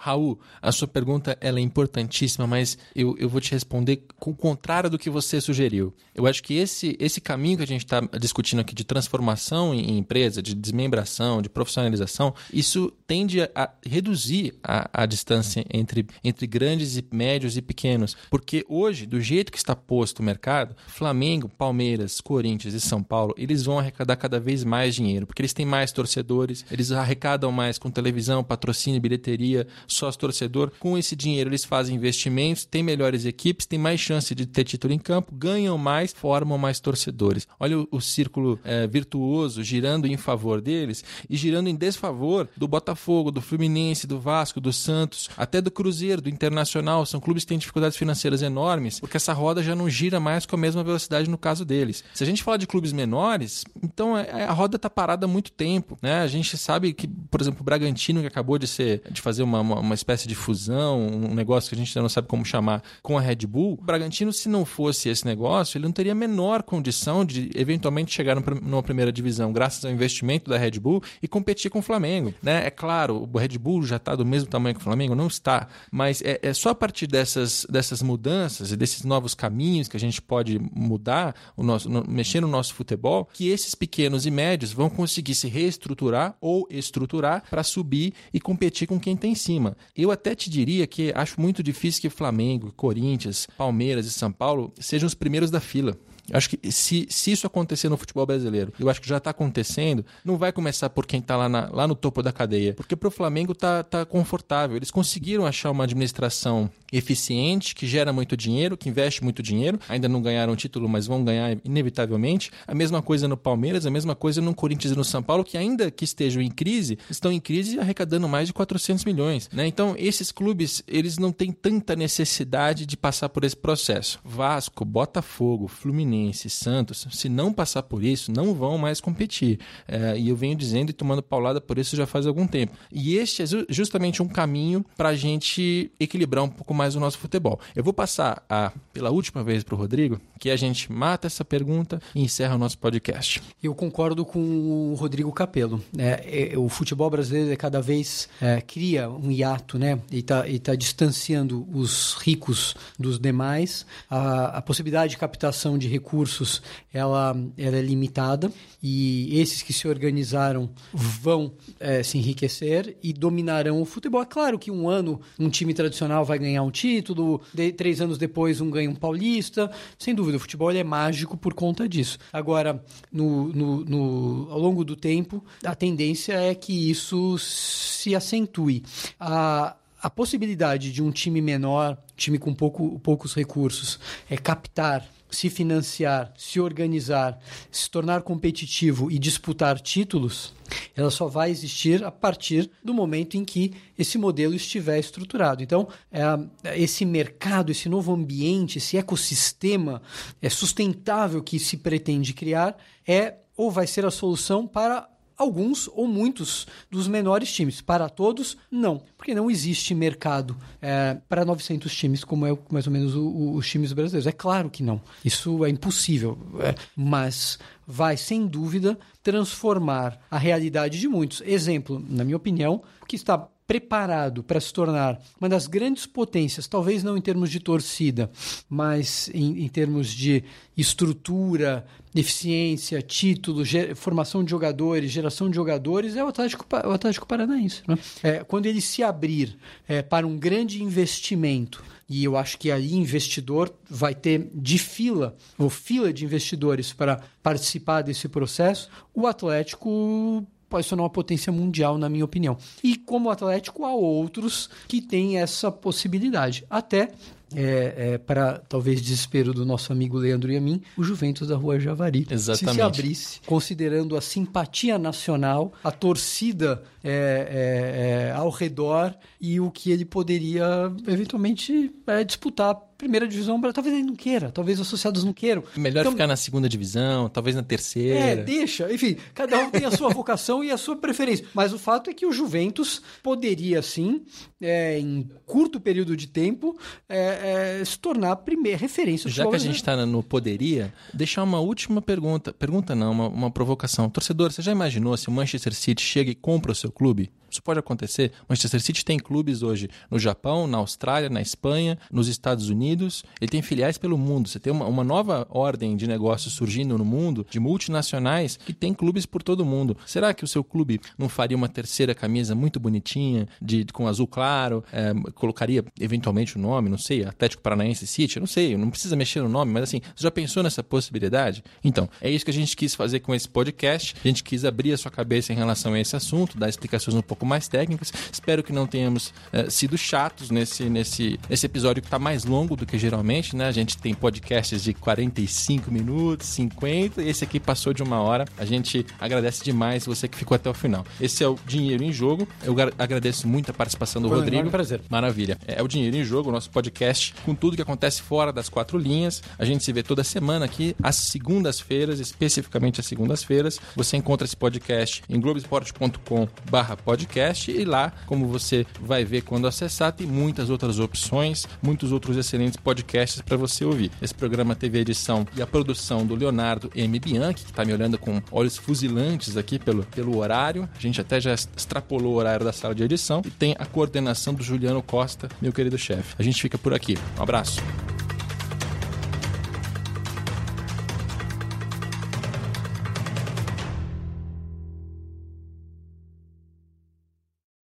Raul, 0.00 0.38
a 0.62 0.70
sua 0.70 0.86
pergunta 0.86 1.36
ela 1.40 1.58
é 1.58 1.62
importantíssima, 1.62 2.46
mas 2.46 2.78
eu, 2.94 3.16
eu 3.18 3.28
vou 3.28 3.40
te 3.40 3.50
responder 3.52 4.04
com 4.18 4.30
o 4.30 4.36
contrário 4.36 4.88
do 4.88 4.98
que 4.98 5.10
você 5.10 5.40
sugeriu. 5.40 5.92
Eu 6.14 6.26
acho 6.26 6.42
que 6.42 6.54
esse, 6.54 6.96
esse 7.00 7.20
caminho 7.20 7.58
que 7.58 7.64
a 7.64 7.66
gente 7.66 7.84
está 7.84 8.00
discutindo 8.18 8.60
aqui 8.60 8.74
de 8.74 8.84
transformação 8.84 9.74
em, 9.74 9.90
em, 9.90 9.98
empresa, 9.98 10.40
de 10.40 10.54
desmembração, 10.54 11.42
de 11.42 11.48
profissionalização, 11.48 12.34
isso 12.52 12.92
tende 13.06 13.42
a 13.42 13.70
reduzir 13.84 14.54
a, 14.62 15.02
a 15.02 15.06
distância 15.06 15.64
entre, 15.72 16.06
entre 16.22 16.46
grandes 16.46 16.96
e 16.96 17.04
médios 17.12 17.56
e 17.56 17.62
pequenos. 17.62 18.16
Porque 18.30 18.64
hoje, 18.68 19.06
do 19.06 19.20
jeito 19.20 19.50
que 19.52 19.58
está 19.58 19.74
posto 19.74 20.20
o 20.20 20.22
mercado, 20.22 20.76
Flamengo, 20.86 21.48
Palmeiras, 21.48 22.20
Corinthians 22.20 22.74
e 22.74 22.80
São 22.80 23.02
Paulo, 23.02 23.34
eles 23.36 23.64
vão 23.64 23.78
arrecadar 23.78 24.16
cada 24.16 24.38
vez 24.38 24.64
mais 24.64 24.94
dinheiro, 24.94 25.26
porque 25.26 25.42
eles 25.42 25.52
têm 25.52 25.66
mais 25.66 25.92
torcedores, 25.92 26.64
eles 26.70 26.92
arrecadam 26.92 27.50
mais 27.50 27.78
com 27.78 27.90
televisão, 27.90 28.44
patrocínio, 28.44 29.00
bilheteria, 29.00 29.66
sócio-torcedor. 29.88 30.72
Com 30.78 30.96
esse 30.96 31.16
dinheiro, 31.16 31.50
eles 31.50 31.64
fazem 31.64 31.96
investimentos, 31.96 32.64
têm 32.64 32.82
melhores 32.82 33.24
equipes, 33.24 33.66
têm 33.66 33.78
mais 33.78 34.00
chance 34.00 34.34
de 34.34 34.46
ter 34.46 34.64
título 34.64 34.92
em 34.92 34.98
campo, 34.98 35.32
ganham 35.34 35.76
mais, 35.76 36.12
formam 36.12 36.58
mais 36.58 36.80
torcedores. 36.80 37.46
Olha 37.58 37.80
o, 37.80 37.88
o 37.90 38.00
círculo 38.00 38.58
é, 38.64 38.86
virtuoso 38.86 39.62
girando 39.62 40.06
em 40.06 40.16
favor 40.16 40.60
deles 40.60 41.04
e 41.28 41.36
girando 41.36 41.68
em 41.68 41.74
desfavor 41.74 42.48
do 42.56 42.68
Botafogo, 42.68 43.30
do 43.30 43.40
Fluminense, 43.40 44.06
do 44.06 44.20
Vasco, 44.20 44.60
do 44.60 44.72
Santos, 44.72 45.28
até 45.36 45.60
do 45.60 45.70
Cruzeiro, 45.70 46.22
do 46.22 46.28
Internacional. 46.28 47.04
São 47.06 47.20
clubes 47.20 47.44
que 47.44 47.48
têm 47.48 47.58
dificuldades 47.58 47.96
financeiras 47.96 48.42
enormes, 48.42 49.00
porque 49.00 49.16
essa 49.16 49.32
roda 49.32 49.62
já 49.62 49.74
não 49.74 49.88
gira 49.88 50.20
mais 50.20 50.46
com 50.46 50.56
a 50.56 50.58
mesma 50.58 50.84
velocidade 50.84 51.28
no 51.28 51.38
caso 51.38 51.64
deles. 51.64 52.04
Se 52.14 52.22
a 52.22 52.26
gente 52.26 52.42
falar 52.42 52.56
de 52.56 52.66
clubes 52.66 52.92
menores, 52.92 53.64
então 53.82 54.16
é, 54.16 54.28
é, 54.28 54.44
a 54.44 54.52
roda 54.52 54.76
está 54.76 54.90
parada 54.90 55.26
há 55.26 55.28
muito 55.28 55.50
tempo. 55.52 55.98
Né? 56.02 56.20
A 56.20 56.26
gente 56.26 56.56
sabe 56.56 56.92
que, 56.92 57.06
por 57.06 57.40
exemplo, 57.40 57.60
o 57.60 57.64
Bragantino, 57.64 58.20
que 58.20 58.26
acabou 58.26 58.58
de 58.58 58.66
ser 58.66 59.02
de 59.10 59.20
fazer 59.20 59.42
uma, 59.42 59.60
uma, 59.60 59.77
uma 59.80 59.94
espécie 59.94 60.28
de 60.28 60.34
fusão, 60.34 61.06
um 61.06 61.34
negócio 61.34 61.68
que 61.68 61.74
a 61.74 61.78
gente 61.78 61.90
ainda 61.90 62.02
não 62.02 62.08
sabe 62.08 62.28
como 62.28 62.44
chamar, 62.44 62.82
com 63.02 63.16
a 63.18 63.20
Red 63.20 63.46
Bull, 63.46 63.78
o 63.80 63.84
Bragantino, 63.84 64.32
se 64.32 64.48
não 64.48 64.64
fosse 64.64 65.08
esse 65.08 65.24
negócio, 65.24 65.78
ele 65.78 65.84
não 65.84 65.92
teria 65.92 66.12
a 66.12 66.14
menor 66.14 66.62
condição 66.62 67.24
de 67.24 67.50
eventualmente 67.54 68.12
chegar 68.12 68.36
numa 68.36 68.82
primeira 68.82 69.12
divisão, 69.12 69.52
graças 69.52 69.84
ao 69.84 69.90
investimento 69.90 70.50
da 70.50 70.58
Red 70.58 70.78
Bull, 70.78 71.02
e 71.22 71.28
competir 71.28 71.70
com 71.70 71.78
o 71.78 71.82
Flamengo. 71.82 72.34
Né? 72.42 72.66
É 72.66 72.70
claro, 72.70 73.28
o 73.32 73.38
Red 73.38 73.58
Bull 73.58 73.82
já 73.82 73.96
está 73.96 74.14
do 74.14 74.24
mesmo 74.24 74.48
tamanho 74.48 74.74
que 74.74 74.80
o 74.80 74.84
Flamengo? 74.84 75.14
Não 75.14 75.26
está. 75.26 75.68
Mas 75.90 76.22
é, 76.22 76.38
é 76.42 76.52
só 76.52 76.70
a 76.70 76.74
partir 76.74 77.06
dessas, 77.06 77.66
dessas 77.68 78.02
mudanças 78.02 78.72
e 78.72 78.76
desses 78.76 79.04
novos 79.04 79.34
caminhos 79.34 79.88
que 79.88 79.96
a 79.96 80.00
gente 80.00 80.20
pode 80.20 80.58
mudar, 80.72 81.34
o 81.56 81.62
nosso, 81.62 81.88
no, 81.88 82.04
mexer 82.08 82.40
no 82.40 82.48
nosso 82.48 82.74
futebol, 82.74 83.28
que 83.32 83.48
esses 83.48 83.74
pequenos 83.74 84.26
e 84.26 84.30
médios 84.30 84.72
vão 84.72 84.88
conseguir 84.88 85.34
se 85.34 85.48
reestruturar 85.48 86.36
ou 86.40 86.66
estruturar 86.70 87.42
para 87.48 87.62
subir 87.62 88.12
e 88.32 88.40
competir 88.40 88.86
com 88.86 88.98
quem 88.98 89.16
tem 89.16 89.32
em 89.32 89.34
cima. 89.34 89.67
Eu 89.96 90.10
até 90.10 90.34
te 90.34 90.50
diria 90.50 90.86
que 90.86 91.12
acho 91.14 91.40
muito 91.40 91.62
difícil 91.62 92.00
que 92.02 92.10
Flamengo, 92.10 92.72
Corinthians, 92.76 93.46
Palmeiras 93.56 94.06
e 94.06 94.10
São 94.10 94.30
Paulo 94.32 94.72
sejam 94.78 95.06
os 95.06 95.14
primeiros 95.14 95.50
da 95.50 95.60
fila. 95.60 95.96
Acho 96.32 96.50
que 96.50 96.70
se, 96.70 97.06
se 97.10 97.32
isso 97.32 97.46
acontecer 97.46 97.88
no 97.88 97.96
futebol 97.96 98.26
brasileiro, 98.26 98.72
eu 98.78 98.88
acho 98.88 99.00
que 99.00 99.08
já 99.08 99.18
está 99.18 99.30
acontecendo, 99.30 100.04
não 100.24 100.36
vai 100.36 100.52
começar 100.52 100.90
por 100.90 101.06
quem 101.06 101.20
está 101.20 101.36
lá, 101.36 101.46
lá 101.72 101.86
no 101.86 101.94
topo 101.94 102.22
da 102.22 102.32
cadeia. 102.32 102.74
Porque 102.74 102.96
para 102.96 103.08
o 103.08 103.10
Flamengo 103.10 103.54
tá, 103.54 103.82
tá 103.82 104.04
confortável. 104.04 104.76
Eles 104.76 104.90
conseguiram 104.90 105.46
achar 105.46 105.70
uma 105.70 105.84
administração 105.84 106.70
eficiente, 106.92 107.74
que 107.74 107.86
gera 107.86 108.12
muito 108.12 108.36
dinheiro, 108.36 108.76
que 108.76 108.88
investe 108.88 109.22
muito 109.22 109.42
dinheiro. 109.42 109.78
Ainda 109.88 110.08
não 110.08 110.22
ganharam 110.22 110.56
título, 110.56 110.88
mas 110.88 111.06
vão 111.06 111.24
ganhar 111.24 111.56
inevitavelmente. 111.64 112.50
A 112.66 112.74
mesma 112.74 113.02
coisa 113.02 113.28
no 113.28 113.36
Palmeiras, 113.36 113.86
a 113.86 113.90
mesma 113.90 114.14
coisa 114.14 114.40
no 114.40 114.54
Corinthians 114.54 114.92
e 114.92 114.96
no 114.96 115.04
São 115.04 115.22
Paulo, 115.22 115.44
que 115.44 115.56
ainda 115.56 115.90
que 115.90 116.04
estejam 116.04 116.42
em 116.42 116.50
crise, 116.50 116.98
estão 117.10 117.32
em 117.32 117.40
crise 117.40 117.78
arrecadando 117.78 118.28
mais 118.28 118.48
de 118.48 118.54
400 118.54 119.04
milhões. 119.04 119.48
Né? 119.52 119.66
Então, 119.66 119.94
esses 119.98 120.32
clubes, 120.32 120.82
eles 120.86 121.18
não 121.18 121.32
têm 121.32 121.52
tanta 121.52 121.94
necessidade 121.94 122.86
de 122.86 122.96
passar 122.96 123.28
por 123.28 123.44
esse 123.44 123.56
processo. 123.56 124.18
Vasco, 124.24 124.84
Botafogo, 124.84 125.68
Fluminense, 125.68 126.17
Fluminense, 126.18 126.50
Santos, 126.50 127.06
se 127.10 127.28
não 127.28 127.52
passar 127.52 127.82
por 127.82 128.02
isso, 128.02 128.32
não 128.32 128.54
vão 128.54 128.76
mais 128.76 129.00
competir. 129.00 129.60
É, 129.86 130.18
e 130.18 130.28
eu 130.28 130.36
venho 130.36 130.56
dizendo 130.56 130.90
e 130.90 130.92
tomando 130.92 131.22
paulada 131.22 131.60
por 131.60 131.78
isso 131.78 131.96
já 131.96 132.06
faz 132.06 132.26
algum 132.26 132.46
tempo. 132.46 132.76
E 132.92 133.16
este 133.16 133.42
é 133.42 133.46
justamente 133.68 134.22
um 134.22 134.28
caminho 134.28 134.84
para 134.96 135.10
a 135.10 135.14
gente 135.14 135.90
equilibrar 135.98 136.44
um 136.44 136.48
pouco 136.48 136.74
mais 136.74 136.96
o 136.96 137.00
nosso 137.00 137.18
futebol. 137.18 137.60
Eu 137.74 137.84
vou 137.84 137.92
passar 137.92 138.42
a, 138.48 138.72
pela 138.92 139.10
última 139.10 139.44
vez 139.44 139.62
para 139.62 139.74
o 139.74 139.78
Rodrigo, 139.78 140.20
que 140.38 140.50
a 140.50 140.56
gente 140.56 140.90
mata 140.90 141.26
essa 141.26 141.44
pergunta 141.44 142.00
e 142.14 142.22
encerra 142.22 142.56
o 142.56 142.58
nosso 142.58 142.78
podcast. 142.78 143.40
Eu 143.62 143.74
concordo 143.74 144.24
com 144.24 144.40
o 144.40 144.94
Rodrigo 144.94 145.32
Capello. 145.32 145.82
É, 145.96 146.52
é, 146.52 146.58
o 146.58 146.68
futebol 146.68 147.08
brasileiro 147.10 147.52
é 147.52 147.56
cada 147.56 147.80
vez 147.80 148.28
é, 148.40 148.60
cria 148.60 149.08
um 149.08 149.30
hiato, 149.30 149.78
né? 149.78 150.00
E 150.10 150.18
está 150.18 150.44
tá 150.62 150.74
distanciando 150.74 151.66
os 151.72 152.14
ricos 152.14 152.74
dos 152.98 153.18
demais. 153.18 153.86
A, 154.10 154.58
a 154.58 154.62
possibilidade 154.62 155.10
de 155.10 155.18
captação 155.18 155.78
de 155.78 155.88
recursos 155.88 156.07
recursos 156.08 156.62
ela, 156.92 157.36
ela 157.58 157.76
é 157.76 157.82
limitada 157.82 158.50
e 158.82 159.38
esses 159.38 159.60
que 159.60 159.72
se 159.74 159.86
organizaram 159.86 160.70
vão 160.92 161.52
é, 161.78 162.02
se 162.02 162.16
enriquecer 162.16 162.96
e 163.02 163.12
dominarão 163.12 163.82
o 163.82 163.84
futebol. 163.84 164.22
É 164.22 164.26
claro 164.26 164.58
que 164.58 164.70
um 164.70 164.88
ano 164.88 165.20
um 165.38 165.50
time 165.50 165.74
tradicional 165.74 166.24
vai 166.24 166.38
ganhar 166.38 166.62
um 166.62 166.70
título, 166.70 167.42
de, 167.52 167.72
três 167.72 168.00
anos 168.00 168.16
depois 168.16 168.60
um 168.60 168.70
ganha 168.70 168.88
um 168.88 168.94
paulista. 168.94 169.70
Sem 169.98 170.14
dúvida, 170.14 170.38
o 170.38 170.40
futebol 170.40 170.70
é 170.70 170.82
mágico 170.82 171.36
por 171.36 171.52
conta 171.52 171.86
disso. 171.86 172.18
Agora, 172.32 172.82
no, 173.12 173.48
no, 173.48 173.84
no, 173.84 174.48
ao 174.50 174.58
longo 174.58 174.84
do 174.84 174.96
tempo, 174.96 175.44
a 175.62 175.74
tendência 175.74 176.32
é 176.32 176.54
que 176.54 176.90
isso 176.90 177.36
se 177.38 178.14
acentue. 178.14 178.82
A, 179.20 179.76
a 180.00 180.08
possibilidade 180.08 180.92
de 180.92 181.02
um 181.02 181.10
time 181.10 181.40
menor, 181.40 181.98
time 182.16 182.38
com 182.38 182.54
pouco, 182.54 182.98
poucos 183.00 183.34
recursos, 183.34 183.98
é 184.30 184.36
captar 184.36 185.04
se 185.30 185.50
financiar, 185.50 186.32
se 186.36 186.60
organizar, 186.60 187.38
se 187.70 187.90
tornar 187.90 188.22
competitivo 188.22 189.10
e 189.10 189.18
disputar 189.18 189.80
títulos, 189.80 190.54
ela 190.96 191.10
só 191.10 191.26
vai 191.26 191.50
existir 191.50 192.04
a 192.04 192.10
partir 192.10 192.70
do 192.82 192.92
momento 192.92 193.36
em 193.36 193.44
que 193.44 193.72
esse 193.98 194.18
modelo 194.18 194.54
estiver 194.54 194.98
estruturado. 194.98 195.62
Então, 195.62 195.88
é, 196.10 196.80
esse 196.80 197.04
mercado, 197.04 197.70
esse 197.70 197.88
novo 197.88 198.12
ambiente, 198.12 198.78
esse 198.78 198.96
ecossistema 198.96 200.02
é 200.40 200.48
sustentável 200.48 201.42
que 201.42 201.58
se 201.58 201.76
pretende 201.76 202.34
criar 202.34 202.76
é 203.06 203.36
ou 203.56 203.70
vai 203.70 203.86
ser 203.86 204.04
a 204.04 204.10
solução 204.10 204.66
para 204.66 205.08
alguns 205.38 205.88
ou 205.94 206.06
muitos 206.06 206.66
dos 206.90 207.06
menores 207.06 207.52
times. 207.52 207.80
Para 207.80 208.08
todos, 208.08 208.56
não, 208.70 209.00
porque 209.16 209.34
não 209.34 209.50
existe 209.50 209.94
mercado 209.94 210.56
é, 210.82 211.16
para 211.28 211.44
900 211.44 211.94
times, 211.94 212.24
como 212.24 212.46
é 212.46 212.58
mais 212.70 212.86
ou 212.86 212.92
menos 212.92 213.14
o, 213.14 213.22
o, 213.22 213.54
os 213.54 213.68
times 213.68 213.92
brasileiros. 213.92 214.26
É 214.26 214.32
claro 214.32 214.68
que 214.68 214.82
não. 214.82 215.00
Isso 215.24 215.64
é 215.64 215.70
impossível. 215.70 216.36
É, 216.60 216.74
mas 216.96 217.58
vai, 217.86 218.16
sem 218.16 218.46
dúvida, 218.46 218.98
transformar 219.22 220.20
a 220.30 220.36
realidade 220.36 220.98
de 220.98 221.08
muitos. 221.08 221.40
Exemplo, 221.46 222.04
na 222.08 222.24
minha 222.24 222.36
opinião, 222.36 222.82
que 223.06 223.16
está 223.16 223.48
preparado 223.68 224.42
para 224.42 224.58
se 224.58 224.72
tornar 224.72 225.20
uma 225.38 225.46
das 225.46 225.66
grandes 225.66 226.06
potências, 226.06 226.66
talvez 226.66 227.04
não 227.04 227.18
em 227.18 227.20
termos 227.20 227.50
de 227.50 227.60
torcida, 227.60 228.30
mas 228.66 229.30
em, 229.34 229.62
em 229.62 229.68
termos 229.68 230.08
de 230.08 230.42
estrutura, 230.74 231.84
eficiência, 232.14 233.02
título, 233.02 233.62
formação 233.94 234.42
de 234.42 234.50
jogadores, 234.50 235.10
geração 235.10 235.50
de 235.50 235.56
jogadores, 235.56 236.16
é 236.16 236.24
o 236.24 236.28
Atlético, 236.28 236.64
o 236.72 236.90
Atlético 236.90 237.26
Paranaense. 237.26 237.82
Né? 237.86 237.98
É, 238.22 238.42
quando 238.42 238.64
ele 238.64 238.80
se 238.80 239.02
abrir 239.02 239.58
é, 239.86 240.00
para 240.00 240.26
um 240.26 240.38
grande 240.38 240.82
investimento, 240.82 241.84
e 242.08 242.24
eu 242.24 242.38
acho 242.38 242.56
que 242.56 242.70
aí 242.70 242.94
investidor 242.94 243.70
vai 243.88 244.14
ter 244.14 244.48
de 244.54 244.78
fila, 244.78 245.36
ou 245.58 245.68
fila 245.68 246.10
de 246.10 246.24
investidores 246.24 246.94
para 246.94 247.20
participar 247.42 248.00
desse 248.00 248.28
processo, 248.28 248.88
o 249.14 249.26
Atlético 249.26 250.46
pode 250.68 250.84
se 250.84 250.90
tornar 250.90 251.04
uma 251.04 251.10
potência 251.10 251.52
mundial, 251.52 251.98
na 251.98 252.08
minha 252.08 252.24
opinião. 252.24 252.56
E 252.82 252.96
como 252.96 253.30
Atlético, 253.30 253.84
há 253.84 253.94
outros 253.94 254.68
que 254.86 255.00
têm 255.00 255.38
essa 255.38 255.70
possibilidade. 255.70 256.64
Até 256.68 257.10
é, 257.54 257.94
é, 258.14 258.18
para 258.18 258.58
talvez 258.68 259.00
desespero 259.00 259.54
do 259.54 259.64
nosso 259.64 259.92
amigo 259.92 260.18
Leandro 260.18 260.52
e 260.52 260.56
a 260.56 260.60
mim, 260.60 260.82
o 260.96 261.02
Juventus 261.02 261.48
da 261.48 261.56
Rua 261.56 261.80
Javari. 261.80 262.26
Exatamente. 262.30 262.70
Se 262.70 262.74
se 262.74 262.82
abrisse, 262.82 263.40
considerando 263.46 264.16
a 264.16 264.20
simpatia 264.20 264.98
nacional, 264.98 265.72
a 265.82 265.90
torcida 265.90 266.82
é, 267.02 267.10
é, 267.10 268.28
é 268.28 268.32
ao 268.32 268.50
redor 268.50 269.14
e 269.40 269.60
o 269.60 269.70
que 269.70 269.90
ele 269.90 270.04
poderia 270.04 270.92
eventualmente 271.06 271.90
é, 272.06 272.24
disputar 272.24 272.87
primeira 272.98 273.28
divisão, 273.28 273.60
talvez 273.72 273.94
ele 273.94 274.04
não 274.04 274.16
queira, 274.16 274.50
talvez 274.50 274.80
os 274.80 274.86
associados 274.88 275.22
não 275.22 275.32
queiram. 275.32 275.62
Melhor 275.76 276.00
então, 276.00 276.12
ficar 276.12 276.26
na 276.26 276.34
segunda 276.34 276.68
divisão, 276.68 277.28
talvez 277.28 277.54
na 277.54 277.62
terceira. 277.62 278.18
É, 278.18 278.36
deixa. 278.36 278.92
Enfim, 278.92 279.16
cada 279.32 279.56
um 279.60 279.70
tem 279.70 279.84
a 279.84 279.90
sua 279.92 280.08
vocação 280.10 280.64
e 280.64 280.70
a 280.72 280.76
sua 280.76 280.96
preferência. 280.96 281.46
Mas 281.54 281.72
o 281.72 281.78
fato 281.78 282.10
é 282.10 282.12
que 282.12 282.26
o 282.26 282.32
Juventus 282.32 283.00
poderia, 283.22 283.80
sim, 283.82 284.22
é, 284.60 284.98
em 284.98 285.30
curto 285.46 285.80
período 285.80 286.16
de 286.16 286.26
tempo, 286.26 286.76
é, 287.08 287.78
é, 287.80 287.84
se 287.84 287.96
tornar 287.98 288.32
a 288.32 288.36
primeira 288.36 288.76
referência. 288.76 289.30
Já 289.30 289.46
que 289.46 289.54
a 289.54 289.58
gente 289.58 289.76
está 289.76 290.04
no 290.04 290.22
poderia, 290.22 290.92
deixar 291.14 291.44
uma 291.44 291.60
última 291.60 292.02
pergunta. 292.02 292.52
Pergunta 292.52 292.96
não, 292.96 293.12
uma, 293.12 293.28
uma 293.28 293.50
provocação. 293.50 294.10
Torcedor, 294.10 294.50
você 294.50 294.60
já 294.60 294.72
imaginou 294.72 295.16
se 295.16 295.28
o 295.28 295.32
Manchester 295.32 295.72
City 295.72 296.02
chega 296.02 296.32
e 296.32 296.34
compra 296.34 296.72
o 296.72 296.74
seu 296.74 296.90
clube? 296.90 297.30
Isso 297.58 297.62
pode 297.64 297.80
acontecer. 297.80 298.30
Manchester 298.48 298.80
City 298.80 299.04
tem 299.04 299.18
clubes 299.18 299.64
hoje 299.64 299.90
no 300.08 300.16
Japão, 300.16 300.68
na 300.68 300.78
Austrália, 300.78 301.28
na 301.28 301.42
Espanha, 301.42 301.98
nos 302.08 302.28
Estados 302.28 302.68
Unidos. 302.68 303.24
Ele 303.40 303.50
tem 303.50 303.60
filiais 303.60 303.98
pelo 303.98 304.16
mundo. 304.16 304.48
Você 304.48 304.60
tem 304.60 304.72
uma, 304.72 304.86
uma 304.86 305.02
nova 305.02 305.44
ordem 305.50 305.96
de 305.96 306.06
negócios 306.06 306.54
surgindo 306.54 306.96
no 306.96 307.04
mundo, 307.04 307.44
de 307.50 307.58
multinacionais, 307.58 308.56
que 308.56 308.72
tem 308.72 308.94
clubes 308.94 309.26
por 309.26 309.42
todo 309.42 309.62
o 309.62 309.66
mundo. 309.66 309.96
Será 310.06 310.32
que 310.32 310.44
o 310.44 310.46
seu 310.46 310.62
clube 310.62 311.00
não 311.18 311.28
faria 311.28 311.56
uma 311.56 311.68
terceira 311.68 312.14
camisa 312.14 312.54
muito 312.54 312.78
bonitinha, 312.78 313.48
de, 313.60 313.84
com 313.86 314.06
azul 314.06 314.28
claro? 314.28 314.84
É, 314.92 315.12
colocaria 315.34 315.84
eventualmente 315.98 316.56
o 316.56 316.60
nome, 316.60 316.88
não 316.88 316.98
sei, 316.98 317.24
Atlético 317.24 317.60
Paranaense 317.60 318.06
City? 318.06 318.38
Não 318.38 318.46
sei, 318.46 318.76
não 318.76 318.88
precisa 318.88 319.16
mexer 319.16 319.42
no 319.42 319.48
nome, 319.48 319.72
mas 319.72 319.82
assim, 319.82 320.00
você 320.14 320.22
já 320.22 320.30
pensou 320.30 320.62
nessa 320.62 320.84
possibilidade? 320.84 321.64
Então, 321.82 322.08
é 322.20 322.30
isso 322.30 322.44
que 322.44 322.52
a 322.52 322.54
gente 322.54 322.76
quis 322.76 322.94
fazer 322.94 323.18
com 323.18 323.34
esse 323.34 323.48
podcast. 323.48 324.14
A 324.24 324.28
gente 324.28 324.44
quis 324.44 324.64
abrir 324.64 324.92
a 324.92 324.96
sua 324.96 325.10
cabeça 325.10 325.52
em 325.52 325.56
relação 325.56 325.94
a 325.94 325.98
esse 326.00 326.14
assunto, 326.14 326.56
dar 326.56 326.68
explicações 326.68 327.16
um 327.16 327.22
pouco 327.22 327.47
mais 327.48 327.66
técnicas. 327.68 328.12
Espero 328.32 328.62
que 328.62 328.72
não 328.72 328.86
tenhamos 328.86 329.32
é, 329.52 329.70
sido 329.70 329.96
chatos 329.96 330.50
nesse, 330.50 330.84
nesse, 330.84 331.40
nesse 331.48 331.66
episódio 331.66 332.02
que 332.02 332.06
está 332.06 332.18
mais 332.18 332.44
longo 332.44 332.76
do 332.76 332.86
que 332.86 332.98
geralmente, 332.98 333.56
né? 333.56 333.66
A 333.66 333.72
gente 333.72 333.96
tem 333.96 334.14
podcasts 334.14 334.82
de 334.82 334.92
45 334.94 335.90
minutos, 335.90 336.46
50, 336.48 337.22
e 337.22 337.28
esse 337.28 337.44
aqui 337.44 337.58
passou 337.58 337.92
de 337.92 338.02
uma 338.02 338.20
hora. 338.20 338.44
A 338.56 338.64
gente 338.64 339.06
agradece 339.18 339.64
demais 339.64 340.06
você 340.06 340.28
que 340.28 340.36
ficou 340.36 340.54
até 340.54 340.68
o 340.68 340.74
final. 340.74 341.04
Esse 341.20 341.42
é 341.42 341.48
o 341.48 341.58
Dinheiro 341.66 342.04
em 342.04 342.12
Jogo. 342.12 342.46
Eu 342.62 342.74
agradeço 342.98 343.48
muito 343.48 343.70
a 343.70 343.74
participação 343.74 344.20
do 344.20 344.28
Foi 344.28 344.38
Rodrigo. 344.38 344.68
Um 344.68 344.70
prazer. 344.70 345.00
Maravilha. 345.08 345.58
É 345.66 345.82
o 345.82 345.88
Dinheiro 345.88 346.16
em 346.16 346.24
Jogo, 346.24 346.50
o 346.50 346.52
nosso 346.52 346.70
podcast 346.70 347.34
com 347.44 347.54
tudo 347.54 347.76
que 347.76 347.82
acontece 347.82 348.20
fora 348.20 348.52
das 348.52 348.68
quatro 348.68 348.98
linhas. 348.98 349.42
A 349.58 349.64
gente 349.64 349.82
se 349.84 349.92
vê 349.92 350.02
toda 350.02 350.22
semana 350.22 350.64
aqui, 350.64 350.94
às 351.02 351.16
segundas-feiras, 351.16 352.20
especificamente 352.20 353.00
às 353.00 353.06
segundas-feiras. 353.06 353.80
Você 353.96 354.16
encontra 354.16 354.44
esse 354.44 354.56
podcast 354.56 355.22
em 355.28 355.40
globesport.com/podcast 355.40 357.37
e 357.68 357.84
lá, 357.84 358.12
como 358.26 358.46
você 358.46 358.86
vai 359.00 359.24
ver 359.24 359.42
quando 359.42 359.66
acessar, 359.66 360.12
tem 360.12 360.26
muitas 360.26 360.70
outras 360.70 360.98
opções, 360.98 361.66
muitos 361.82 362.12
outros 362.12 362.36
excelentes 362.36 362.76
podcasts 362.76 363.40
para 363.40 363.56
você 363.56 363.84
ouvir. 363.84 364.10
Esse 364.20 364.34
programa 364.34 364.74
teve 364.74 364.98
a 364.98 365.00
edição 365.00 365.46
e 365.56 365.62
a 365.62 365.66
produção 365.66 366.26
do 366.26 366.34
Leonardo 366.34 366.90
M. 366.94 367.18
Bianchi, 367.18 367.64
que 367.64 367.70
está 367.70 367.84
me 367.84 367.92
olhando 367.92 368.18
com 368.18 368.42
olhos 368.50 368.76
fuzilantes 368.76 369.56
aqui 369.56 369.78
pelo, 369.78 370.04
pelo 370.04 370.36
horário. 370.36 370.88
A 370.96 371.00
gente 371.00 371.20
até 371.20 371.40
já 371.40 371.54
extrapolou 371.54 372.34
o 372.34 372.36
horário 372.36 372.64
da 372.64 372.72
sala 372.72 372.94
de 372.94 373.02
edição. 373.02 373.42
E 373.44 373.50
tem 373.50 373.74
a 373.78 373.86
coordenação 373.86 374.54
do 374.54 374.62
Juliano 374.62 375.02
Costa, 375.02 375.48
meu 375.60 375.72
querido 375.72 375.98
chefe. 375.98 376.34
A 376.38 376.42
gente 376.42 376.60
fica 376.60 376.78
por 376.78 376.92
aqui. 376.92 377.16
Um 377.38 377.42
abraço. 377.42 377.80